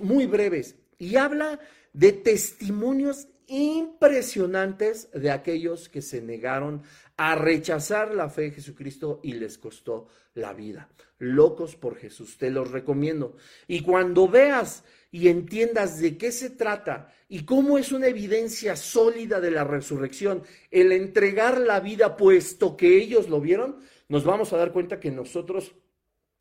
muy 0.00 0.26
breves. 0.26 0.76
Y 0.98 1.16
habla 1.16 1.60
de 1.92 2.12
testimonios 2.12 3.28
impresionantes 3.46 5.10
de 5.12 5.30
aquellos 5.30 5.88
que 5.88 6.00
se 6.00 6.22
negaron 6.22 6.82
a 7.24 7.36
rechazar 7.36 8.12
la 8.12 8.28
fe 8.28 8.42
de 8.42 8.50
Jesucristo 8.50 9.20
y 9.22 9.34
les 9.34 9.56
costó 9.56 10.08
la 10.34 10.52
vida. 10.52 10.88
Locos 11.18 11.76
por 11.76 11.94
Jesús, 11.94 12.36
te 12.36 12.50
los 12.50 12.72
recomiendo. 12.72 13.36
Y 13.68 13.82
cuando 13.82 14.26
veas 14.26 14.82
y 15.12 15.28
entiendas 15.28 16.00
de 16.00 16.18
qué 16.18 16.32
se 16.32 16.50
trata 16.50 17.14
y 17.28 17.44
cómo 17.44 17.78
es 17.78 17.92
una 17.92 18.08
evidencia 18.08 18.74
sólida 18.74 19.40
de 19.40 19.52
la 19.52 19.62
resurrección, 19.62 20.42
el 20.72 20.90
entregar 20.90 21.60
la 21.60 21.78
vida 21.78 22.16
puesto 22.16 22.76
que 22.76 22.96
ellos 22.96 23.28
lo 23.28 23.40
vieron, 23.40 23.76
nos 24.08 24.24
vamos 24.24 24.52
a 24.52 24.56
dar 24.56 24.72
cuenta 24.72 24.98
que 24.98 25.12
nosotros 25.12 25.76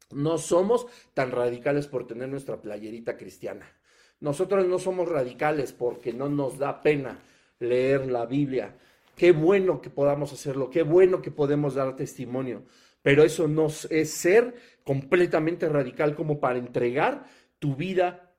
no 0.10 0.40
somos 0.40 0.88
tan 1.14 1.30
radicales 1.30 1.86
por 1.86 2.08
tener 2.08 2.28
nuestra 2.28 2.60
playerita 2.60 3.18
cristiana. 3.18 3.72
Nosotros 4.20 4.66
no 4.66 4.80
somos 4.80 5.08
radicales 5.08 5.74
porque 5.74 6.12
no 6.12 6.28
nos 6.28 6.58
da 6.58 6.82
pena 6.82 7.20
leer 7.60 8.12
la 8.12 8.26
Biblia. 8.26 8.76
Qué 9.16 9.32
bueno 9.32 9.82
que 9.82 9.90
podamos 9.90 10.34
hacerlo, 10.34 10.70
qué 10.70 10.84
bueno 10.84 11.22
que 11.22 11.32
podemos 11.32 11.76
dar 11.76 11.96
testimonio, 11.96 12.64
pero 13.02 13.24
eso 13.24 13.48
no 13.48 13.68
es 13.90 14.12
ser 14.12 14.56
completamente 14.84 15.70
radical 15.70 16.16
como 16.16 16.40
para 16.40 16.60
entregar 16.60 17.26
tu 17.60 17.76
vida 17.76 18.32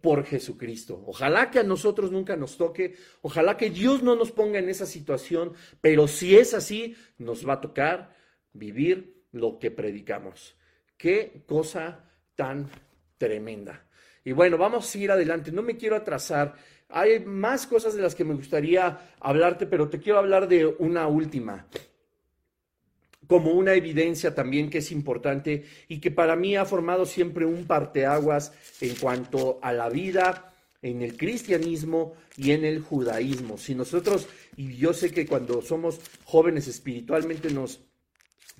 por 0.00 0.24
Jesucristo. 0.24 1.02
Ojalá 1.06 1.50
que 1.50 1.58
a 1.58 1.64
nosotros 1.64 2.10
nunca 2.10 2.36
nos 2.36 2.56
toque, 2.56 2.96
ojalá 3.22 3.56
que 3.56 3.70
Dios 3.70 4.02
no 4.02 4.16
nos 4.16 4.32
ponga 4.32 4.58
en 4.58 4.68
esa 4.68 4.86
situación, 4.86 5.52
pero 5.80 6.08
si 6.08 6.36
es 6.36 6.54
así, 6.54 6.96
nos 7.18 7.46
va 7.48 7.54
a 7.54 7.60
tocar 7.60 8.16
vivir 8.52 9.24
lo 9.32 9.58
que 9.58 9.70
predicamos. 9.70 10.56
Qué 10.96 11.44
cosa 11.46 12.10
tan 12.34 12.68
tremenda. 13.16 13.86
Y 14.24 14.32
bueno, 14.32 14.58
vamos 14.58 14.94
a 14.94 14.98
ir 14.98 15.10
adelante. 15.10 15.50
No 15.52 15.62
me 15.62 15.76
quiero 15.76 15.96
atrasar. 15.96 16.54
Hay 16.90 17.20
más 17.20 17.66
cosas 17.66 17.94
de 17.94 18.02
las 18.02 18.14
que 18.14 18.24
me 18.24 18.34
gustaría 18.34 19.10
hablarte, 19.20 19.66
pero 19.66 19.88
te 19.88 20.00
quiero 20.00 20.18
hablar 20.18 20.48
de 20.48 20.66
una 20.66 21.06
última 21.06 21.66
como 23.30 23.52
una 23.52 23.74
evidencia 23.74 24.34
también 24.34 24.68
que 24.68 24.78
es 24.78 24.90
importante 24.90 25.64
y 25.86 26.00
que 26.00 26.10
para 26.10 26.34
mí 26.34 26.56
ha 26.56 26.64
formado 26.64 27.06
siempre 27.06 27.46
un 27.46 27.64
parteaguas 27.64 28.52
en 28.80 28.96
cuanto 28.96 29.60
a 29.62 29.72
la 29.72 29.88
vida 29.88 30.52
en 30.82 31.02
el 31.02 31.16
cristianismo 31.16 32.14
y 32.36 32.50
en 32.50 32.64
el 32.64 32.80
judaísmo. 32.80 33.56
Si 33.56 33.74
nosotros, 33.74 34.26
y 34.56 34.74
yo 34.76 34.92
sé 34.92 35.12
que 35.12 35.26
cuando 35.26 35.62
somos 35.62 36.00
jóvenes 36.24 36.66
espiritualmente 36.66 37.50
nos 37.50 37.80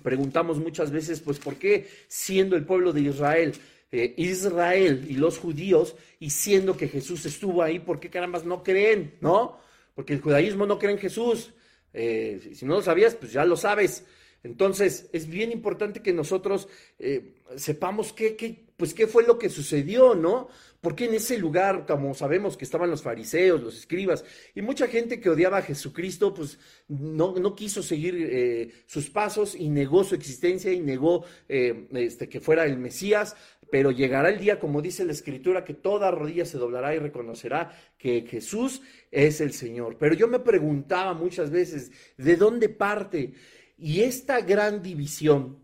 preguntamos 0.03 0.57
muchas 0.59 0.89
veces, 0.89 1.19
pues, 1.19 1.39
¿por 1.39 1.55
qué 1.55 1.89
siendo 2.07 2.55
el 2.55 2.65
pueblo 2.65 2.93
de 2.93 3.01
Israel 3.01 3.53
eh, 3.93 4.13
Israel 4.15 5.05
y 5.09 5.15
los 5.15 5.37
judíos, 5.37 5.95
y 6.19 6.29
siendo 6.29 6.77
que 6.77 6.87
Jesús 6.87 7.25
estuvo 7.25 7.61
ahí, 7.61 7.79
¿por 7.79 7.99
qué 7.99 8.09
carambas 8.09 8.45
no 8.45 8.63
creen? 8.63 9.17
¿No? 9.19 9.59
Porque 9.95 10.13
el 10.13 10.21
judaísmo 10.21 10.65
no 10.65 10.79
cree 10.79 10.93
en 10.93 10.97
Jesús. 10.97 11.53
Eh, 11.93 12.51
si 12.55 12.65
no 12.65 12.75
lo 12.75 12.81
sabías, 12.81 13.15
pues 13.15 13.33
ya 13.33 13.43
lo 13.43 13.57
sabes. 13.57 14.05
Entonces, 14.43 15.09
es 15.11 15.27
bien 15.27 15.51
importante 15.51 16.01
que 16.01 16.13
nosotros 16.13 16.69
eh, 16.99 17.35
sepamos 17.57 18.13
qué, 18.13 18.37
qué, 18.37 18.65
pues 18.77 18.93
qué 18.93 19.07
fue 19.07 19.23
lo 19.23 19.37
que 19.37 19.49
sucedió, 19.49 20.15
¿no? 20.15 20.47
Porque 20.79 21.05
en 21.05 21.13
ese 21.13 21.37
lugar, 21.37 21.85
como 21.85 22.15
sabemos 22.15 22.55
que 22.55 22.63
estaban 22.63 22.89
los 22.89 23.03
fariseos, 23.03 23.61
los 23.61 23.77
escribas, 23.77 24.23
y 24.55 24.61
mucha 24.61 24.87
gente 24.87 25.19
que 25.19 25.29
odiaba 25.29 25.57
a 25.57 25.61
Jesucristo, 25.61 26.33
pues 26.33 26.57
no, 26.87 27.35
no 27.35 27.55
quiso 27.55 27.83
seguir 27.83 28.73
sus 28.87 29.11
pasos 29.11 29.53
y 29.53 29.69
negó 29.69 30.03
su 30.03 30.15
existencia 30.15 30.73
y 30.73 30.79
negó 30.79 31.23
este, 31.47 32.27
que 32.27 32.39
fuera 32.39 32.65
el 32.65 32.79
Mesías, 32.79 33.35
pero 33.71 33.91
llegará 33.91 34.29
el 34.29 34.37
día, 34.37 34.59
como 34.59 34.81
dice 34.81 35.05
la 35.05 35.13
Escritura, 35.13 35.63
que 35.63 35.73
toda 35.73 36.11
rodilla 36.11 36.45
se 36.45 36.57
doblará 36.57 36.93
y 36.93 36.99
reconocerá 36.99 37.71
que 37.97 38.27
Jesús 38.29 38.81
es 39.09 39.39
el 39.39 39.53
Señor. 39.53 39.97
Pero 39.97 40.13
yo 40.13 40.27
me 40.27 40.39
preguntaba 40.39 41.13
muchas 41.13 41.49
veces, 41.49 41.91
¿de 42.17 42.35
dónde 42.35 42.67
parte? 42.67 43.33
Y 43.77 44.01
esta 44.01 44.41
gran 44.41 44.83
división 44.83 45.57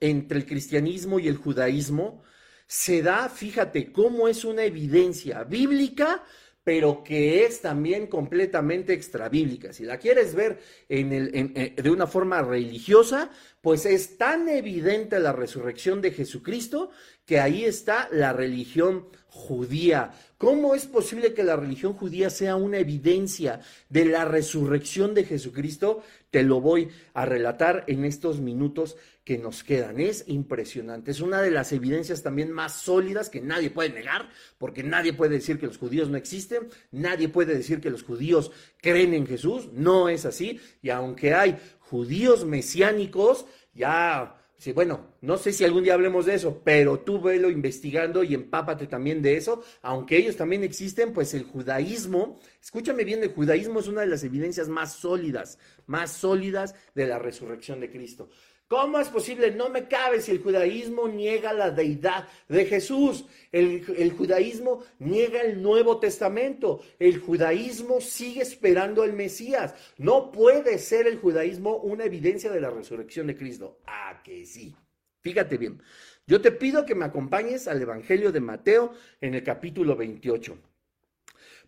entre 0.00 0.38
el 0.38 0.46
cristianismo 0.46 1.20
y 1.20 1.28
el 1.28 1.36
judaísmo 1.36 2.22
se 2.66 3.02
da, 3.02 3.28
fíjate, 3.28 3.92
cómo 3.92 4.26
es 4.26 4.44
una 4.46 4.64
evidencia 4.64 5.44
bíblica, 5.44 6.24
pero 6.64 7.02
que 7.02 7.44
es 7.44 7.60
también 7.60 8.06
completamente 8.06 8.92
extrabíblica. 8.92 9.72
Si 9.72 9.84
la 9.84 9.98
quieres 9.98 10.34
ver 10.34 10.60
eh, 10.88 11.74
de 11.76 11.90
una 11.90 12.06
forma 12.06 12.42
religiosa, 12.42 13.30
pues 13.60 13.86
es 13.86 14.16
tan 14.16 14.48
evidente 14.48 15.18
la 15.18 15.32
resurrección 15.32 16.00
de 16.00 16.12
Jesucristo 16.12 16.90
que 17.24 17.40
ahí 17.40 17.64
está 17.64 18.08
la 18.12 18.32
religión 18.32 19.06
judía. 19.28 20.12
¿Cómo 20.36 20.74
es 20.74 20.86
posible 20.86 21.34
que 21.34 21.44
la 21.44 21.56
religión 21.56 21.94
judía 21.94 22.30
sea 22.30 22.56
una 22.56 22.78
evidencia 22.78 23.60
de 23.88 24.04
la 24.04 24.24
resurrección 24.24 25.14
de 25.14 25.24
Jesucristo? 25.24 26.02
Te 26.30 26.42
lo 26.42 26.60
voy 26.60 26.88
a 27.14 27.24
relatar 27.24 27.84
en 27.86 28.04
estos 28.04 28.40
minutos 28.40 28.96
que 29.24 29.38
nos 29.38 29.64
quedan. 29.64 30.00
Es 30.00 30.24
impresionante. 30.26 31.10
Es 31.10 31.20
una 31.20 31.40
de 31.40 31.50
las 31.50 31.72
evidencias 31.72 32.22
también 32.22 32.50
más 32.50 32.74
sólidas 32.74 33.30
que 33.30 33.40
nadie 33.40 33.70
puede 33.70 33.90
negar, 33.90 34.28
porque 34.58 34.82
nadie 34.82 35.12
puede 35.12 35.34
decir 35.34 35.58
que 35.58 35.66
los 35.66 35.78
judíos 35.78 36.08
no 36.08 36.16
existen, 36.16 36.68
nadie 36.90 37.28
puede 37.28 37.54
decir 37.54 37.80
que 37.80 37.90
los 37.90 38.02
judíos 38.02 38.50
creen 38.80 39.14
en 39.14 39.26
Jesús. 39.26 39.70
No 39.72 40.08
es 40.08 40.24
así. 40.24 40.60
Y 40.82 40.90
aunque 40.90 41.34
hay 41.34 41.58
judíos 41.80 42.44
mesiánicos, 42.44 43.46
ya 43.74 44.38
Sí, 44.62 44.70
bueno, 44.70 45.11
no 45.22 45.38
sé 45.38 45.52
si 45.52 45.64
algún 45.64 45.84
día 45.84 45.94
hablemos 45.94 46.26
de 46.26 46.34
eso, 46.34 46.62
pero 46.64 46.98
tú 46.98 47.20
velo 47.20 47.48
investigando 47.48 48.24
y 48.24 48.34
empápate 48.34 48.88
también 48.88 49.22
de 49.22 49.36
eso, 49.36 49.62
aunque 49.80 50.16
ellos 50.16 50.36
también 50.36 50.64
existen, 50.64 51.12
pues 51.12 51.32
el 51.32 51.44
judaísmo, 51.44 52.40
escúchame 52.60 53.04
bien, 53.04 53.22
el 53.22 53.32
judaísmo 53.32 53.78
es 53.78 53.86
una 53.86 54.00
de 54.00 54.08
las 54.08 54.24
evidencias 54.24 54.68
más 54.68 54.94
sólidas, 54.94 55.60
más 55.86 56.10
sólidas 56.10 56.74
de 56.96 57.06
la 57.06 57.20
resurrección 57.20 57.78
de 57.78 57.90
Cristo. 57.90 58.30
¿Cómo 58.66 58.98
es 58.98 59.10
posible? 59.10 59.52
No 59.52 59.68
me 59.68 59.86
cabe 59.86 60.20
si 60.20 60.32
el 60.32 60.42
judaísmo 60.42 61.06
niega 61.06 61.52
la 61.52 61.70
deidad 61.70 62.26
de 62.48 62.64
Jesús. 62.64 63.26
El, 63.52 63.84
el, 63.96 64.12
judaísmo 64.12 64.82
niega 64.98 65.42
el 65.42 65.62
Nuevo 65.62 66.00
Testamento. 66.00 66.80
El 66.98 67.20
judaísmo 67.20 68.00
sigue 68.00 68.40
esperando 68.40 69.02
al 69.02 69.12
Mesías. 69.12 69.74
No 69.98 70.32
puede 70.32 70.78
ser 70.78 71.06
el 71.06 71.18
judaísmo 71.18 71.76
una 71.76 72.06
evidencia 72.06 72.50
de 72.50 72.62
la 72.62 72.70
resurrección 72.70 73.26
de 73.26 73.36
Cristo. 73.36 73.78
Ah, 73.86 74.22
que 74.24 74.46
sí. 74.46 74.74
Fíjate 75.22 75.56
bien. 75.56 75.82
Yo 76.26 76.40
te 76.40 76.52
pido 76.52 76.84
que 76.84 76.94
me 76.94 77.04
acompañes 77.04 77.68
al 77.68 77.80
Evangelio 77.80 78.32
de 78.32 78.40
Mateo 78.40 78.92
en 79.20 79.34
el 79.34 79.42
capítulo 79.42 79.96
28. 79.96 80.58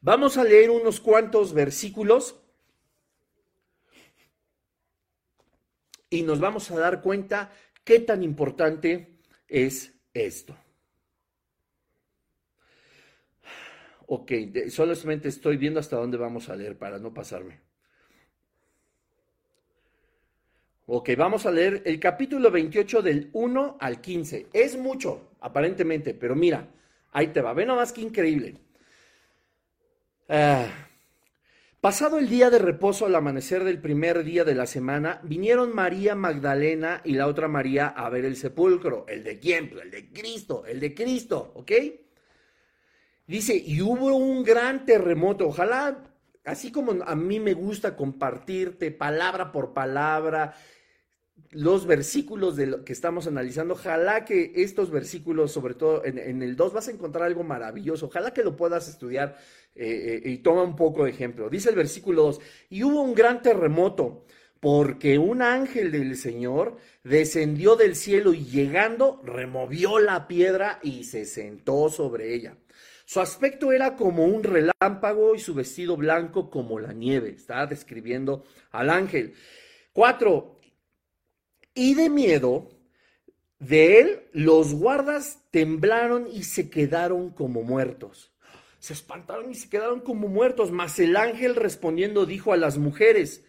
Vamos 0.01 0.37
a 0.37 0.45
leer 0.45 0.71
unos 0.71 1.01
cuantos 1.01 1.55
versículos 1.55 2.41
y 6.11 6.23
nos 6.23 6.41
vamos 6.41 6.71
a 6.71 6.79
dar 6.79 7.01
cuenta 7.01 7.53
qué 7.85 8.01
tan 8.01 8.23
importante 8.23 9.19
es 9.49 9.95
esto. 10.13 10.57
Ok, 14.07 14.33
solamente 14.69 15.29
estoy 15.29 15.57
viendo 15.57 15.81
hasta 15.81 15.97
dónde 15.97 16.19
vamos 16.19 16.49
a 16.49 16.57
leer 16.57 16.77
para 16.77 16.99
no 16.99 17.15
pasarme. 17.15 17.61
Ok, 20.87 21.11
vamos 21.16 21.47
a 21.47 21.51
leer 21.51 21.80
el 21.87 21.99
capítulo 21.99 22.51
28 22.51 23.01
del 23.01 23.30
1 23.32 23.78
al 23.80 24.03
15. 24.03 24.49
Es 24.53 24.76
mucho, 24.76 25.30
aparentemente, 25.41 26.12
pero 26.12 26.37
mira, 26.37 26.68
ahí 27.12 27.28
te 27.28 27.41
va. 27.41 27.55
Ve 27.55 27.64
nomás 27.64 27.91
qué 27.91 28.03
increíble. 28.03 28.57
Ah, 30.28 30.66
pasado 31.80 32.18
el 32.18 32.28
día 32.28 32.51
de 32.51 32.59
reposo 32.59 33.07
al 33.07 33.14
amanecer 33.14 33.64
del 33.64 33.80
primer 33.80 34.24
día 34.24 34.45
de 34.45 34.55
la 34.55 34.66
semana, 34.66 35.20
vinieron 35.22 35.74
María 35.74 36.14
Magdalena 36.14 37.01
y 37.03 37.14
la 37.14 37.28
otra 37.28 37.49
María 37.49 37.87
a 37.87 38.11
ver 38.11 38.26
el 38.26 38.37
sepulcro. 38.37 39.07
¿El 39.09 39.24
de 39.24 39.39
quién? 39.39 39.72
El 39.82 39.91
de 39.91 40.11
Cristo, 40.12 40.66
el 40.66 40.80
de 40.80 40.95
Cristo, 40.95 41.53
¿ok? 41.55 41.72
Dice, 43.26 43.57
y 43.57 43.80
hubo 43.80 44.14
un 44.14 44.45
gran 44.45 44.85
terremoto. 44.85 45.49
Ojalá, 45.49 46.14
así 46.45 46.71
como 46.71 47.03
a 47.05 47.15
mí 47.15 47.41
me 47.41 47.55
gusta 47.55 47.97
compartirte 47.97 48.91
palabra 48.91 49.53
por 49.53 49.73
palabra 49.73 50.55
los 51.51 51.87
versículos 51.87 52.57
de 52.57 52.67
lo 52.67 52.85
que 52.85 52.93
estamos 52.93 53.27
analizando, 53.27 53.75
ojalá 53.75 54.25
que 54.25 54.53
estos 54.57 54.91
versículos, 54.91 55.53
sobre 55.53 55.75
todo 55.75 56.05
en, 56.05 56.43
el 56.43 56.57
2, 56.57 56.73
vas 56.73 56.89
a 56.89 56.91
encontrar 56.91 57.27
algo 57.27 57.45
maravilloso. 57.45 58.07
Ojalá 58.07 58.33
que 58.33 58.43
lo 58.43 58.57
puedas 58.57 58.89
estudiar 58.89 59.37
eh, 59.75 60.21
eh, 60.25 60.31
y 60.31 60.39
toma 60.39 60.63
un 60.63 60.77
poco 60.77 61.05
de 61.05 61.11
ejemplo. 61.11 61.49
Dice 61.49 61.71
el 61.71 61.77
versículo 61.77 62.23
2, 62.25 62.41
y 62.71 62.83
hubo 62.83 63.03
un 63.03 63.15
gran 63.15 63.41
terremoto 63.43 64.25
porque 64.59 65.19
un 65.19 65.43
ángel 65.43 65.93
del 65.93 66.17
Señor 66.17 66.77
descendió 67.05 67.77
del 67.77 67.95
cielo 67.95 68.33
y 68.33 68.45
llegando 68.45 69.21
removió 69.25 69.99
la 69.99 70.27
piedra 70.27 70.81
y 70.83 71.05
se 71.05 71.25
sentó 71.25 71.89
sobre 71.89 72.35
ella. 72.35 72.57
Su 73.05 73.21
aspecto 73.21 73.73
era 73.73 73.97
como 73.97 74.25
un 74.25 74.43
relámpago 74.43 75.35
y 75.35 75.39
su 75.39 75.55
vestido 75.55 75.97
blanco 75.97 76.51
como 76.51 76.81
la 76.81 76.93
nieve. 76.93 77.31
Está 77.31 77.67
describiendo 77.67 78.45
al 78.71 78.91
ángel. 78.91 79.35
Cuatro. 79.93 80.59
Y 81.75 81.95
de 81.95 82.09
miedo 82.09 82.71
de 83.59 84.01
él, 84.01 84.21
los 84.33 84.75
guardas 84.75 85.41
temblaron 85.51 86.29
y 86.33 86.45
se 86.45 86.71
quedaron 86.71 87.31
como 87.31 87.63
muertos. 87.63 88.33
Se 88.79 88.93
espantaron 88.93 89.51
y 89.51 89.55
se 89.55 89.69
quedaron 89.69 90.01
como 90.01 90.29
muertos. 90.29 90.71
Mas 90.71 90.99
el 90.99 91.17
ángel 91.17 91.57
respondiendo 91.57 92.27
dijo 92.27 92.53
a 92.53 92.57
las 92.57 92.79
mujeres, 92.79 93.44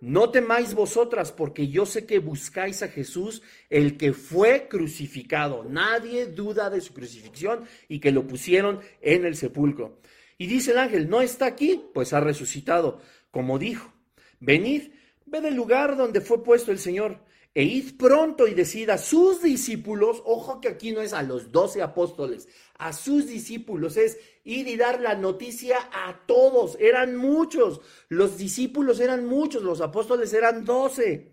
no 0.00 0.30
temáis 0.30 0.74
vosotras, 0.74 1.32
porque 1.32 1.68
yo 1.68 1.86
sé 1.86 2.06
que 2.06 2.18
buscáis 2.18 2.82
a 2.82 2.88
Jesús, 2.88 3.42
el 3.68 3.96
que 3.96 4.12
fue 4.12 4.68
crucificado. 4.68 5.64
Nadie 5.64 6.26
duda 6.26 6.70
de 6.70 6.80
su 6.80 6.94
crucifixión 6.94 7.64
y 7.88 7.98
que 8.00 8.12
lo 8.12 8.26
pusieron 8.26 8.80
en 9.00 9.24
el 9.24 9.34
sepulcro. 9.36 9.98
Y 10.36 10.46
dice 10.46 10.70
el 10.70 10.78
ángel, 10.78 11.08
no 11.08 11.20
está 11.20 11.46
aquí, 11.46 11.82
pues 11.92 12.12
ha 12.12 12.20
resucitado, 12.20 13.00
como 13.30 13.58
dijo. 13.58 13.92
Venid, 14.40 14.92
ve 15.26 15.40
del 15.40 15.54
lugar 15.54 15.96
donde 15.96 16.20
fue 16.20 16.44
puesto 16.44 16.70
el 16.70 16.78
Señor 16.78 17.20
e 17.58 17.64
id 17.64 17.96
pronto 17.96 18.46
y 18.46 18.54
decid 18.54 18.88
a 18.88 18.98
sus 18.98 19.42
discípulos, 19.42 20.22
ojo 20.24 20.60
que 20.60 20.68
aquí 20.68 20.92
no 20.92 21.00
es 21.00 21.12
a 21.12 21.24
los 21.24 21.50
doce 21.50 21.82
apóstoles, 21.82 22.46
a 22.78 22.92
sus 22.92 23.26
discípulos 23.26 23.96
es 23.96 24.16
ir 24.44 24.68
y 24.68 24.76
dar 24.76 25.00
la 25.00 25.16
noticia 25.16 25.76
a 25.92 26.20
todos, 26.24 26.76
eran 26.78 27.16
muchos, 27.16 27.80
los 28.10 28.38
discípulos 28.38 29.00
eran 29.00 29.26
muchos, 29.26 29.64
los 29.64 29.80
apóstoles 29.80 30.32
eran 30.34 30.64
doce. 30.64 31.32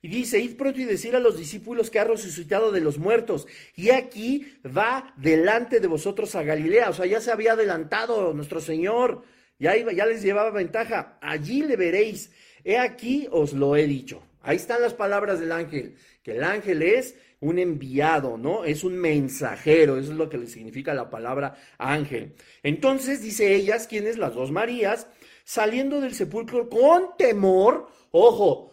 Y 0.00 0.06
dice, 0.06 0.38
id 0.38 0.56
pronto 0.56 0.78
y 0.80 0.84
decir 0.84 1.16
a 1.16 1.18
los 1.18 1.36
discípulos 1.36 1.90
que 1.90 1.98
ha 1.98 2.04
resucitado 2.04 2.70
de 2.70 2.80
los 2.80 2.98
muertos. 2.98 3.48
Y 3.74 3.90
aquí 3.90 4.46
va 4.64 5.12
delante 5.16 5.80
de 5.80 5.88
vosotros 5.88 6.36
a 6.36 6.44
Galilea. 6.44 6.90
O 6.90 6.92
sea, 6.92 7.06
ya 7.06 7.20
se 7.20 7.32
había 7.32 7.54
adelantado 7.54 8.32
nuestro 8.32 8.60
Señor. 8.60 9.24
Ya, 9.58 9.74
ya 9.74 10.04
les 10.06 10.22
llevaba 10.22 10.50
ventaja. 10.50 11.18
Allí 11.22 11.62
le 11.62 11.76
veréis. 11.76 12.30
He 12.64 12.76
aquí 12.76 13.26
os 13.30 13.54
lo 13.54 13.76
he 13.76 13.86
dicho. 13.86 14.22
Ahí 14.44 14.56
están 14.56 14.82
las 14.82 14.94
palabras 14.94 15.40
del 15.40 15.52
ángel, 15.52 15.96
que 16.22 16.32
el 16.32 16.44
ángel 16.44 16.82
es 16.82 17.16
un 17.40 17.58
enviado, 17.58 18.36
¿no? 18.36 18.64
Es 18.64 18.84
un 18.84 18.96
mensajero, 18.96 19.98
eso 19.98 20.12
es 20.12 20.18
lo 20.18 20.28
que 20.28 20.38
le 20.38 20.46
significa 20.46 20.94
la 20.94 21.10
palabra 21.10 21.56
ángel. 21.78 22.34
Entonces, 22.62 23.22
dice 23.22 23.54
ellas, 23.54 23.86
quienes 23.86 24.18
las 24.18 24.34
dos 24.34 24.52
Marías, 24.52 25.08
saliendo 25.44 26.00
del 26.00 26.14
sepulcro 26.14 26.68
con 26.68 27.16
temor, 27.16 27.88
ojo, 28.10 28.72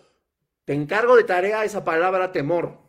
te 0.65 0.73
encargo 0.73 1.15
de 1.15 1.23
tarea 1.23 1.63
esa 1.63 1.83
palabra 1.83 2.31
temor. 2.31 2.79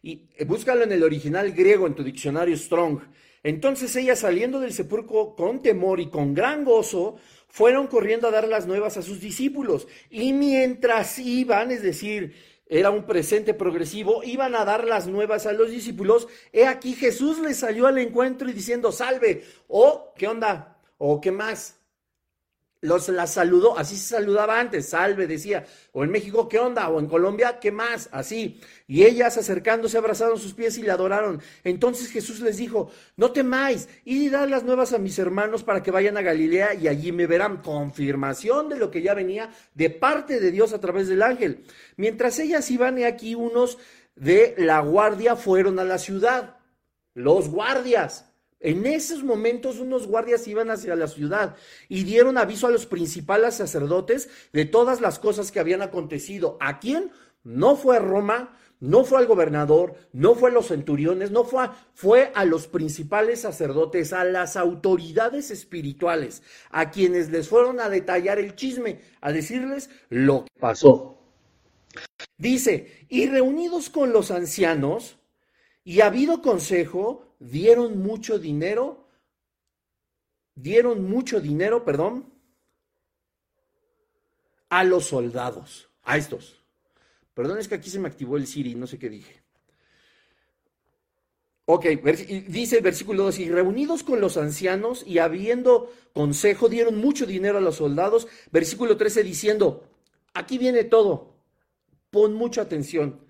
Y 0.00 0.28
eh, 0.36 0.44
búscalo 0.44 0.84
en 0.84 0.92
el 0.92 1.02
original 1.02 1.52
griego, 1.52 1.86
en 1.86 1.94
tu 1.94 2.02
diccionario 2.02 2.56
Strong. 2.56 3.00
Entonces 3.44 3.94
ellas 3.96 4.20
saliendo 4.20 4.60
del 4.60 4.72
sepulcro 4.72 5.34
con 5.34 5.62
temor 5.62 5.98
y 5.98 6.08
con 6.08 6.34
gran 6.34 6.64
gozo, 6.64 7.16
fueron 7.52 7.86
corriendo 7.86 8.26
a 8.26 8.30
dar 8.30 8.48
las 8.48 8.66
nuevas 8.66 8.96
a 8.96 9.02
sus 9.02 9.20
discípulos. 9.20 9.86
Y 10.08 10.32
mientras 10.32 11.18
iban, 11.18 11.70
es 11.70 11.82
decir, 11.82 12.34
era 12.66 12.90
un 12.90 13.04
presente 13.04 13.52
progresivo, 13.52 14.24
iban 14.24 14.56
a 14.56 14.64
dar 14.64 14.86
las 14.86 15.06
nuevas 15.06 15.44
a 15.44 15.52
los 15.52 15.70
discípulos, 15.70 16.28
he 16.50 16.64
aquí 16.64 16.94
Jesús 16.94 17.38
les 17.40 17.58
salió 17.58 17.86
al 17.86 17.98
encuentro 17.98 18.48
y 18.48 18.54
diciendo, 18.54 18.90
salve, 18.90 19.44
o, 19.68 20.14
¿qué 20.16 20.28
onda? 20.28 20.78
¿O 20.96 21.20
qué 21.20 21.30
más? 21.30 21.78
Los 22.82 23.08
la 23.08 23.28
saludó, 23.28 23.78
así 23.78 23.96
se 23.96 24.16
saludaba 24.16 24.58
antes, 24.58 24.88
salve, 24.88 25.28
decía, 25.28 25.64
o 25.92 26.02
en 26.02 26.10
México, 26.10 26.48
¿qué 26.48 26.58
onda? 26.58 26.88
O 26.88 26.98
en 26.98 27.06
Colombia, 27.06 27.60
¿qué 27.60 27.70
más? 27.70 28.08
Así. 28.10 28.60
Y 28.88 29.04
ellas 29.04 29.38
acercándose 29.38 29.96
abrazaron 29.96 30.36
sus 30.36 30.52
pies 30.52 30.76
y 30.78 30.82
le 30.82 30.90
adoraron. 30.90 31.40
Entonces 31.62 32.10
Jesús 32.10 32.40
les 32.40 32.56
dijo, 32.56 32.90
no 33.16 33.30
temáis, 33.30 33.88
id 34.04 34.22
y 34.22 34.28
dad 34.30 34.48
las 34.48 34.64
nuevas 34.64 34.92
a 34.92 34.98
mis 34.98 35.16
hermanos 35.20 35.62
para 35.62 35.80
que 35.80 35.92
vayan 35.92 36.16
a 36.16 36.22
Galilea 36.22 36.74
y 36.74 36.88
allí 36.88 37.12
me 37.12 37.26
verán. 37.26 37.62
Confirmación 37.62 38.68
de 38.68 38.76
lo 38.76 38.90
que 38.90 39.02
ya 39.02 39.14
venía 39.14 39.50
de 39.74 39.88
parte 39.88 40.40
de 40.40 40.50
Dios 40.50 40.72
a 40.72 40.80
través 40.80 41.06
del 41.06 41.22
ángel. 41.22 41.64
Mientras 41.96 42.40
ellas 42.40 42.68
iban, 42.70 42.98
y 42.98 43.04
aquí 43.04 43.36
unos 43.36 43.78
de 44.16 44.56
la 44.58 44.80
guardia 44.80 45.36
fueron 45.36 45.78
a 45.78 45.84
la 45.84 45.98
ciudad. 45.98 46.56
Los 47.14 47.48
guardias 47.48 48.31
en 48.62 48.86
esos 48.86 49.24
momentos 49.24 49.78
unos 49.80 50.06
guardias 50.06 50.46
iban 50.46 50.70
hacia 50.70 50.96
la 50.96 51.08
ciudad 51.08 51.56
y 51.88 52.04
dieron 52.04 52.38
aviso 52.38 52.68
a 52.68 52.70
los 52.70 52.86
principales 52.86 53.56
sacerdotes 53.56 54.30
de 54.52 54.64
todas 54.64 55.00
las 55.00 55.18
cosas 55.18 55.50
que 55.50 55.60
habían 55.60 55.82
acontecido. 55.82 56.56
¿A 56.60 56.78
quién? 56.78 57.10
No 57.42 57.74
fue 57.74 57.96
a 57.96 58.00
Roma, 58.00 58.56
no 58.78 59.04
fue 59.04 59.18
al 59.18 59.26
gobernador, 59.26 59.96
no 60.12 60.34
fue 60.36 60.50
a 60.50 60.52
los 60.52 60.68
centuriones, 60.68 61.32
no 61.32 61.44
fue 61.44 61.64
a, 61.64 61.72
fue 61.94 62.30
a 62.34 62.44
los 62.44 62.68
principales 62.68 63.40
sacerdotes, 63.40 64.12
a 64.12 64.24
las 64.24 64.56
autoridades 64.56 65.50
espirituales, 65.50 66.42
a 66.70 66.90
quienes 66.90 67.30
les 67.30 67.48
fueron 67.48 67.80
a 67.80 67.88
detallar 67.88 68.38
el 68.38 68.54
chisme, 68.54 69.00
a 69.20 69.32
decirles 69.32 69.90
lo 70.08 70.44
que 70.44 70.60
pasó. 70.60 71.18
Dice, 72.38 73.06
y 73.08 73.26
reunidos 73.26 73.90
con 73.90 74.12
los 74.12 74.30
ancianos, 74.30 75.18
y 75.84 76.00
habido 76.00 76.42
consejo, 76.42 77.31
dieron 77.42 77.98
mucho 77.98 78.38
dinero, 78.38 79.08
dieron 80.54 81.08
mucho 81.08 81.40
dinero, 81.40 81.84
perdón, 81.84 82.32
a 84.68 84.84
los 84.84 85.06
soldados, 85.06 85.88
a 86.04 86.16
estos. 86.16 86.62
Perdón, 87.34 87.58
es 87.58 87.68
que 87.68 87.74
aquí 87.74 87.90
se 87.90 87.98
me 87.98 88.08
activó 88.08 88.36
el 88.36 88.46
Siri, 88.46 88.74
no 88.74 88.86
sé 88.86 88.98
qué 88.98 89.08
dije. 89.08 89.42
Ok, 91.64 91.86
dice 92.48 92.78
el 92.78 92.82
versículo 92.82 93.24
2, 93.24 93.38
y 93.38 93.50
reunidos 93.50 94.02
con 94.02 94.20
los 94.20 94.36
ancianos 94.36 95.04
y 95.06 95.18
habiendo 95.18 95.92
consejo, 96.12 96.68
dieron 96.68 96.98
mucho 96.98 97.24
dinero 97.24 97.58
a 97.58 97.60
los 97.60 97.76
soldados. 97.76 98.28
Versículo 98.50 98.96
13 98.96 99.22
diciendo, 99.22 99.88
aquí 100.34 100.58
viene 100.58 100.84
todo, 100.84 101.36
pon 102.10 102.34
mucha 102.34 102.62
atención 102.62 103.20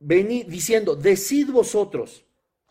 vení 0.00 0.42
diciendo, 0.42 0.96
decid 0.96 1.50
vosotros, 1.50 2.24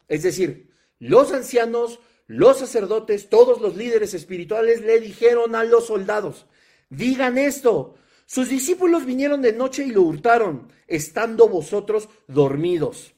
es 0.07 0.23
decir, 0.23 0.69
los 0.99 1.31
ancianos, 1.31 1.99
los 2.27 2.59
sacerdotes, 2.59 3.29
todos 3.29 3.61
los 3.61 3.77
líderes 3.77 4.13
espirituales 4.13 4.81
le 4.81 4.99
dijeron 4.99 5.55
a 5.55 5.63
los 5.63 5.87
soldados, 5.87 6.47
digan 6.89 7.37
esto, 7.37 7.95
sus 8.25 8.49
discípulos 8.49 9.05
vinieron 9.05 9.41
de 9.41 9.53
noche 9.53 9.85
y 9.85 9.91
lo 9.91 10.01
hurtaron, 10.01 10.71
estando 10.87 11.47
vosotros 11.47 12.09
dormidos. 12.27 13.13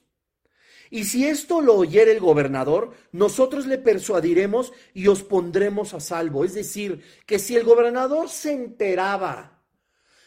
Y 0.89 1.05
si 1.05 1.25
esto 1.25 1.61
lo 1.61 1.75
oyere 1.75 2.11
el 2.11 2.19
gobernador, 2.19 2.91
nosotros 3.13 3.65
le 3.65 3.77
persuadiremos 3.77 4.73
y 4.93 5.07
os 5.07 5.23
pondremos 5.23 5.93
a 5.93 6.01
salvo. 6.01 6.43
Es 6.43 6.53
decir, 6.53 7.01
que 7.25 7.39
si 7.39 7.55
el 7.55 7.63
gobernador 7.63 8.27
se 8.27 8.51
enteraba 8.51 9.50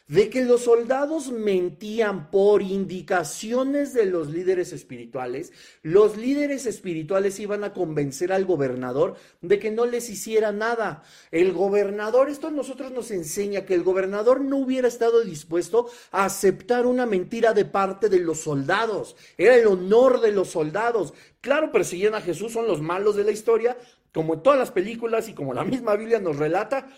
de 0.06 0.28
que 0.28 0.44
los 0.44 0.64
soldados 0.64 1.30
mentían 1.30 2.30
por 2.30 2.60
indicaciones 2.60 3.94
de 3.94 4.04
los 4.04 4.28
líderes 4.28 4.72
espirituales, 4.72 5.52
los 5.82 6.18
líderes 6.18 6.66
espirituales 6.66 7.40
iban 7.40 7.64
a 7.64 7.72
convencer 7.72 8.30
al 8.32 8.44
gobernador 8.44 9.16
de 9.40 9.58
que 9.58 9.70
no 9.70 9.86
les 9.86 10.10
hiciera 10.10 10.52
nada. 10.52 11.02
El 11.30 11.52
gobernador, 11.54 12.28
esto 12.28 12.48
a 12.48 12.50
nosotros 12.50 12.92
nos 12.92 13.10
enseña 13.10 13.64
que 13.64 13.74
el 13.74 13.82
gobernador 13.82 14.42
no 14.42 14.58
hubiera 14.58 14.88
estado 14.88 15.22
dispuesto 15.22 15.88
a 16.10 16.26
aceptar 16.26 16.86
una 16.86 17.06
mentira 17.06 17.54
de 17.54 17.64
parte 17.64 18.10
de 18.10 18.20
los 18.20 18.40
soldados. 18.40 19.16
Era 19.38 19.56
el 19.56 19.66
honor 19.66 20.20
de 20.20 20.32
los 20.32 20.48
soldados. 20.48 21.14
Claro, 21.40 21.72
persiguen 21.72 22.14
a 22.14 22.20
Jesús, 22.20 22.52
son 22.52 22.66
los 22.66 22.82
malos 22.82 23.16
de 23.16 23.24
la 23.24 23.30
historia, 23.30 23.78
como 24.12 24.34
en 24.34 24.42
todas 24.42 24.58
las 24.58 24.70
películas 24.70 25.28
y 25.28 25.34
como 25.34 25.54
la 25.54 25.64
misma 25.64 25.96
Biblia 25.96 26.20
nos 26.20 26.36
relata, 26.36 26.88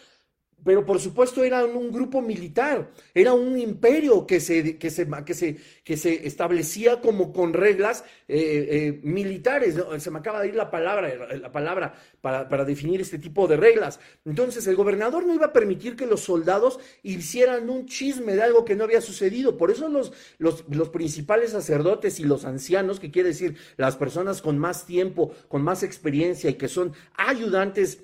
pero 0.67 0.85
por 0.85 0.99
supuesto 0.99 1.45
era 1.45 1.65
un 1.65 1.93
grupo 1.93 2.21
militar, 2.21 2.91
era 3.15 3.33
un 3.33 3.57
imperio 3.57 4.27
que 4.27 4.41
se, 4.41 4.77
que 4.79 4.91
se, 4.91 5.07
que 5.25 5.33
se, 5.33 5.57
que 5.85 5.97
se 5.97 6.27
establecía 6.27 7.01
como 7.01 7.33
con 7.33 7.53
reglas 7.53 8.03
eh, 8.27 8.67
eh, 8.69 9.01
militares. 9.05 9.77
Se 9.99 10.11
me 10.11 10.19
acaba 10.19 10.41
de 10.43 10.49
ir 10.49 10.57
la 10.57 10.69
palabra, 10.69 11.37
la 11.37 11.53
palabra 11.53 11.95
para, 12.21 12.49
para, 12.49 12.65
definir 12.65 13.01
este 13.01 13.21
tipo 13.21 13.47
de 13.47 13.57
reglas. 13.57 14.01
Entonces 14.25 14.67
el 14.67 14.75
gobernador 14.75 15.25
no 15.25 15.35
iba 15.35 15.47
a 15.47 15.53
permitir 15.53 15.95
que 15.95 16.05
los 16.05 16.23
soldados 16.23 16.81
hicieran 17.05 17.71
un 17.71 17.87
chisme 17.87 18.35
de 18.35 18.43
algo 18.43 18.65
que 18.65 18.75
no 18.75 18.83
había 18.83 19.01
sucedido. 19.01 19.57
Por 19.57 19.71
eso 19.71 19.89
los, 19.89 20.13
los, 20.39 20.65
los 20.69 20.89
principales 20.89 21.53
sacerdotes 21.53 22.19
y 22.19 22.25
los 22.25 22.45
ancianos, 22.45 22.99
que 22.99 23.13
quiere 23.13 23.29
decir 23.29 23.57
las 23.77 23.95
personas 23.95 24.43
con 24.43 24.59
más 24.59 24.85
tiempo, 24.85 25.33
con 25.47 25.63
más 25.63 25.85
experiencia 25.85 26.51
y 26.51 26.55
que 26.55 26.67
son 26.67 26.93
ayudantes 27.17 28.01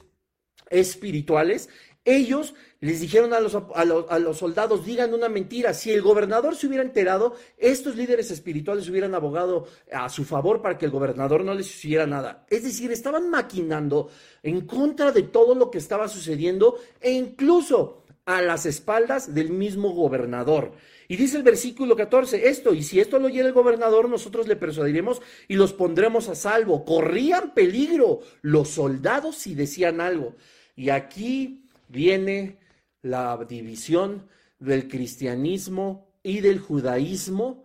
espirituales, 0.72 1.68
ellos 2.04 2.54
les 2.80 3.00
dijeron 3.00 3.32
a 3.32 3.40
los, 3.40 3.54
a, 3.54 4.18
los, 4.18 4.36
soldados, 4.36 4.84
digan 4.84 5.14
una 5.14 5.28
mentira. 5.28 5.72
Si 5.72 5.92
el 5.92 6.02
gobernador 6.02 6.56
se 6.56 6.66
hubiera 6.66 6.82
enterado, 6.82 7.36
estos 7.56 7.94
líderes 7.94 8.30
espirituales 8.30 8.88
hubieran 8.88 9.14
abogado 9.14 9.68
a 9.92 10.08
su 10.08 10.24
favor 10.24 10.60
para 10.62 10.78
que 10.78 10.86
el 10.86 10.90
gobernador 10.90 11.44
no 11.44 11.54
les 11.54 11.68
hiciera 11.68 12.06
nada. 12.06 12.44
Es 12.50 12.64
decir, 12.64 12.90
estaban 12.90 13.30
maquinando 13.30 14.10
en 14.42 14.66
contra 14.66 15.12
de 15.12 15.22
todo 15.22 15.54
lo 15.54 15.70
que 15.70 15.78
estaba 15.78 16.08
sucediendo 16.08 16.76
e 17.00 17.12
incluso 17.12 18.02
a 18.24 18.40
las 18.40 18.66
espaldas 18.66 19.32
del 19.34 19.50
mismo 19.50 19.90
gobernador. 19.90 20.72
Y 21.06 21.16
dice 21.16 21.36
el 21.36 21.42
versículo 21.42 21.94
14, 21.94 22.48
esto, 22.48 22.74
y 22.74 22.82
si 22.82 22.98
esto 22.98 23.18
lo 23.18 23.26
oyera 23.26 23.46
el 23.46 23.54
gobernador, 23.54 24.08
nosotros 24.08 24.48
le 24.48 24.56
persuadiremos 24.56 25.20
y 25.46 25.54
los 25.54 25.72
pondremos 25.72 26.28
a 26.28 26.34
salvo. 26.34 26.84
Corrían 26.84 27.54
peligro 27.54 28.20
los 28.40 28.70
soldados 28.70 29.36
si 29.36 29.54
decían 29.54 30.00
algo. 30.00 30.34
Y 30.74 30.88
aquí 30.88 31.61
viene 31.92 32.58
la 33.02 33.36
división 33.48 34.26
del 34.58 34.88
cristianismo 34.88 36.16
y 36.22 36.40
del 36.40 36.58
judaísmo 36.58 37.64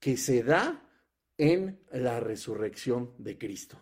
que 0.00 0.16
se 0.16 0.42
da 0.42 0.82
en 1.36 1.78
la 1.92 2.18
resurrección 2.20 3.12
de 3.18 3.36
Cristo. 3.36 3.78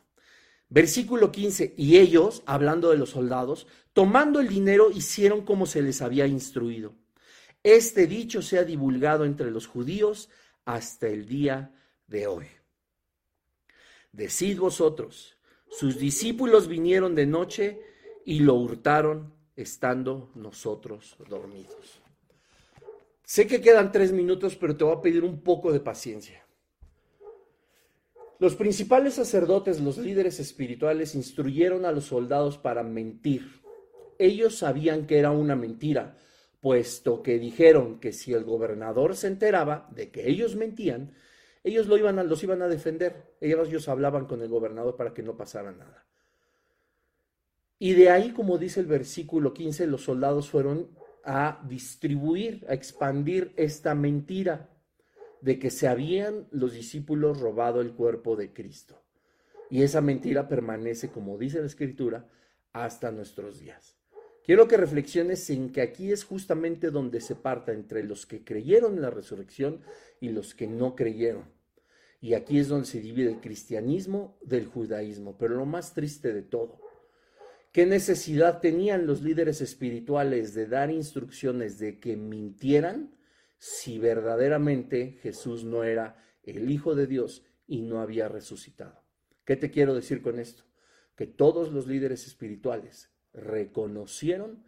Versículo 0.68 1.30
15, 1.30 1.74
y 1.76 1.98
ellos, 1.98 2.42
hablando 2.46 2.90
de 2.90 2.98
los 2.98 3.10
soldados, 3.10 3.68
tomando 3.92 4.40
el 4.40 4.48
dinero, 4.48 4.90
hicieron 4.90 5.44
como 5.44 5.66
se 5.66 5.82
les 5.82 6.02
había 6.02 6.26
instruido. 6.26 6.94
Este 7.62 8.06
dicho 8.06 8.42
se 8.42 8.58
ha 8.58 8.64
divulgado 8.64 9.24
entre 9.24 9.50
los 9.50 9.66
judíos 9.68 10.28
hasta 10.64 11.06
el 11.06 11.26
día 11.26 11.72
de 12.08 12.26
hoy. 12.26 12.46
Decid 14.10 14.58
vosotros, 14.58 15.36
sus 15.70 15.98
discípulos 15.98 16.66
vinieron 16.66 17.14
de 17.14 17.26
noche 17.26 17.80
y 18.24 18.40
lo 18.40 18.54
hurtaron 18.54 19.33
estando 19.56 20.30
nosotros 20.34 21.16
dormidos. 21.28 22.00
Sé 23.24 23.46
que 23.46 23.60
quedan 23.60 23.90
tres 23.90 24.12
minutos, 24.12 24.56
pero 24.56 24.76
te 24.76 24.84
voy 24.84 24.96
a 24.96 25.00
pedir 25.00 25.24
un 25.24 25.40
poco 25.40 25.72
de 25.72 25.80
paciencia. 25.80 26.44
Los 28.38 28.56
principales 28.56 29.14
sacerdotes, 29.14 29.80
los 29.80 29.96
líderes 29.96 30.40
espirituales, 30.40 31.14
instruyeron 31.14 31.86
a 31.86 31.92
los 31.92 32.06
soldados 32.06 32.58
para 32.58 32.82
mentir. 32.82 33.62
Ellos 34.18 34.58
sabían 34.58 35.06
que 35.06 35.18
era 35.18 35.30
una 35.30 35.56
mentira, 35.56 36.16
puesto 36.60 37.22
que 37.22 37.38
dijeron 37.38 38.00
que 38.00 38.12
si 38.12 38.32
el 38.32 38.44
gobernador 38.44 39.16
se 39.16 39.28
enteraba 39.28 39.88
de 39.92 40.10
que 40.10 40.28
ellos 40.28 40.56
mentían, 40.56 41.14
ellos 41.62 41.86
lo 41.86 41.96
iban 41.96 42.18
a, 42.18 42.24
los 42.24 42.42
iban 42.42 42.60
a 42.60 42.68
defender. 42.68 43.34
Ellos 43.40 43.88
hablaban 43.88 44.26
con 44.26 44.42
el 44.42 44.48
gobernador 44.48 44.96
para 44.96 45.14
que 45.14 45.22
no 45.22 45.36
pasara 45.36 45.72
nada. 45.72 46.04
Y 47.84 47.92
de 47.92 48.08
ahí, 48.08 48.30
como 48.30 48.56
dice 48.56 48.80
el 48.80 48.86
versículo 48.86 49.52
15, 49.52 49.86
los 49.88 50.04
soldados 50.04 50.48
fueron 50.48 50.88
a 51.22 51.62
distribuir, 51.68 52.64
a 52.66 52.72
expandir 52.72 53.52
esta 53.56 53.94
mentira 53.94 54.70
de 55.42 55.58
que 55.58 55.68
se 55.68 55.86
habían 55.86 56.48
los 56.50 56.72
discípulos 56.72 57.40
robado 57.40 57.82
el 57.82 57.92
cuerpo 57.92 58.36
de 58.36 58.54
Cristo. 58.54 59.02
Y 59.68 59.82
esa 59.82 60.00
mentira 60.00 60.48
permanece, 60.48 61.10
como 61.10 61.36
dice 61.36 61.60
la 61.60 61.66
Escritura, 61.66 62.26
hasta 62.72 63.10
nuestros 63.10 63.60
días. 63.60 63.98
Quiero 64.46 64.66
que 64.66 64.78
reflexiones 64.78 65.50
en 65.50 65.70
que 65.70 65.82
aquí 65.82 66.10
es 66.10 66.24
justamente 66.24 66.90
donde 66.90 67.20
se 67.20 67.34
parta 67.34 67.72
entre 67.72 68.02
los 68.02 68.24
que 68.24 68.44
creyeron 68.44 68.94
en 68.94 69.02
la 69.02 69.10
resurrección 69.10 69.82
y 70.22 70.30
los 70.30 70.54
que 70.54 70.66
no 70.66 70.96
creyeron. 70.96 71.44
Y 72.22 72.32
aquí 72.32 72.58
es 72.58 72.68
donde 72.68 72.86
se 72.86 73.02
divide 73.02 73.28
el 73.28 73.42
cristianismo 73.42 74.38
del 74.40 74.64
judaísmo. 74.68 75.36
Pero 75.36 75.56
lo 75.56 75.66
más 75.66 75.92
triste 75.92 76.32
de 76.32 76.40
todo 76.40 76.83
¿Qué 77.74 77.86
necesidad 77.86 78.60
tenían 78.60 79.04
los 79.04 79.22
líderes 79.22 79.60
espirituales 79.60 80.54
de 80.54 80.68
dar 80.68 80.92
instrucciones 80.92 81.76
de 81.80 81.98
que 81.98 82.14
mintieran 82.14 83.16
si 83.58 83.98
verdaderamente 83.98 85.18
Jesús 85.22 85.64
no 85.64 85.82
era 85.82 86.24
el 86.44 86.70
Hijo 86.70 86.94
de 86.94 87.08
Dios 87.08 87.42
y 87.66 87.80
no 87.80 88.00
había 88.00 88.28
resucitado? 88.28 89.02
¿Qué 89.44 89.56
te 89.56 89.72
quiero 89.72 89.92
decir 89.92 90.22
con 90.22 90.38
esto? 90.38 90.62
Que 91.16 91.26
todos 91.26 91.72
los 91.72 91.88
líderes 91.88 92.28
espirituales 92.28 93.10
reconocieron 93.32 94.62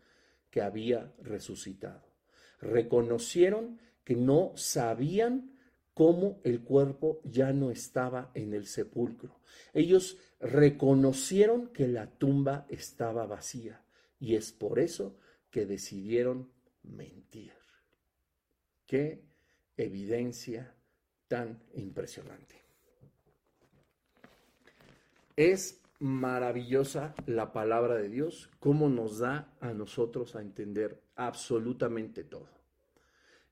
que 0.50 0.60
había 0.60 1.14
resucitado. 1.22 2.12
Reconocieron 2.60 3.78
que 4.02 4.16
no 4.16 4.50
sabían 4.56 5.55
cómo 5.96 6.42
el 6.44 6.60
cuerpo 6.60 7.22
ya 7.24 7.54
no 7.54 7.70
estaba 7.70 8.30
en 8.34 8.52
el 8.52 8.66
sepulcro. 8.66 9.40
Ellos 9.72 10.18
reconocieron 10.40 11.68
que 11.68 11.88
la 11.88 12.06
tumba 12.18 12.66
estaba 12.68 13.24
vacía 13.24 13.82
y 14.20 14.34
es 14.34 14.52
por 14.52 14.78
eso 14.78 15.16
que 15.48 15.64
decidieron 15.64 16.52
mentir. 16.82 17.54
Qué 18.86 19.24
evidencia 19.78 20.74
tan 21.28 21.62
impresionante. 21.72 22.62
Es 25.34 25.80
maravillosa 25.98 27.14
la 27.24 27.54
palabra 27.54 27.94
de 27.94 28.10
Dios, 28.10 28.50
cómo 28.60 28.90
nos 28.90 29.20
da 29.20 29.56
a 29.60 29.72
nosotros 29.72 30.36
a 30.36 30.42
entender 30.42 31.00
absolutamente 31.14 32.22
todo. 32.22 32.55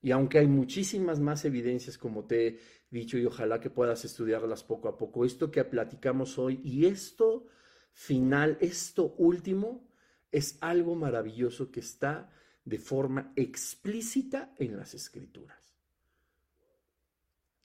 Y 0.05 0.11
aunque 0.11 0.39
hay 0.39 0.47
muchísimas 0.47 1.19
más 1.19 1.47
evidencias, 1.47 1.97
como 1.97 2.27
te 2.27 2.47
he 2.47 2.61
dicho, 2.91 3.17
y 3.17 3.25
ojalá 3.25 3.59
que 3.59 3.71
puedas 3.71 4.05
estudiarlas 4.05 4.63
poco 4.63 4.89
a 4.89 4.99
poco, 4.99 5.25
esto 5.25 5.51
que 5.51 5.65
platicamos 5.65 6.39
hoy 6.39 6.61
y 6.63 6.85
esto 6.85 7.47
final, 7.95 8.59
esto 8.61 9.15
último, 9.17 9.89
es 10.31 10.59
algo 10.61 10.95
maravilloso 10.95 11.71
que 11.71 11.81
está 11.81 12.31
de 12.67 12.79
forma 12.79 13.33
explícita 13.35 14.53
en 14.59 14.77
las 14.77 14.93
escrituras. 14.93 15.75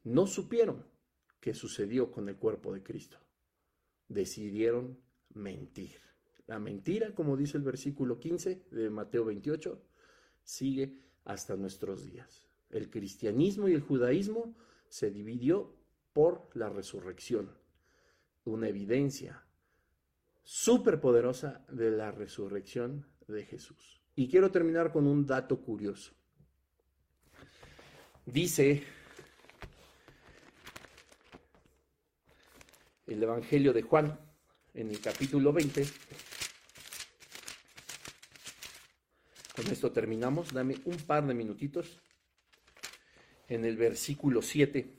No 0.06 0.26
supieron 0.26 0.86
qué 1.42 1.54
sucedió 1.54 2.10
con 2.10 2.30
el 2.30 2.38
cuerpo 2.38 2.72
de 2.74 2.82
Cristo. 2.82 3.18
Decidieron 4.08 4.98
mentir. 5.34 5.98
La 6.48 6.58
mentira, 6.58 7.14
como 7.14 7.36
dice 7.36 7.58
el 7.58 7.64
versículo 7.64 8.18
15 8.18 8.68
de 8.72 8.90
Mateo 8.90 9.26
28, 9.26 9.84
sigue 10.42 11.09
hasta 11.30 11.56
nuestros 11.56 12.04
días. 12.06 12.50
El 12.72 12.90
cristianismo 12.90 13.70
y 13.70 13.74
el 13.74 13.82
judaísmo 13.82 14.56
se 14.88 15.12
dividió 15.12 15.76
por 16.12 16.50
la 16.56 16.70
resurrección, 16.70 17.56
una 18.46 18.68
evidencia 18.68 19.46
súper 20.42 21.00
poderosa 21.00 21.64
de 21.70 21.92
la 21.92 22.10
resurrección 22.10 23.06
de 23.28 23.46
Jesús. 23.46 24.02
Y 24.16 24.28
quiero 24.28 24.50
terminar 24.50 24.92
con 24.92 25.06
un 25.06 25.28
dato 25.28 25.62
curioso. 25.62 26.14
Dice 28.26 28.84
el 33.06 33.22
Evangelio 33.22 33.72
de 33.72 33.84
Juan 33.84 34.20
en 34.74 34.90
el 34.90 35.00
capítulo 35.00 35.54
20, 35.54 35.86
Con 39.62 39.74
esto 39.74 39.92
terminamos. 39.92 40.54
Dame 40.54 40.78
un 40.86 40.96
par 40.96 41.28
de 41.28 41.34
minutitos. 41.34 42.00
En 43.50 43.66
el 43.66 43.76
versículo 43.76 44.42
7. 44.42 44.96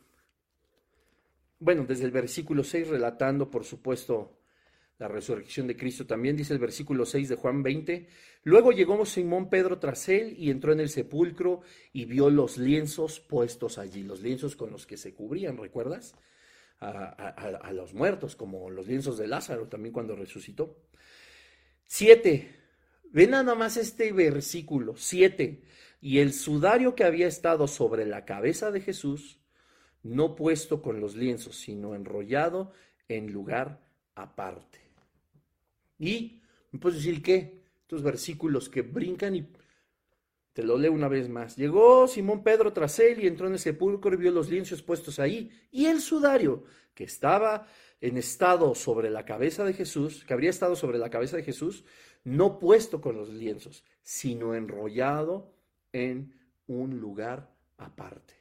Bueno, 1.60 1.86
desde 1.88 2.04
el 2.04 2.10
versículo 2.10 2.62
6, 2.62 2.88
relatando, 2.88 3.50
por 3.50 3.64
supuesto, 3.64 4.42
la 4.98 5.08
resurrección 5.08 5.66
de 5.66 5.78
Cristo. 5.78 6.06
También 6.06 6.36
dice 6.36 6.52
el 6.52 6.58
versículo 6.58 7.06
6 7.06 7.30
de 7.30 7.36
Juan 7.36 7.62
20. 7.62 8.06
Luego 8.42 8.72
llegó 8.72 9.06
Simón 9.06 9.48
Pedro 9.48 9.78
tras 9.78 10.10
él 10.10 10.34
y 10.36 10.50
entró 10.50 10.74
en 10.74 10.80
el 10.80 10.90
sepulcro 10.90 11.62
y 11.94 12.04
vio 12.04 12.28
los 12.28 12.58
lienzos 12.58 13.18
puestos 13.18 13.78
allí, 13.78 14.02
los 14.02 14.20
lienzos 14.20 14.56
con 14.56 14.70
los 14.70 14.86
que 14.86 14.98
se 14.98 15.14
cubrían, 15.14 15.56
¿recuerdas? 15.56 16.14
A, 16.80 17.72
los 17.72 17.94
muertos, 17.94 18.36
como 18.36 18.68
los 18.68 18.86
lienzos 18.86 19.16
de 19.16 19.26
Lázaro 19.26 19.68
también 19.68 19.94
cuando 19.94 20.16
resucitó. 20.16 20.82
Siete, 21.86 22.59
Ve 23.12 23.26
nada 23.26 23.54
más 23.54 23.76
este 23.76 24.12
versículo 24.12 24.94
7. 24.96 25.62
Y 26.00 26.18
el 26.18 26.32
sudario 26.32 26.94
que 26.94 27.04
había 27.04 27.26
estado 27.26 27.66
sobre 27.66 28.06
la 28.06 28.24
cabeza 28.24 28.70
de 28.70 28.80
Jesús, 28.80 29.40
no 30.02 30.34
puesto 30.36 30.80
con 30.80 31.00
los 31.00 31.16
lienzos, 31.16 31.56
sino 31.56 31.94
enrollado 31.94 32.72
en 33.08 33.32
lugar 33.32 33.80
aparte. 34.14 34.78
Y 35.98 36.40
me 36.70 36.78
puedes 36.78 36.98
decir 36.98 37.22
qué, 37.22 37.64
estos 37.82 38.02
versículos 38.02 38.68
que 38.68 38.82
brincan 38.82 39.34
y 39.34 39.52
te 40.52 40.62
lo 40.62 40.78
leo 40.78 40.92
una 40.92 41.08
vez 41.08 41.28
más. 41.28 41.56
Llegó 41.56 42.08
Simón 42.08 42.42
Pedro 42.42 42.72
tras 42.72 42.98
él 43.00 43.22
y 43.22 43.26
entró 43.26 43.46
en 43.46 43.54
el 43.54 43.58
sepulcro 43.58 44.14
y 44.14 44.16
vio 44.16 44.30
los 44.30 44.48
lienzos 44.48 44.82
puestos 44.82 45.18
ahí 45.18 45.50
y 45.70 45.86
el 45.86 46.00
sudario 46.00 46.64
que 46.94 47.04
estaba 47.04 47.66
en 48.00 48.16
estado 48.16 48.74
sobre 48.74 49.10
la 49.10 49.24
cabeza 49.24 49.64
de 49.64 49.74
Jesús, 49.74 50.24
que 50.24 50.32
habría 50.32 50.50
estado 50.50 50.74
sobre 50.74 50.98
la 50.98 51.10
cabeza 51.10 51.36
de 51.36 51.42
Jesús, 51.42 51.84
no 52.24 52.58
puesto 52.58 53.00
con 53.00 53.16
los 53.16 53.28
lienzos, 53.28 53.84
sino 54.02 54.54
enrollado 54.54 55.52
en 55.92 56.34
un 56.66 57.00
lugar 57.00 57.50
aparte. 57.78 58.34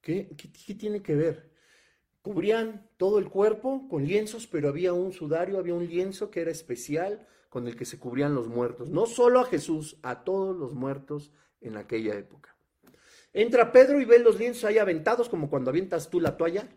¿Qué, 0.00 0.28
qué, 0.36 0.74
tiene 0.74 1.02
que 1.02 1.14
ver? 1.14 1.50
Cubrían 2.22 2.88
todo 2.96 3.18
el 3.18 3.28
cuerpo 3.28 3.86
con 3.88 4.04
lienzos, 4.04 4.46
pero 4.46 4.68
había 4.68 4.92
un 4.92 5.12
sudario, 5.12 5.58
había 5.58 5.74
un 5.74 5.86
lienzo 5.86 6.30
que 6.30 6.40
era 6.40 6.50
especial 6.50 7.26
con 7.48 7.66
el 7.66 7.76
que 7.76 7.84
se 7.84 7.98
cubrían 7.98 8.34
los 8.34 8.48
muertos. 8.48 8.90
No 8.90 9.06
solo 9.06 9.40
a 9.40 9.44
Jesús, 9.44 9.98
a 10.02 10.24
todos 10.24 10.56
los 10.56 10.74
muertos 10.74 11.32
en 11.60 11.76
aquella 11.76 12.14
época. 12.14 12.54
Entra 13.32 13.72
Pedro 13.72 14.00
y 14.00 14.04
ve 14.04 14.18
los 14.18 14.38
lienzos 14.38 14.64
ahí 14.64 14.78
aventados, 14.78 15.28
como 15.28 15.50
cuando 15.50 15.70
avientas 15.70 16.10
tú 16.10 16.20
la 16.20 16.36
toalla 16.36 16.68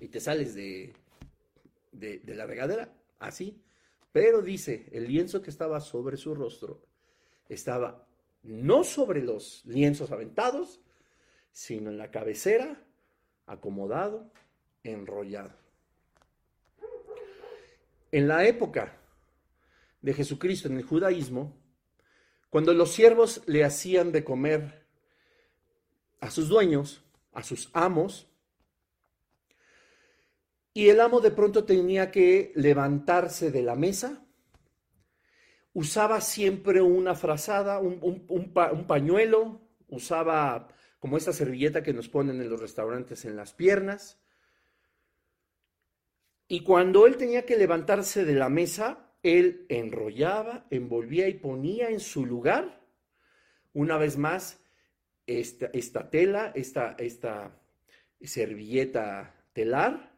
y 0.00 0.08
te 0.08 0.20
sales 0.20 0.54
de, 0.54 0.92
de, 1.92 2.18
de 2.20 2.34
la 2.34 2.46
regadera, 2.46 2.92
así. 3.18 3.62
Pero 4.12 4.42
dice, 4.42 4.88
el 4.92 5.06
lienzo 5.06 5.42
que 5.42 5.50
estaba 5.50 5.80
sobre 5.80 6.16
su 6.16 6.34
rostro 6.34 6.82
estaba 7.48 8.06
no 8.42 8.84
sobre 8.84 9.22
los 9.22 9.64
lienzos 9.66 10.10
aventados, 10.10 10.80
sino 11.52 11.90
en 11.90 11.98
la 11.98 12.10
cabecera, 12.10 12.82
acomodado, 13.46 14.32
enrollado. 14.82 15.52
En 18.12 18.26
la 18.26 18.46
época 18.46 18.98
de 20.00 20.14
Jesucristo, 20.14 20.68
en 20.68 20.78
el 20.78 20.82
judaísmo, 20.82 21.56
cuando 22.48 22.72
los 22.72 22.92
siervos 22.92 23.42
le 23.46 23.64
hacían 23.64 24.10
de 24.10 24.24
comer 24.24 24.86
a 26.20 26.30
sus 26.30 26.48
dueños, 26.48 27.04
a 27.32 27.42
sus 27.42 27.70
amos, 27.72 28.29
y 30.72 30.88
el 30.88 31.00
amo 31.00 31.20
de 31.20 31.30
pronto 31.30 31.64
tenía 31.64 32.10
que 32.10 32.52
levantarse 32.54 33.50
de 33.50 33.62
la 33.62 33.74
mesa, 33.74 34.24
usaba 35.72 36.20
siempre 36.20 36.80
una 36.80 37.14
frazada, 37.14 37.78
un, 37.78 38.86
pañuelo, 38.86 39.60
usaba 39.88 40.68
como 40.98 41.16
esta 41.16 41.32
servilleta 41.32 41.82
que 41.82 41.92
nos 41.92 42.08
ponen 42.08 42.40
en 42.40 42.50
los 42.50 42.60
restaurantes 42.60 43.24
en 43.24 43.36
las 43.36 43.52
piernas. 43.52 44.20
Y 46.46 46.62
cuando 46.62 47.06
él 47.06 47.16
tenía 47.16 47.46
que 47.46 47.56
levantarse 47.56 48.24
de 48.24 48.34
la 48.34 48.48
mesa, 48.48 49.12
él 49.22 49.66
enrollaba, 49.68 50.66
envolvía 50.70 51.28
y 51.28 51.34
ponía 51.34 51.90
en 51.90 52.00
su 52.00 52.26
lugar, 52.26 52.80
una 53.72 53.96
vez 53.98 54.16
más, 54.18 54.60
esta, 55.26 56.10
tela, 56.10 56.52
esta, 56.54 56.96
esta 56.98 57.60
servilleta 58.20 59.46
telar, 59.52 60.09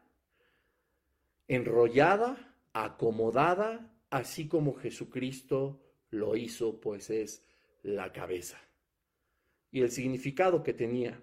enrollada, 1.53 2.55
acomodada, 2.73 3.91
así 4.09 4.47
como 4.47 4.73
Jesucristo 4.75 5.81
lo 6.09 6.35
hizo, 6.35 6.79
pues 6.79 7.09
es 7.09 7.43
la 7.81 8.11
cabeza. 8.11 8.59
Y 9.71 9.81
el 9.81 9.91
significado 9.91 10.63
que 10.63 10.73
tenía 10.73 11.21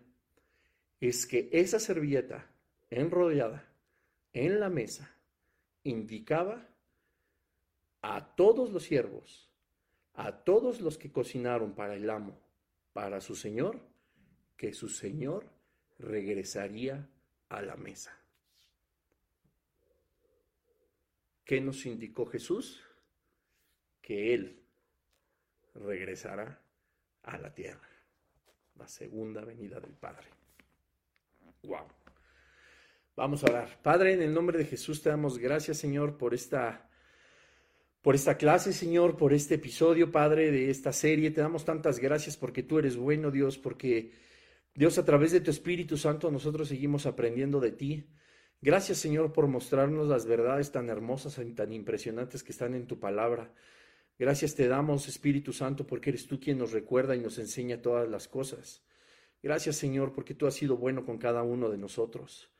es 1.00 1.26
que 1.26 1.48
esa 1.52 1.78
servilleta 1.78 2.50
enrollada 2.90 3.64
en 4.32 4.60
la 4.60 4.68
mesa 4.68 5.16
indicaba 5.84 6.68
a 8.02 8.34
todos 8.34 8.70
los 8.70 8.84
siervos, 8.84 9.50
a 10.14 10.44
todos 10.44 10.80
los 10.80 10.98
que 10.98 11.12
cocinaron 11.12 11.74
para 11.74 11.94
el 11.94 12.10
amo, 12.10 12.38
para 12.92 13.20
su 13.20 13.34
señor, 13.34 13.80
que 14.56 14.72
su 14.72 14.88
señor 14.88 15.46
regresaría 15.98 17.08
a 17.48 17.62
la 17.62 17.76
mesa. 17.76 18.19
¿Qué 21.50 21.60
nos 21.60 21.84
indicó 21.84 22.26
Jesús? 22.26 22.80
Que 24.00 24.34
Él 24.34 24.62
regresará 25.74 26.62
a 27.24 27.38
la 27.38 27.52
tierra 27.52 27.88
la 28.76 28.86
segunda 28.86 29.44
venida 29.44 29.80
del 29.80 29.94
Padre. 29.94 30.28
Wow. 31.64 31.88
Vamos 33.16 33.42
a 33.42 33.50
orar. 33.50 33.82
Padre, 33.82 34.12
en 34.12 34.22
el 34.22 34.32
nombre 34.32 34.58
de 34.58 34.64
Jesús 34.64 35.02
te 35.02 35.08
damos 35.08 35.38
gracias, 35.38 35.78
Señor, 35.78 36.18
por 36.18 36.34
esta 36.34 36.88
por 38.00 38.14
esta 38.14 38.36
clase, 38.36 38.72
Señor, 38.72 39.16
por 39.16 39.32
este 39.32 39.56
episodio, 39.56 40.12
Padre, 40.12 40.52
de 40.52 40.70
esta 40.70 40.92
serie. 40.92 41.32
Te 41.32 41.40
damos 41.40 41.64
tantas 41.64 41.98
gracias 41.98 42.36
porque 42.36 42.62
tú 42.62 42.78
eres 42.78 42.96
bueno, 42.96 43.32
Dios, 43.32 43.58
porque 43.58 44.12
Dios, 44.72 44.98
a 44.98 45.04
través 45.04 45.32
de 45.32 45.40
tu 45.40 45.50
Espíritu 45.50 45.96
Santo, 45.96 46.30
nosotros 46.30 46.68
seguimos 46.68 47.06
aprendiendo 47.06 47.58
de 47.58 47.72
ti. 47.72 48.06
Gracias, 48.62 48.98
Señor, 48.98 49.32
por 49.32 49.46
mostrarnos 49.46 50.06
las 50.06 50.26
verdades 50.26 50.70
tan 50.70 50.90
hermosas 50.90 51.38
y 51.38 51.52
tan 51.52 51.72
impresionantes 51.72 52.42
que 52.42 52.52
están 52.52 52.74
en 52.74 52.86
tu 52.86 53.00
palabra. 53.00 53.54
Gracias 54.18 54.54
te 54.54 54.68
damos, 54.68 55.08
Espíritu 55.08 55.54
Santo, 55.54 55.86
porque 55.86 56.10
eres 56.10 56.26
tú 56.26 56.38
quien 56.38 56.58
nos 56.58 56.72
recuerda 56.72 57.16
y 57.16 57.20
nos 57.20 57.38
enseña 57.38 57.80
todas 57.80 58.06
las 58.06 58.28
cosas. 58.28 58.82
Gracias, 59.42 59.76
Señor, 59.76 60.12
porque 60.12 60.34
tú 60.34 60.46
has 60.46 60.52
sido 60.52 60.76
bueno 60.76 61.06
con 61.06 61.16
cada 61.16 61.42
uno 61.42 61.70
de 61.70 61.78
nosotros. 61.78 62.50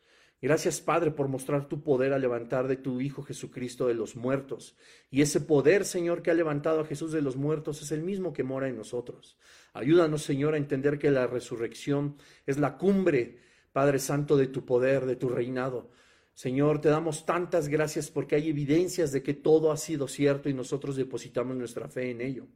Gracias, 0.41 0.81
Padre, 0.81 1.11
por 1.11 1.29
mostrar 1.29 1.69
tu 1.69 1.83
poder 1.83 2.15
a 2.15 2.19
levantar 2.19 2.67
de 2.67 2.77
tu 2.77 3.03
Hijo 3.03 3.23
Jesucristo 3.23 3.87
de 3.87 3.93
los 3.93 4.17
muertos. 4.17 4.75
Y 5.11 5.21
ese 5.21 5.43
poder, 5.43 5.85
Señor, 5.85 6.23
que 6.23 6.31
ha 6.31 6.35
levantado 6.35 6.81
a 6.81 6.87
Jesús 6.87 7.13
de 7.13 7.21
los 7.21 7.37
muertos 7.37 7.83
es 7.83 7.93
el 7.93 8.01
mismo 8.01 8.33
que 8.33 8.43
mora 8.43 8.67
en 8.67 8.77
nosotros. 8.79 9.37
Ayúdanos, 9.75 10.23
Señor, 10.23 10.55
a 10.55 10.57
entender 10.57 10.99
que 10.99 11.11
la 11.11 11.27
resurrección 11.27 12.17
es 12.47 12.57
la 12.57 12.79
cumbre, 12.79 13.50
Padre 13.73 13.99
Santo, 13.99 14.37
de 14.37 14.49
tu 14.49 14.65
poder, 14.65 15.07
de 15.07 15.17
tu 15.17 15.29
reinado. 15.29 15.91
Señor, 16.35 16.81
te 16.81 16.89
damos 16.89 17.27
tantas 17.27 17.69
gracias 17.69 18.11
porque 18.11 18.35
hay 18.35 18.49
evidencias 18.49 19.13
de 19.13 19.23
que 19.23 19.35
todo 19.35 19.73
ha 19.73 19.77
sido 19.77 20.09
cierto 20.09 20.49
y 20.49 20.55
nosotros 20.55 20.97
depositamos 20.97 21.57
nuestra 21.57 21.89
fe 21.89 22.11
en 22.11 22.21
ello. 22.21 22.47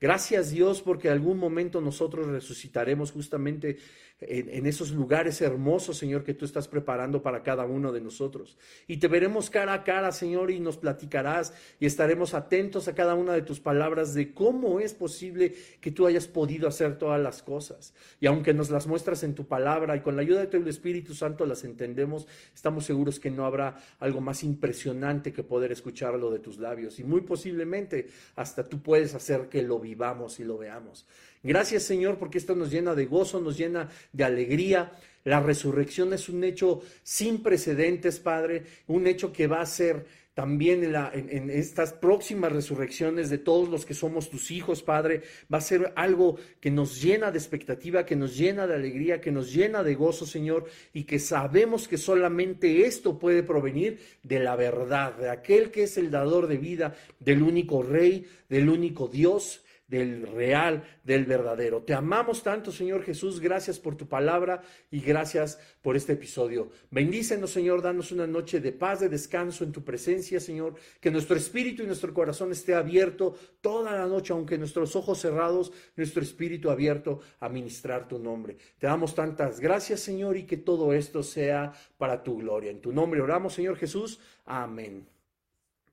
Gracias 0.00 0.50
Dios 0.50 0.80
porque 0.80 1.10
algún 1.10 1.38
momento 1.38 1.80
nosotros 1.80 2.26
resucitaremos 2.26 3.12
justamente 3.12 3.76
en, 4.20 4.66
esos 4.66 4.90
lugares 4.90 5.40
hermosos, 5.40 5.96
Señor, 5.96 6.24
que 6.24 6.34
tú 6.34 6.44
estás 6.44 6.68
preparando 6.68 7.22
para 7.22 7.42
cada 7.42 7.64
uno 7.64 7.90
de 7.90 8.00
nosotros. 8.00 8.58
Y 8.86 8.98
te 8.98 9.08
veremos 9.08 9.48
cara 9.48 9.72
a 9.72 9.84
cara, 9.84 10.12
Señor, 10.12 10.50
y 10.50 10.60
nos 10.60 10.76
platicarás 10.76 11.54
y 11.78 11.86
estaremos 11.86 12.34
atentos 12.34 12.86
a 12.88 12.94
cada 12.94 13.14
una 13.14 13.32
de 13.32 13.42
tus 13.42 13.60
palabras 13.60 14.12
de 14.14 14.34
cómo 14.34 14.80
es 14.80 14.92
posible 14.92 15.54
que 15.80 15.90
tú 15.90 16.06
hayas 16.06 16.28
podido 16.28 16.68
hacer 16.68 16.98
todas 16.98 17.20
las 17.20 17.42
cosas. 17.42 17.94
Y 18.20 18.26
aunque 18.26 18.52
nos 18.52 18.70
las 18.70 18.86
muestras 18.86 19.22
en 19.22 19.34
tu 19.34 19.46
palabra 19.46 19.96
y 19.96 20.00
con 20.00 20.16
la 20.16 20.22
ayuda 20.22 20.40
de 20.40 20.46
tu 20.46 20.68
Espíritu 20.68 21.14
Santo 21.14 21.46
las 21.46 21.64
entendemos, 21.64 22.26
estamos 22.54 22.84
seguros 22.84 23.18
que 23.18 23.30
no 23.30 23.46
habrá 23.46 23.76
algo 24.00 24.20
más 24.20 24.44
impresionante 24.44 25.32
que 25.32 25.42
poder 25.42 25.72
escucharlo 25.72 26.30
de 26.30 26.40
tus 26.40 26.58
labios. 26.58 26.98
Y 26.98 27.04
muy 27.04 27.22
posiblemente 27.22 28.08
hasta 28.36 28.68
tú 28.68 28.82
puedes 28.82 29.14
hacer 29.14 29.48
que 29.48 29.62
lo 29.62 29.78
vivamos 29.90 30.38
y 30.38 30.44
lo 30.44 30.56
veamos. 30.56 31.06
Gracias 31.42 31.82
Señor 31.82 32.16
porque 32.18 32.38
esto 32.38 32.54
nos 32.54 32.70
llena 32.70 32.94
de 32.94 33.06
gozo, 33.06 33.40
nos 33.40 33.56
llena 33.58 33.88
de 34.12 34.24
alegría. 34.24 34.92
La 35.24 35.40
resurrección 35.40 36.12
es 36.12 36.28
un 36.28 36.44
hecho 36.44 36.80
sin 37.02 37.42
precedentes, 37.42 38.20
Padre, 38.20 38.64
un 38.86 39.06
hecho 39.06 39.32
que 39.32 39.46
va 39.46 39.60
a 39.60 39.66
ser 39.66 40.06
también 40.32 40.84
en, 40.84 40.94
en, 41.28 41.50
estas 41.50 41.92
próximas 41.92 42.52
resurrecciones 42.52 43.28
de 43.28 43.36
todos 43.36 43.68
los 43.68 43.84
que 43.84 43.94
somos 43.94 44.30
tus 44.30 44.50
hijos, 44.50 44.82
Padre, 44.82 45.22
va 45.52 45.58
a 45.58 45.60
ser 45.60 45.92
algo 45.96 46.38
que 46.60 46.70
nos 46.70 47.02
llena 47.02 47.30
de 47.30 47.38
expectativa, 47.38 48.06
que 48.06 48.16
nos 48.16 48.38
llena 48.38 48.66
de 48.66 48.76
alegría, 48.76 49.20
que 49.20 49.32
nos 49.32 49.52
llena 49.52 49.82
de 49.82 49.96
gozo, 49.96 50.24
Señor, 50.24 50.66
y 50.94 51.02
que 51.02 51.18
sabemos 51.18 51.88
que 51.88 51.98
solamente 51.98 52.86
esto 52.86 53.18
puede 53.18 53.42
provenir 53.42 53.98
de 54.22 54.38
la 54.38 54.56
verdad, 54.56 55.14
de 55.16 55.28
aquel 55.28 55.70
que 55.70 55.82
es 55.82 55.98
el 55.98 56.10
dador 56.10 56.46
de 56.46 56.56
vida, 56.56 56.94
del 57.18 57.42
único 57.42 57.82
Rey, 57.82 58.24
del 58.48 58.70
único 58.70 59.08
Dios 59.08 59.62
del 59.90 60.24
real, 60.28 60.84
del 61.02 61.24
verdadero. 61.24 61.82
Te 61.82 61.94
amamos 61.94 62.44
tanto, 62.44 62.70
Señor 62.70 63.02
Jesús. 63.02 63.40
Gracias 63.40 63.80
por 63.80 63.96
tu 63.96 64.06
palabra 64.06 64.62
y 64.88 65.00
gracias 65.00 65.58
por 65.82 65.96
este 65.96 66.12
episodio. 66.12 66.70
Bendícenos, 66.92 67.50
Señor. 67.50 67.82
Danos 67.82 68.12
una 68.12 68.26
noche 68.26 68.60
de 68.60 68.70
paz, 68.70 69.00
de 69.00 69.08
descanso 69.08 69.64
en 69.64 69.72
tu 69.72 69.82
presencia, 69.82 70.38
Señor. 70.38 70.76
Que 71.00 71.10
nuestro 71.10 71.36
espíritu 71.36 71.82
y 71.82 71.86
nuestro 71.86 72.14
corazón 72.14 72.52
esté 72.52 72.74
abierto 72.74 73.36
toda 73.60 73.92
la 73.92 74.06
noche, 74.06 74.32
aunque 74.32 74.56
nuestros 74.56 74.94
ojos 74.94 75.18
cerrados, 75.18 75.72
nuestro 75.96 76.22
espíritu 76.22 76.70
abierto 76.70 77.20
a 77.40 77.48
ministrar 77.48 78.06
tu 78.06 78.20
nombre. 78.20 78.56
Te 78.78 78.86
damos 78.86 79.16
tantas 79.16 79.58
gracias, 79.58 79.98
Señor, 79.98 80.36
y 80.36 80.44
que 80.44 80.56
todo 80.56 80.92
esto 80.92 81.24
sea 81.24 81.72
para 81.98 82.22
tu 82.22 82.38
gloria. 82.38 82.70
En 82.70 82.80
tu 82.80 82.92
nombre 82.92 83.20
oramos, 83.20 83.54
Señor 83.54 83.76
Jesús. 83.76 84.20
Amén. 84.46 85.04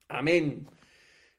Amén. 0.08 0.68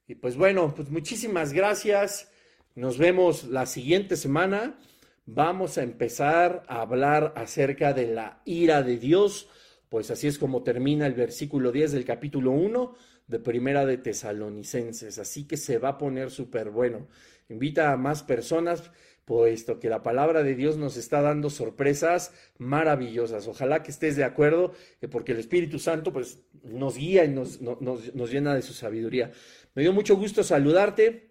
Y 0.09 0.17
pues 0.17 0.37
bueno, 0.37 0.75
pues 0.75 0.91
muchísimas 0.91 1.53
gracias. 1.53 2.33
Nos 2.79 2.97
vemos 2.97 3.49
la 3.49 3.67
siguiente 3.67 4.15
semana. 4.15 4.79
Vamos 5.27 5.79
a 5.79 5.83
empezar 5.83 6.63
a 6.69 6.83
hablar 6.83 7.33
acerca 7.35 7.93
de 7.93 8.07
la 8.07 8.41
ira 8.45 8.85
de 8.85 8.99
Dios, 8.99 9.49
pues 9.89 10.13
así 10.13 10.29
es 10.29 10.39
como 10.39 10.63
termina 10.63 11.05
el 11.05 11.15
versículo 11.15 11.73
10 11.73 11.91
del 11.91 12.05
capítulo 12.05 12.53
1. 12.53 12.95
de 13.27 13.41
Primera 13.41 13.85
de 13.85 13.99
Tesalonicenses, 13.99 15.19
así 15.19 15.45
que 15.45 15.57
se 15.57 15.79
va 15.79 15.89
a 15.89 15.99
poner 15.99 16.31
súper 16.31 16.71
bueno. 16.71 17.09
Invita 17.49 17.93
a 17.93 17.97
más 17.97 18.23
personas, 18.23 18.93
puesto 19.25 19.81
que 19.81 19.89
la 19.89 20.05
palabra 20.05 20.45
de 20.45 20.55
Dios 20.55 20.77
nos 20.77 20.97
está 20.97 21.21
dando 21.21 21.51
sorpresas 21.51 22.33
maravillosas. 22.59 23.49
Ojalá 23.49 23.83
que 23.83 23.91
estés 23.91 24.15
de 24.15 24.23
acuerdo, 24.23 24.73
eh, 25.01 25.09
porque 25.09 25.33
el 25.33 25.41
Espíritu 25.41 25.81
Santo 25.81 26.13
pues, 26.13 26.45
nos 26.63 26.97
guía 26.97 27.25
y 27.25 27.29
nos, 27.29 27.61
nos 27.61 28.31
llena 28.31 28.55
de 28.55 28.63
su 28.63 28.73
sabiduría. 28.73 29.33
Me 29.75 29.83
dio 29.83 29.93
mucho 29.93 30.15
gusto 30.15 30.45
saludarte, 30.45 31.28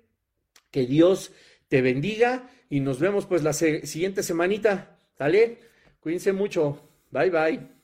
que 0.71 0.85
Dios 0.85 1.31
te 1.67 1.81
bendiga 1.81 2.49
y 2.69 2.79
nos 2.79 2.99
vemos 2.99 3.25
pues 3.25 3.43
la 3.43 3.53
siguiente 3.53 4.23
semanita. 4.23 4.99
¿Sale? 5.17 5.59
Cuídense 5.99 6.33
mucho. 6.33 6.89
Bye 7.11 7.29
bye. 7.29 7.76